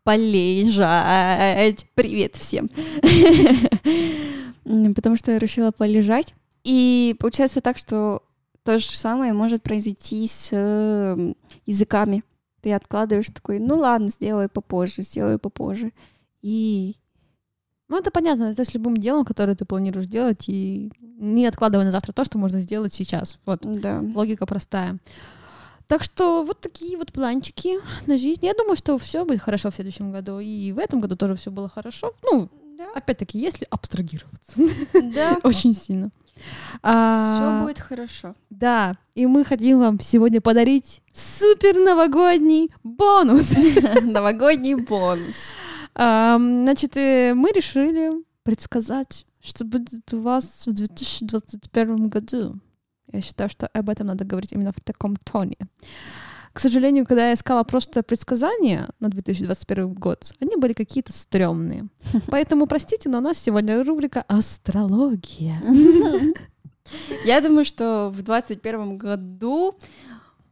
полежать. 0.04 1.86
Привет 1.94 2.36
всем. 2.36 2.70
Потому 4.94 5.16
что 5.16 5.32
я 5.32 5.38
решила 5.38 5.70
полежать. 5.70 6.34
И 6.64 7.16
получается 7.18 7.60
так, 7.60 7.78
что 7.78 8.22
то 8.64 8.78
же 8.78 8.86
самое 8.86 9.32
может 9.32 9.62
произойти 9.62 10.26
с 10.26 10.50
языками 11.66 12.22
ты 12.62 12.72
откладываешь 12.72 13.26
такой, 13.26 13.58
ну 13.58 13.76
ладно, 13.76 14.08
сделаю 14.08 14.48
попозже, 14.48 15.02
сделаю 15.02 15.38
попозже. 15.38 15.92
И 16.40 16.96
ну, 17.88 17.98
это 17.98 18.10
понятно, 18.10 18.44
это 18.44 18.64
с 18.64 18.72
любым 18.72 18.96
делом, 18.96 19.24
которое 19.24 19.54
ты 19.54 19.64
планируешь 19.64 20.06
делать, 20.06 20.44
и 20.48 20.90
не 21.00 21.46
откладывай 21.46 21.84
на 21.84 21.90
завтра 21.90 22.12
то, 22.12 22.24
что 22.24 22.38
можно 22.38 22.60
сделать 22.60 22.94
сейчас. 22.94 23.38
Вот, 23.44 23.60
да. 23.62 24.00
логика 24.14 24.46
простая. 24.46 24.98
Так 25.88 26.04
что 26.04 26.44
вот 26.44 26.60
такие 26.60 26.96
вот 26.96 27.12
планчики 27.12 27.78
на 28.06 28.16
жизнь. 28.16 28.46
Я 28.46 28.54
думаю, 28.54 28.76
что 28.76 28.96
все 28.96 29.24
будет 29.26 29.42
хорошо 29.42 29.70
в 29.70 29.74
следующем 29.74 30.10
году, 30.10 30.38
и 30.38 30.72
в 30.72 30.78
этом 30.78 31.00
году 31.00 31.16
тоже 31.16 31.34
все 31.34 31.50
было 31.50 31.68
хорошо. 31.68 32.14
Ну, 32.22 32.48
да. 32.78 32.86
опять-таки, 32.94 33.38
если 33.38 33.66
абстрагироваться. 33.68 34.58
Да. 35.14 35.38
Очень 35.44 35.74
сильно. 35.74 36.10
А, 36.82 37.36
Все 37.36 37.66
будет 37.66 37.78
хорошо. 37.78 38.34
Да, 38.50 38.96
и 39.14 39.26
мы 39.26 39.44
хотим 39.44 39.78
вам 39.78 40.00
сегодня 40.00 40.40
подарить 40.40 41.02
супер 41.12 41.74
новогодний 41.84 42.70
бонус. 42.82 43.54
Новогодний 44.02 44.74
бонус. 44.74 45.52
Значит, 45.94 46.96
э, 46.96 47.34
мы 47.34 47.50
решили 47.52 48.12
предсказать, 48.42 49.26
что 49.40 49.64
будет 49.64 50.12
у 50.12 50.20
вас 50.20 50.66
в 50.66 50.72
2021 50.72 52.08
году. 52.08 52.58
Я 53.12 53.20
считаю, 53.20 53.50
что 53.50 53.66
об 53.66 53.90
этом 53.90 54.06
надо 54.06 54.24
говорить 54.24 54.52
именно 54.52 54.72
в 54.72 54.80
таком 54.80 55.16
тоне. 55.16 55.58
К 56.52 56.60
сожалению, 56.60 57.06
когда 57.06 57.28
я 57.28 57.34
искала 57.34 57.64
просто 57.64 58.02
предсказания 58.02 58.88
на 59.00 59.08
2021 59.08 59.94
год, 59.94 60.32
они 60.40 60.56
были 60.56 60.74
какие-то 60.74 61.12
стрёмные. 61.12 61.88
Поэтому, 62.28 62.66
простите, 62.66 63.08
но 63.08 63.18
у 63.18 63.22
нас 63.22 63.38
сегодня 63.38 63.82
рубрика 63.82 64.24
«Астрология». 64.28 65.62
Я 67.24 67.40
думаю, 67.40 67.64
что 67.64 68.10
в 68.10 68.22
2021 68.22 68.98
году 68.98 69.78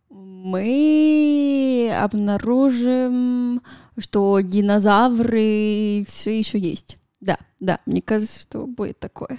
мы 0.09 1.95
обнаружим, 2.01 3.61
что 3.99 4.41
динозавры 4.41 6.05
все 6.09 6.39
еще 6.39 6.59
есть. 6.59 6.99
Да, 7.21 7.37
да, 7.59 7.81
мне 7.85 8.01
кажется, 8.01 8.41
что 8.41 8.67
будет 8.67 8.99
такое. 8.99 9.39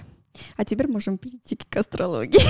А 0.56 0.64
теперь 0.64 0.88
можем 0.88 1.18
перейти 1.18 1.56
к 1.56 1.76
астрологии. 1.76 2.40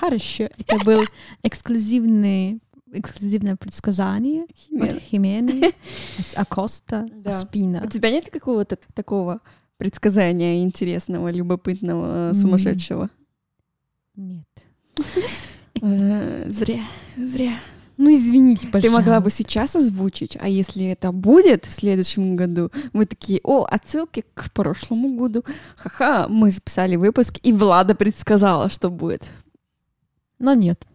Хорошо. 0.00 0.44
Это 0.44 0.78
был 0.84 1.02
эксклюзивный 1.42 2.60
эксклюзивное 2.92 3.56
предсказание 3.56 4.46
Химена. 4.54 4.86
от 4.86 5.00
Химены, 5.00 5.72
с 6.18 6.36
Акоста, 6.36 7.08
Да. 7.16 7.30
Спина. 7.32 7.82
У 7.84 7.88
тебя 7.88 8.10
нет 8.10 8.30
какого-то 8.30 8.78
такого 8.94 9.40
предсказания 9.78 10.62
интересного, 10.62 11.30
любопытного, 11.30 12.32
сумасшедшего? 12.34 13.10
Нет. 14.16 14.46
Э, 15.84 16.44
Зря, 16.48 16.84
зря. 17.16 17.54
Ну, 17.96 18.08
извините, 18.14 18.66
Ты 18.66 18.72
пожалуйста. 18.72 19.00
могла 19.00 19.20
бы 19.20 19.30
сейчас 19.30 19.74
озвучить, 19.74 20.36
а 20.40 20.48
если 20.48 20.84
это 20.86 21.10
будет 21.10 21.64
в 21.64 21.72
следующем 21.72 22.36
году, 22.36 22.70
мы 22.92 23.04
такие, 23.04 23.40
о, 23.42 23.64
отсылки 23.64 24.24
к 24.34 24.52
прошлому 24.52 25.16
году. 25.16 25.44
Ха-ха, 25.76 26.28
мы 26.28 26.52
записали 26.52 26.94
выпуск, 26.94 27.38
и 27.42 27.52
Влада 27.52 27.96
предсказала, 27.96 28.68
что 28.68 28.90
будет. 28.90 29.28
Но 30.38 30.54
нет. 30.54 30.86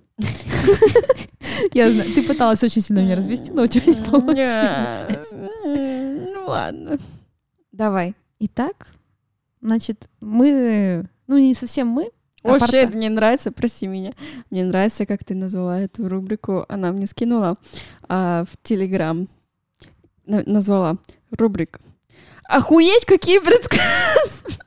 Я 1.74 1.92
знаю, 1.92 2.14
ты 2.14 2.24
пыталась 2.24 2.64
очень 2.64 2.82
сильно 2.82 3.00
меня 3.02 3.16
развести, 3.16 3.52
но 3.52 3.64
у 3.64 3.68
тебя 3.68 3.94
не 3.94 4.02
получилось. 4.04 5.28
Ну 6.34 6.46
ладно. 6.48 6.98
Давай. 7.72 8.16
Итак, 8.40 8.88
значит, 9.62 10.10
мы, 10.22 11.08
ну 11.28 11.38
не 11.38 11.54
совсем 11.54 11.88
мы, 11.88 12.12
а 12.44 12.56
О, 12.56 12.60
порта- 12.60 12.84
shit, 12.84 12.96
мне 12.96 13.10
нравится, 13.10 13.52
прости 13.52 13.88
меня. 13.88 14.12
Мне 14.52 14.64
нравится, 14.64 15.06
как 15.06 15.24
ты 15.24 15.34
назвала 15.36 15.80
эту 15.80 16.08
рубрику. 16.08 16.66
Она 16.70 16.92
мне 16.92 17.08
скинула 17.08 17.56
а, 18.08 18.46
в 18.46 18.58
Телеграм. 18.62 19.28
На- 20.26 20.44
назвала 20.46 20.98
рубрик. 21.32 21.80
Охуеть, 22.48 23.06
какие 23.06 23.40
предсказания! 23.40 24.58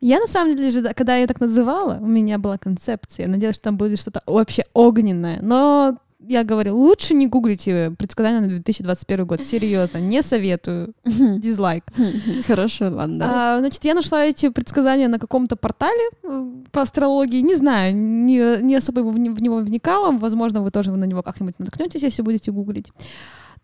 Я 0.00 0.20
на 0.20 0.26
самом 0.26 0.56
деле, 0.56 0.70
же, 0.70 0.82
когда 0.94 1.14
я 1.14 1.22
ее 1.22 1.26
так 1.26 1.40
называла, 1.40 1.98
у 2.00 2.06
меня 2.06 2.38
была 2.38 2.58
концепция. 2.58 3.24
Я 3.26 3.32
надеялась, 3.32 3.56
что 3.56 3.64
там 3.64 3.76
будет 3.76 3.98
что-то 3.98 4.22
вообще 4.26 4.64
огненное. 4.74 5.38
Но 5.42 5.98
я 6.28 6.44
говорю, 6.44 6.76
лучше 6.76 7.14
не 7.14 7.28
гуглите 7.28 7.92
предсказания 7.98 8.40
на 8.40 8.48
2021 8.48 9.26
год. 9.26 9.42
Серьезно, 9.42 9.98
не 9.98 10.22
советую. 10.22 10.94
Дизлайк. 11.04 11.84
Хорошо, 12.46 12.90
ладно. 12.90 13.24
А, 13.28 13.58
значит, 13.60 13.84
я 13.84 13.94
нашла 13.94 14.24
эти 14.24 14.48
предсказания 14.48 15.08
на 15.08 15.18
каком-то 15.18 15.56
портале 15.56 16.10
э, 16.22 16.46
по 16.72 16.82
астрологии. 16.82 17.40
Не 17.40 17.54
знаю, 17.54 17.96
не, 17.96 18.62
не 18.62 18.74
особо 18.76 19.00
в, 19.00 19.12
в 19.12 19.42
него 19.42 19.56
вникала. 19.58 20.10
Возможно, 20.18 20.62
вы 20.62 20.70
тоже 20.70 20.90
на 20.90 21.04
него 21.04 21.22
как-нибудь 21.22 21.58
наткнетесь, 21.58 22.02
если 22.02 22.22
будете 22.22 22.50
гуглить. 22.50 22.92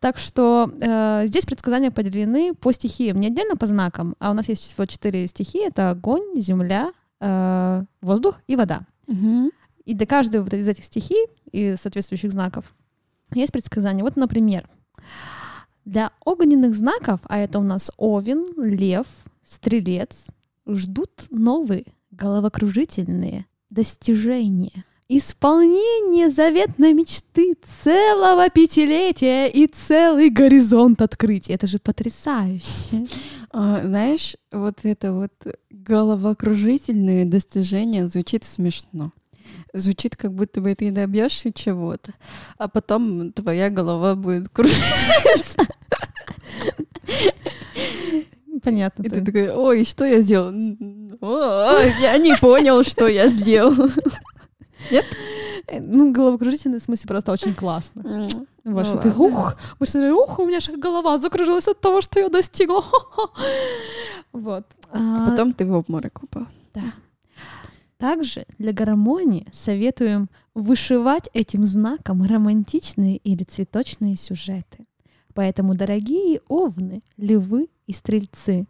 Так 0.03 0.19
что 0.19 0.69
э, 0.81 1.27
здесь 1.29 1.47
предсказания 1.47 1.93
поделены 1.93 2.55
по 2.55 2.73
стихиям, 2.73 3.21
не 3.21 3.29
отдельно 3.29 3.55
по 3.55 3.67
знакам, 3.67 4.17
а 4.19 4.33
у 4.33 4.35
нас 4.35 4.49
есть 4.49 4.65
всего 4.65 4.85
четыре 4.85 5.29
стихии. 5.29 5.65
Это 5.65 5.91
огонь, 5.91 6.41
земля, 6.41 6.91
э, 7.21 7.85
воздух 8.01 8.41
и 8.49 8.57
вода. 8.57 8.81
Мгм. 9.07 9.53
И 9.85 9.95
для 9.95 10.07
каждой 10.09 10.41
вот 10.41 10.53
из 10.55 10.67
этих 10.67 10.87
стихий 10.87 11.29
и 11.53 11.77
соответствующих 11.81 12.33
знаков 12.33 12.75
есть 13.33 13.53
предсказания. 13.53 14.03
Вот, 14.03 14.17
например, 14.17 14.69
для 15.85 16.11
огненных 16.25 16.75
знаков, 16.75 17.21
а 17.29 17.39
это 17.39 17.61
у 17.61 17.63
нас 17.63 17.93
Овен, 17.97 18.61
Лев, 18.61 19.07
Стрелец, 19.45 20.27
ждут 20.67 21.27
новые 21.31 21.85
головокружительные 22.11 23.47
достижения. 23.71 24.85
Исполнение 25.15 26.31
заветной 26.31 26.95
мечты 26.95 27.55
целого 27.83 28.49
пятилетия 28.49 29.47
и 29.47 29.67
целый 29.67 30.31
горизонт 30.31 31.03
открытия. 31.03 31.53
Это 31.53 31.67
же 31.67 31.79
потрясающе. 31.79 33.07
А, 33.51 33.83
знаешь, 33.85 34.37
вот 34.51 34.79
это 34.85 35.13
вот 35.13 35.33
головокружительное 35.69 37.27
достижение 37.27 38.07
звучит 38.07 38.45
смешно. 38.45 39.13
Звучит, 39.75 40.17
как 40.17 40.33
будто 40.33 40.63
бы 40.63 40.75
ты 40.75 40.91
добьешься 40.91 41.53
чего-то, 41.53 42.15
а 42.57 42.69
потом 42.69 43.35
твоя 43.35 43.69
голова 43.69 44.15
будет 44.15 44.49
кружиться. 44.49 45.59
Понятно. 48.63 49.03
И 49.03 49.11
ты. 49.11 49.23
такой, 49.23 49.51
ой, 49.51 49.85
что 49.85 50.07
я 50.07 50.23
сделал? 50.23 50.53
Я 52.01 52.17
не 52.17 52.35
понял, 52.37 52.83
что 52.83 53.09
я 53.09 53.29
сделал. 53.29 53.91
Э, 55.67 55.81
Ну, 55.81 56.13
головокружительный 56.13 56.79
в 56.79 56.83
смысле 56.83 57.09
просто 57.09 57.33
очень 57.33 57.55
классно. 57.55 58.03
Ну 58.65 58.85
что 58.85 58.99
ты, 58.99 59.11
ух, 59.11 59.57
мы 59.81 59.87
смотрели, 59.87 60.13
ух, 60.13 60.39
у 60.39 60.47
меня 60.47 60.61
же 60.61 60.77
голова 60.77 61.19
закружилась 61.19 61.69
от 61.69 61.81
того, 61.81 62.01
что 62.01 62.21
я 62.21 62.29
достигла. 62.29 62.85
Вот. 64.33 64.65
А 64.91 65.29
потом 65.31 65.53
ты 65.53 65.67
в 65.67 65.73
обморок 65.73 66.23
упал. 66.23 66.47
Также 67.99 68.47
для 68.59 68.73
гармонии 68.73 69.47
советуем 69.53 70.29
вышивать 70.55 71.29
этим 71.35 71.65
знаком 71.65 72.23
романтичные 72.25 73.19
или 73.19 73.45
цветочные 73.45 74.17
сюжеты. 74.17 74.87
Поэтому, 75.35 75.75
дорогие 75.75 76.41
овны, 76.49 77.03
львы 77.17 77.69
и 77.87 77.93
стрельцы, 77.93 78.67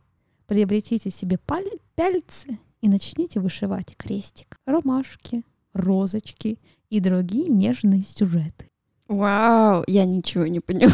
приобретите 0.47 1.11
себе 1.11 1.39
паль- 1.47 1.79
пяльцы 1.95 2.59
и 2.83 2.89
начните 2.89 3.41
вышивать 3.41 3.97
крестик, 3.97 4.59
ромашки, 4.67 5.45
розочки 5.73 6.59
и 6.91 7.01
другие 7.01 7.49
нежные 7.49 8.05
сюжеты. 8.05 8.71
Вау, 9.09 9.85
я 9.87 10.05
ничего 10.05 10.47
не 10.47 10.61
поняла. 10.61 10.93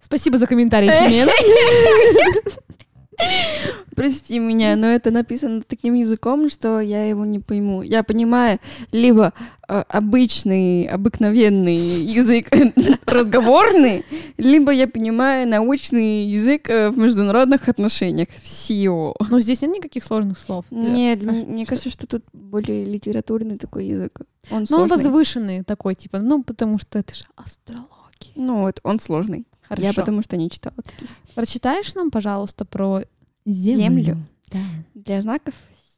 Спасибо 0.00 0.38
за 0.38 0.46
комментарий, 0.46 0.90
Химена. 0.90 1.32
Прости 3.96 4.38
меня, 4.38 4.76
но 4.76 4.86
это 4.86 5.10
написано 5.10 5.62
таким 5.62 5.94
языком, 5.94 6.48
что 6.50 6.80
я 6.80 7.06
его 7.08 7.24
не 7.24 7.38
пойму. 7.38 7.82
Я 7.82 8.02
понимаю 8.02 8.58
либо 8.90 9.32
э, 9.68 9.84
обычный, 9.88 10.86
обыкновенный 10.86 11.76
язык 11.76 12.48
разговорный, 13.06 14.04
либо 14.38 14.72
я 14.72 14.88
понимаю 14.88 15.46
научный 15.46 16.26
язык 16.26 16.68
э, 16.68 16.90
в 16.90 16.98
международных 16.98 17.68
отношениях. 17.68 18.28
Все. 18.42 19.14
Но 19.28 19.40
здесь 19.40 19.62
нет 19.62 19.76
никаких 19.76 20.04
сложных 20.04 20.38
слов. 20.38 20.64
Нет, 20.70 21.22
мне 21.22 21.66
кажется, 21.66 21.90
что 21.90 22.06
тут 22.06 22.24
более 22.32 22.84
литературный 22.84 23.58
такой 23.58 23.86
язык. 23.86 24.20
Он 24.50 24.66
Ну, 24.68 24.78
он 24.78 24.88
возвышенный 24.88 25.62
такой, 25.62 25.94
типа, 25.94 26.18
ну, 26.18 26.42
потому 26.42 26.78
что 26.78 26.98
это 26.98 27.14
же 27.14 27.24
астрология. 27.36 27.92
Ну 28.36 28.62
вот, 28.62 28.80
он 28.82 29.00
сложный. 29.00 29.46
Хорошо. 29.74 29.86
Я 29.88 29.92
потому 29.94 30.22
что 30.22 30.36
не 30.36 30.50
читала 30.50 30.76
таких. 30.76 31.08
Прочитаешь 31.34 31.94
нам, 31.94 32.10
пожалуйста, 32.10 32.64
про 32.64 33.02
землю? 33.46 33.82
Землю? 33.84 34.26
Да. 34.48 34.58
Для 34.94 35.20
знаков 35.22 35.54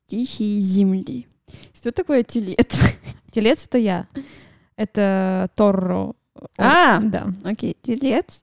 стихии 0.07 0.61
Земли. 0.61 1.27
Что 1.75 1.91
такое 1.93 2.23
телец? 2.23 2.97
Телец— 3.33 3.65
это 3.67 3.79
я. 3.79 4.07
Это 4.77 5.51
Торро. 5.57 6.15
А! 6.59 7.01
Да. 7.01 7.29
Окей, 7.45 7.77
телец, 7.83 8.43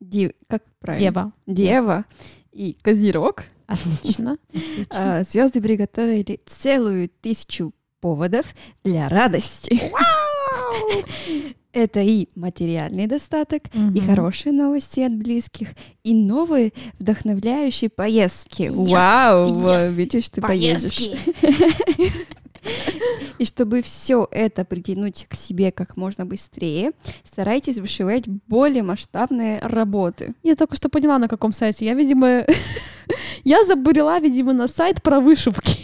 ди- 0.00 0.34
как 0.48 0.62
правильно? 0.78 1.10
Дева. 1.10 1.32
Дева 1.46 2.04
и 2.52 2.76
Козерог. 2.82 3.44
Отлично. 3.66 4.38
звезды 5.28 5.60
приготовили 5.60 6.40
целую 6.46 7.08
тысячу 7.08 7.72
поводов 8.00 8.46
для 8.84 9.08
радости. 9.08 9.80
Это 11.74 12.00
и 12.00 12.28
материальный 12.36 13.08
достаток, 13.08 13.62
и 13.74 13.78
Мгм. 13.78 14.06
хорошие 14.06 14.52
новости 14.52 15.00
от 15.00 15.12
близких, 15.16 15.70
и 16.04 16.14
новые 16.14 16.72
вдохновляющие 17.00 17.90
поездки. 17.90 18.62
Yes, 18.62 18.90
Вау, 18.92 19.48
yes, 19.48 19.92
видишь, 19.92 20.28
ты 20.28 20.40
поедешь. 20.40 21.10
И 23.38 23.44
чтобы 23.44 23.82
все 23.82 24.26
это 24.30 24.64
притянуть 24.64 25.26
к 25.28 25.34
себе 25.34 25.72
как 25.72 25.96
можно 25.96 26.24
быстрее, 26.24 26.92
старайтесь 27.24 27.78
вышивать 27.78 28.26
более 28.46 28.82
масштабные 28.82 29.58
работы. 29.60 30.34
Я 30.42 30.54
только 30.54 30.76
что 30.76 30.88
поняла, 30.88 31.18
на 31.18 31.28
каком 31.28 31.52
сайте. 31.52 31.84
Я, 31.84 31.94
видимо, 31.94 32.46
я 33.42 33.64
забурила, 33.64 34.20
видимо, 34.20 34.52
на 34.52 34.68
сайт 34.68 35.02
про 35.02 35.20
вышивки. 35.20 35.78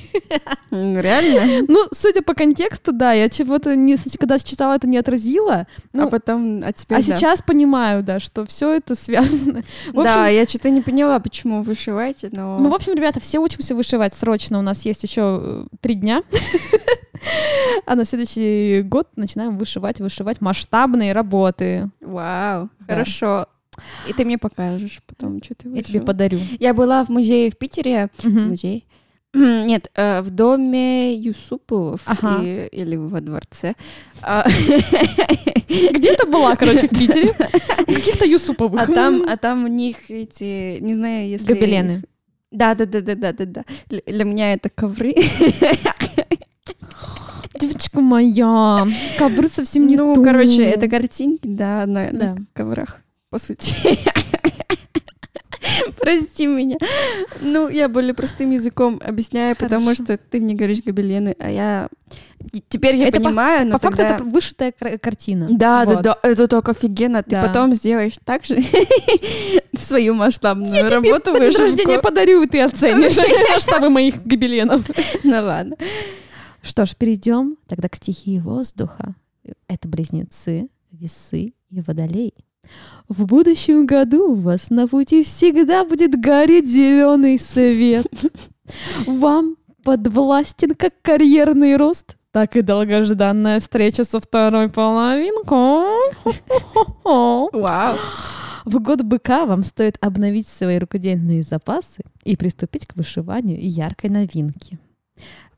Реально? 0.70 1.66
Ну, 1.68 1.84
судя 1.92 2.22
по 2.22 2.34
контексту, 2.34 2.92
да, 2.92 3.12
я 3.12 3.28
чего-то 3.28 3.74
не, 3.74 3.96
когда 4.18 4.38
читала, 4.38 4.74
это 4.74 4.86
не 4.86 4.98
отразила. 4.98 5.66
Ну, 5.92 6.04
а 6.04 6.06
потом, 6.08 6.62
а 6.64 6.72
теперь 6.72 6.98
а 6.98 7.02
да. 7.02 7.16
сейчас 7.16 7.42
понимаю, 7.42 8.02
да, 8.02 8.20
что 8.20 8.44
все 8.46 8.72
это 8.74 8.94
связано. 8.94 9.62
В 9.88 10.02
Да, 10.02 10.24
общем, 10.24 10.36
я 10.36 10.44
что-то 10.44 10.70
не 10.70 10.80
поняла, 10.80 11.18
почему 11.18 11.62
вышиваете, 11.62 12.28
но... 12.32 12.58
Ну, 12.58 12.70
в 12.70 12.74
общем, 12.74 12.94
ребята, 12.94 13.20
все 13.20 13.38
учимся 13.38 13.74
вышивать 13.74 14.14
срочно. 14.14 14.58
У 14.58 14.62
нас 14.62 14.84
есть 14.84 15.02
еще 15.02 15.40
э, 15.42 15.64
три 15.80 15.94
дня. 15.94 16.22
А 17.86 17.96
на 17.96 18.06
следующий 18.06 18.80
год 18.82 19.08
начинаем 19.16 19.58
вышивать, 19.58 20.00
вышивать 20.00 20.40
масштабные 20.40 21.12
работы. 21.12 21.90
Вау, 22.00 22.70
Да. 22.80 22.94
хорошо. 22.94 23.46
И 24.08 24.12
ты 24.12 24.24
мне 24.24 24.38
покажешь 24.38 25.00
потом, 25.06 25.42
что 25.42 25.54
ты 25.54 25.68
Я 25.68 25.82
тебе 25.82 26.00
подарю. 26.00 26.38
Я 26.58 26.74
была 26.74 27.04
в 27.04 27.08
музее 27.08 27.50
в 27.50 27.56
Питере. 27.58 28.08
Мгм. 28.22 28.48
Музей? 28.50 28.86
Нет, 29.34 29.90
э, 29.94 30.22
в 30.22 30.30
доме 30.30 31.14
Юсуповых 31.14 32.00
Ага. 32.06 32.42
и- 32.42 32.66
или 32.72 32.96
во 32.96 33.20
дворце. 33.20 33.74
А 34.22 34.44
Где-то 35.68 36.26
была, 36.26 36.56
короче, 36.56 36.88
в 36.88 36.90
Питере. 36.90 37.32
Каких-то 37.86 38.24
Юсуповых. 38.24 38.80
а 38.82 38.92
там, 38.92 39.22
а 39.28 39.36
там 39.36 39.64
у 39.64 39.68
них 39.68 40.10
эти, 40.10 40.78
не 40.80 40.94
знаю, 40.94 41.28
если... 41.28 41.52
Гобелены. 41.52 42.02
Да, 42.50 42.74
да, 42.74 42.84
да, 42.86 43.00
да, 43.00 43.14
да, 43.14 43.32
да, 43.32 43.44
да. 43.44 43.64
Для- 43.88 44.24
меня 44.24 44.52
это 44.54 44.68
ковры. 44.68 45.14
Девочка 47.60 48.00
моя, 48.00 48.86
ковры 49.18 49.48
совсем 49.48 49.86
не 49.86 49.96
ну, 49.96 50.14
то. 50.14 50.22
короче, 50.22 50.62
это 50.62 50.88
картинки, 50.88 51.46
да, 51.46 51.84
на, 51.86 52.10
на 52.10 52.18
Да. 52.18 52.36
коврах, 52.54 53.00
по 53.30 53.38
сути. 53.38 53.74
Прости 55.98 56.46
меня. 56.46 56.76
Ну, 57.40 57.68
я 57.68 57.88
более 57.88 58.14
простым 58.14 58.50
языком 58.50 59.00
объясняю, 59.04 59.54
потому 59.56 59.84
Хорошо. 59.86 60.04
что 60.04 60.18
ты 60.18 60.40
мне 60.40 60.54
говоришь 60.54 60.82
гобелены, 60.84 61.36
а 61.38 61.50
я... 61.50 61.88
Теперь 62.68 62.96
я 62.96 63.06
Это 63.08 63.18
по- 63.18 63.24
понимаю, 63.24 63.66
но 63.66 63.72
По 63.78 63.78
факту 63.84 63.98
тогда... 63.98 64.14
это 64.16 64.24
вышитая 64.24 64.72
кар- 64.72 64.98
картина. 64.98 65.48
Да, 65.50 65.84
Вот. 65.84 65.96
да, 66.02 66.16
да, 66.22 66.28
это 66.28 66.48
так 66.48 66.68
офигенно. 66.68 67.22
Ты 67.22 67.30
Да. 67.30 67.42
потом 67.46 67.74
сделаешь 67.74 68.14
так 68.24 68.44
же 68.44 68.58
свою 69.78 70.14
масштабную 70.14 70.72
Я 70.72 70.88
тебе 70.88 71.12
работу 71.12 71.32
по 71.32 71.38
день 71.38 71.46
вышивку. 71.48 71.62
рождения 71.62 71.98
подарю, 72.00 72.42
и 72.42 72.46
ты 72.48 72.62
оценишь 72.62 73.16
масштабы 73.54 73.90
моих 73.90 74.24
гобеленов. 74.24 74.84
Ну 75.22 75.42
ладно. 75.44 75.76
Что 76.62 76.84
ж, 76.86 76.94
перейдем 76.96 77.56
тогда 77.68 77.88
к 77.88 77.96
стихии 77.96 78.38
воздуха. 78.38 79.14
Это 79.68 79.86
близнецы, 79.88 80.68
весы 80.90 81.52
и 81.70 81.80
водолей. 81.80 82.34
В 83.08 83.26
будущем 83.26 83.86
году 83.86 84.32
у 84.32 84.34
вас 84.34 84.70
на 84.70 84.86
пути 84.86 85.24
всегда 85.24 85.84
будет 85.84 86.20
гореть 86.20 86.70
зеленый 86.70 87.38
свет. 87.38 88.06
Вам 89.06 89.56
подвластен 89.82 90.74
как 90.74 90.94
карьерный 91.02 91.76
рост, 91.76 92.16
так 92.30 92.54
и 92.54 92.62
долгожданная 92.62 93.58
встреча 93.58 94.04
со 94.04 94.20
второй 94.20 94.68
половинкой. 94.68 96.14
Вау. 97.04 97.96
В 98.64 98.78
год 98.78 99.02
быка 99.02 99.46
вам 99.46 99.64
стоит 99.64 99.96
обновить 100.00 100.46
свои 100.46 100.78
рукодельные 100.78 101.42
запасы 101.42 102.02
и 102.24 102.36
приступить 102.36 102.86
к 102.86 102.94
вышиванию 102.94 103.58
яркой 103.60 104.10
новинки. 104.10 104.78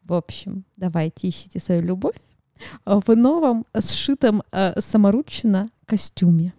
В 0.04 0.14
общем, 0.14 0.64
давайте 0.76 1.28
ищите 1.28 1.58
свою 1.58 1.82
любовь 1.82 2.16
в 2.84 3.14
новом 3.14 3.66
сшитом 3.78 4.42
э, 4.52 4.80
саморучно 4.80 5.68
костюме. 5.84 6.54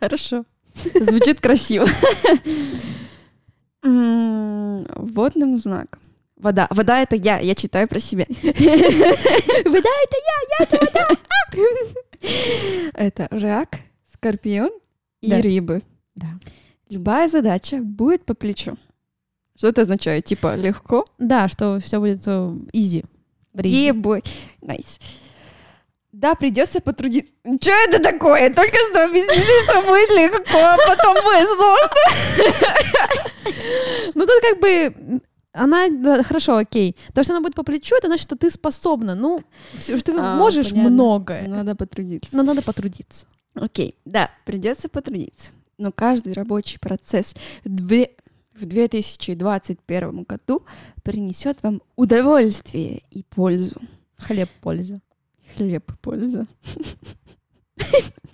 Хорошо. 0.00 0.44
Звучит 0.94 1.40
красиво. 1.40 1.86
Водным 3.82 5.58
знаком. 5.58 6.00
Вода. 6.36 6.66
Вода— 6.70 7.02
это 7.02 7.16
я. 7.16 7.38
Я 7.38 7.54
читаю 7.54 7.88
про 7.88 7.98
себя. 7.98 8.26
Вода 9.64 9.88
Это 12.94 13.28
рак, 13.30 13.78
скорпион 14.12 14.70
и 15.20 15.30
Да. 15.30 15.40
рыбы. 15.42 15.82
Да. 16.14 16.26
Любая 16.90 17.28
задача 17.28 17.78
будет 17.78 18.24
по 18.24 18.34
плечу. 18.34 18.76
Что 19.56 19.68
это 19.68 19.82
означает? 19.82 20.24
Типа 20.26 20.54
легко? 20.56 21.06
Да, 21.18 21.48
что 21.48 21.78
все 21.80 21.98
будет 21.98 22.26
изи. 22.72 23.04
Ебой. 23.54 24.22
Да, 26.18 26.34
придется 26.34 26.80
потрудиться. 26.80 27.30
Что 27.60 27.70
это 27.88 27.98
такое? 28.02 28.48
Только 28.52 28.76
что 28.90 29.04
объяснили, 29.04 29.64
что 29.70 29.82
будет 29.82 30.10
легко, 30.10 30.58
а 30.58 30.76
потом 30.88 31.14
будет 31.14 31.48
сложно. 31.48 31.90
Ну 34.14 34.26
тут 34.26 34.40
как 34.40 34.60
бы 34.60 35.20
она, 35.52 35.88
да, 35.88 36.22
хорошо, 36.22 36.56
окей. 36.56 36.96
То, 37.14 37.22
что 37.22 37.32
она 37.34 37.40
будет 37.42 37.54
по 37.54 37.62
плечу, 37.62 37.94
это 37.96 38.06
значит, 38.08 38.22
что 38.26 38.36
ты 38.36 38.50
способна. 38.50 39.14
Ну, 39.14 39.42
всё, 39.78 39.98
ты 40.00 40.12
А, 40.12 40.36
можешь 40.36 40.70
понятно. 40.70 40.90
многое, 40.90 41.48
Надо 41.48 41.74
потрудиться. 41.74 42.30
но 42.36 42.42
надо 42.42 42.62
потрудиться. 42.62 43.26
Окей, 43.54 43.94
да, 44.04 44.30
придется 44.44 44.88
потрудиться. 44.88 45.50
Но 45.78 45.92
каждый 45.92 46.32
рабочий 46.34 46.78
процесс 46.78 47.34
в 47.64 47.68
две- 47.68 48.10
в 48.54 48.64
2021 48.66 50.24
году 50.24 50.64
принесет 51.02 51.62
вам 51.62 51.82
удовольствие 51.96 53.02
и 53.10 53.22
пользу. 53.22 53.80
Хлеб 54.18 54.48
польза. 54.62 55.00
Хлеб 55.54 55.92
польза. 56.00 56.46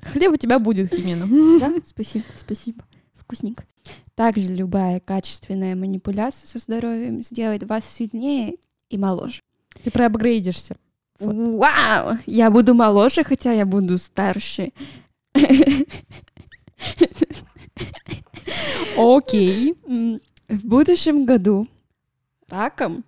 Хлеб 0.02 0.32
у 0.32 0.36
тебя 0.36 0.58
будет, 0.58 0.94
Химена. 0.94 1.26
Да, 1.60 1.72
спасибо, 1.84 2.24
спасибо. 2.36 2.84
Вкусненько. 3.14 3.64
Также 4.14 4.54
любая 4.54 5.00
качественная 5.00 5.74
манипуляция 5.74 6.46
со 6.46 6.58
здоровьем 6.58 7.22
сделает 7.22 7.64
вас 7.64 7.84
сильнее 7.84 8.56
и 8.90 8.98
моложе. 8.98 9.40
Ты 9.82 9.90
проапгрейдишься. 9.90 10.76
Вот. 11.18 11.34
Вау! 11.34 12.18
Я 12.26 12.50
буду 12.50 12.74
моложе, 12.74 13.24
хотя 13.24 13.52
я 13.52 13.64
буду 13.64 13.98
старше. 13.98 14.72
Окей. 18.96 19.74
В 20.48 20.66
будущем 20.66 21.24
году 21.24 21.66
раком, 22.48 23.04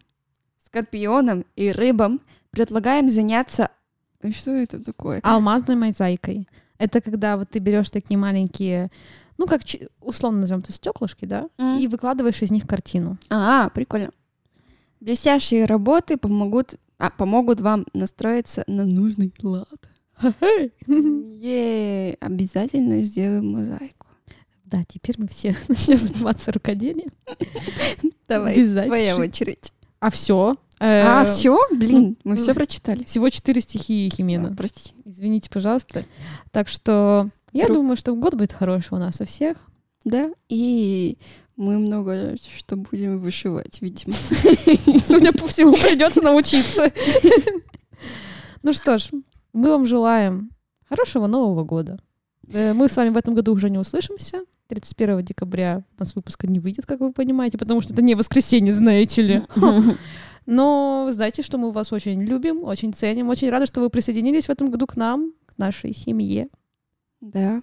скорпионом 0.64 1.44
и 1.56 1.70
рыбам 1.70 2.20
предлагаем 2.50 3.10
заняться... 3.10 3.70
Что 4.32 4.52
это 4.52 4.78
такое? 4.82 5.20
Алмазной 5.22 5.76
мозаикой. 5.76 6.48
Это 6.78 7.00
когда 7.00 7.36
вот 7.36 7.50
ты 7.50 7.58
берешь 7.58 7.90
такие 7.90 8.18
маленькие, 8.18 8.90
ну, 9.38 9.46
как 9.46 9.62
условно 10.00 10.40
назовем 10.40 10.60
это 10.60 10.72
стеклышки, 10.72 11.24
да, 11.24 11.48
М. 11.58 11.78
и 11.78 11.86
выкладываешь 11.86 12.42
из 12.42 12.50
них 12.50 12.66
картину. 12.66 13.18
А, 13.30 13.68
прикольно. 13.70 14.10
Блестящие 15.00 15.66
работы 15.66 16.16
помогут, 16.16 16.74
а, 16.98 17.10
помогут 17.10 17.60
вам 17.60 17.86
настроиться 17.92 18.64
на 18.66 18.84
нужный 18.84 19.32
лад. 19.42 19.88
Е, 20.86 22.16
обязательно 22.20 23.00
сделаем 23.02 23.52
мозаику. 23.52 24.06
Да, 24.64 24.84
теперь 24.88 25.16
мы 25.18 25.28
все 25.28 25.54
начнем 25.68 25.98
заниматься 25.98 26.52
рукоделием. 26.52 27.10
Давай, 28.28 28.54
твоя 28.86 29.16
очередь. 29.16 29.72
А 30.00 30.10
все. 30.10 30.56
А, 30.86 31.24
все? 31.24 31.58
Блин, 31.72 32.16
мы 32.24 32.34
ну, 32.34 32.42
все 32.42 32.52
с- 32.52 32.56
прочитали. 32.56 33.04
Всего 33.04 33.30
четыре 33.30 33.60
стихии 33.60 34.08
Химена. 34.08 34.54
Прости. 34.54 34.92
Извините, 35.04 35.48
пожалуйста. 35.50 36.04
Так 36.50 36.68
что 36.68 37.30
я 37.52 37.68
думаю, 37.68 37.96
что 37.96 38.14
год 38.14 38.34
будет 38.34 38.52
хороший 38.52 38.94
у 38.94 38.98
нас 38.98 39.20
у 39.20 39.24
всех. 39.24 39.56
Да, 40.04 40.30
и 40.50 41.16
мы 41.56 41.78
много 41.78 42.36
что 42.58 42.76
будем 42.76 43.18
вышивать, 43.18 43.80
видимо. 43.80 44.12
Судя 45.06 45.32
по 45.32 45.48
всему, 45.48 45.72
придется 45.72 46.20
научиться. 46.20 46.92
Ну 48.62 48.72
что 48.72 48.98
ж, 48.98 49.08
мы 49.52 49.70
вам 49.70 49.86
желаем 49.86 50.50
хорошего 50.88 51.26
Нового 51.26 51.64
года. 51.64 51.98
Э, 52.52 52.72
Мы 52.74 52.88
с 52.88 52.96
вами 52.96 53.10
в 53.10 53.16
этом 53.16 53.34
году 53.34 53.52
уже 53.54 53.70
не 53.70 53.78
услышимся. 53.78 54.42
31 54.68 55.24
декабря 55.24 55.84
у 55.96 56.00
нас 56.00 56.14
выпуска 56.14 56.46
не 56.46 56.58
выйдет, 56.58 56.86
как 56.86 57.00
вы 57.00 57.12
понимаете, 57.12 57.58
потому 57.58 57.80
что 57.80 57.92
это 57.92 58.02
не 58.02 58.14
воскресенье, 58.14 58.72
знаете 58.72 59.22
ли. 59.22 59.42
Но 60.46 61.08
знаете, 61.10 61.42
что 61.42 61.58
мы 61.58 61.72
вас 61.72 61.92
очень 61.92 62.22
любим, 62.22 62.64
очень 62.64 62.92
ценим, 62.92 63.28
очень 63.28 63.48
рады, 63.50 63.66
что 63.66 63.80
вы 63.80 63.88
присоединились 63.90 64.46
в 64.46 64.50
этом 64.50 64.70
году 64.70 64.86
к 64.86 64.96
нам, 64.96 65.32
к 65.46 65.56
нашей 65.58 65.94
семье. 65.94 66.48
Да, 67.20 67.62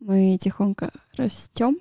мы 0.00 0.38
тихонько 0.40 0.90
растем, 1.16 1.78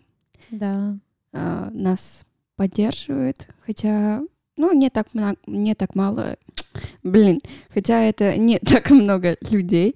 Да. 0.51 0.97
а, 1.31 1.69
нас 1.71 2.25
поддерживают, 2.57 3.47
хотя, 3.65 4.21
ну, 4.57 4.73
не 4.73 4.89
так, 4.89 5.13
много, 5.13 5.37
не 5.47 5.73
так 5.75 5.95
мало, 5.95 6.35
блин, 7.03 7.39
хотя 7.73 8.01
это 8.03 8.35
не 8.37 8.59
так 8.59 8.89
много 8.89 9.37
людей. 9.49 9.95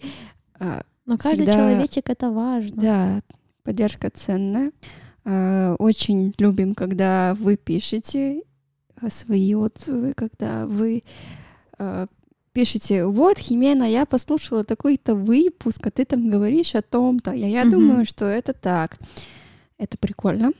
а, 0.59 0.83
Но 1.05 1.17
каждый 1.17 1.43
Всегда- 1.45 1.53
человечек 1.55 2.09
это 2.09 2.31
важно. 2.31 2.81
Да, 2.81 3.21
поддержка 3.63 4.09
ценная. 4.09 4.71
А, 5.25 5.75
Очень 5.79 6.33
любим, 6.37 6.75
когда 6.75 7.35
вы 7.37 7.57
пишете 7.57 8.43
свои 9.09 9.55
отзывы, 9.55 10.13
когда 10.13 10.65
вы 10.65 11.03
а, 11.77 12.07
пишете, 12.51 13.05
вот, 13.05 13.37
Химена, 13.37 13.83
я 13.89 14.05
послушала 14.05 14.63
такой-то 14.63 15.15
выпуск, 15.15 15.87
а 15.87 15.91
ты 15.91 16.03
там 16.05 16.29
говоришь 16.29 16.75
о 16.75 16.81
том-то. 16.81 17.31
Я, 17.31 17.47
я 17.47 17.61
Мгм. 17.61 17.71
думаю, 17.71 18.05
что 18.05 18.25
это 18.25 18.53
так. 18.53 18.97
Это 19.77 19.97
прикольно. 19.97 20.51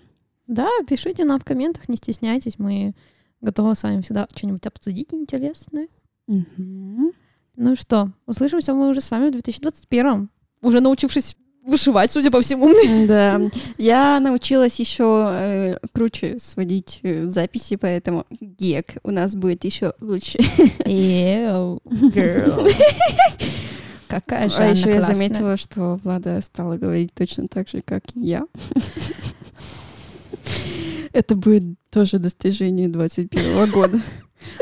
Да, 0.48 0.70
пишите 0.88 1.26
нам 1.26 1.40
в 1.40 1.44
комментах, 1.44 1.90
не 1.90 1.98
стесняйтесь, 1.98 2.58
мы 2.58 2.94
Готова 3.42 3.74
с 3.74 3.84
вами 3.84 4.02
всегда 4.02 4.28
что-нибудь 4.36 4.66
обсудить 4.66 5.14
интересное. 5.14 5.88
Мгм. 6.28 7.12
Ну 7.56 7.76
что, 7.76 8.12
услышимся 8.26 8.74
мы 8.74 8.90
уже 8.90 9.02
с 9.02 9.12
вами 9.12 9.30
в 9.30 9.32
2021 9.32 10.30
уже 10.62 10.82
научившись 10.82 11.38
вышивать, 11.70 12.12
судя 12.12 12.32
по 12.32 12.42
всему. 12.42 12.70
Да, 13.08 13.40
я 13.78 14.20
научилась 14.20 14.80
еще 14.80 15.28
э, 15.32 15.78
круче 15.94 16.38
сводить 16.40 17.00
э, 17.04 17.28
записи, 17.28 17.76
поэтому 17.76 18.26
гек 18.40 18.96
у 19.04 19.12
нас 19.12 19.36
будет 19.36 19.64
еще 19.64 19.94
лучше. 20.02 20.40
Ew, 20.86 21.80
girl. 21.86 22.72
Какая 24.08 24.50
же 24.50 24.56
А 24.58 24.66
еще 24.66 24.90
я 24.90 25.02
заметила, 25.02 25.56
что 25.56 26.00
Влада 26.04 26.42
стала 26.42 26.78
говорить 26.78 27.14
точно 27.14 27.48
так 27.48 27.70
же, 27.70 27.82
как 27.82 28.04
я. 28.16 28.46
Это 31.14 31.36
будет 31.36 31.64
тоже 31.92 32.18
достижение 32.18 32.90
21 32.90 33.72
года. 33.72 34.02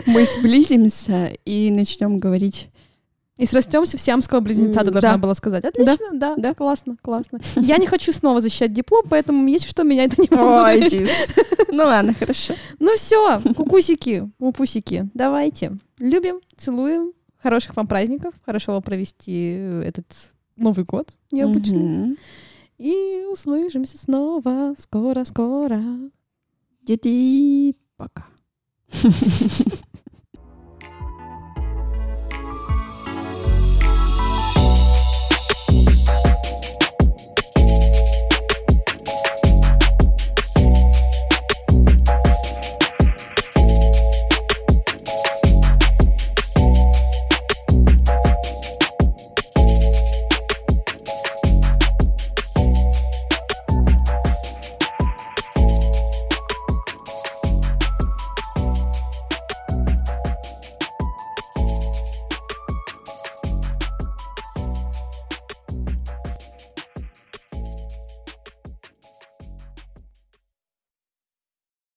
Мы 0.05 0.25
сблизимся 0.25 1.31
и 1.45 1.71
начнем 1.71 2.19
говорить. 2.19 2.69
И 3.37 3.45
срастемся 3.45 3.97
в 3.97 4.01
сиамского 4.01 4.39
близнеца, 4.39 4.83
ты 4.83 4.91
должна 4.91 5.13
да. 5.13 5.17
была 5.17 5.35
сказать. 5.35 5.63
Отлично, 5.63 6.07
да, 6.13 6.35
да. 6.35 6.53
классно, 6.53 6.97
классно. 7.01 7.39
Я 7.55 7.77
не 7.77 7.85
хочу 7.85 8.11
снова 8.11 8.41
защищать 8.41 8.73
диплом, 8.73 9.03
поэтому, 9.09 9.47
если 9.47 9.67
что, 9.67 9.83
меня 9.83 10.05
это 10.05 10.21
не 10.21 10.27
Ой, 10.31 10.37
волнует. 10.37 10.91
Джиз. 10.91 11.09
Ну 11.69 11.83
ладно, 11.83 12.13
хорошо. 12.13 12.55
Ну 12.79 12.95
все, 12.95 13.39
кукусики, 13.55 14.29
упусики, 14.39 15.07
давайте. 15.13 15.77
Любим, 15.99 16.39
целуем. 16.55 17.13
Хороших 17.41 17.75
вам 17.75 17.87
праздников, 17.87 18.33
хорошего 18.45 18.79
провести 18.79 19.51
этот 19.83 20.07
Новый 20.55 20.85
год 20.85 21.13
необычный. 21.31 21.79
Мгм. 21.79 22.17
И 22.79 23.25
услышимся 23.31 23.97
снова 23.97 24.73
скоро-скоро. 24.77 25.81
Дети, 26.81 27.75
пока. 27.95 28.25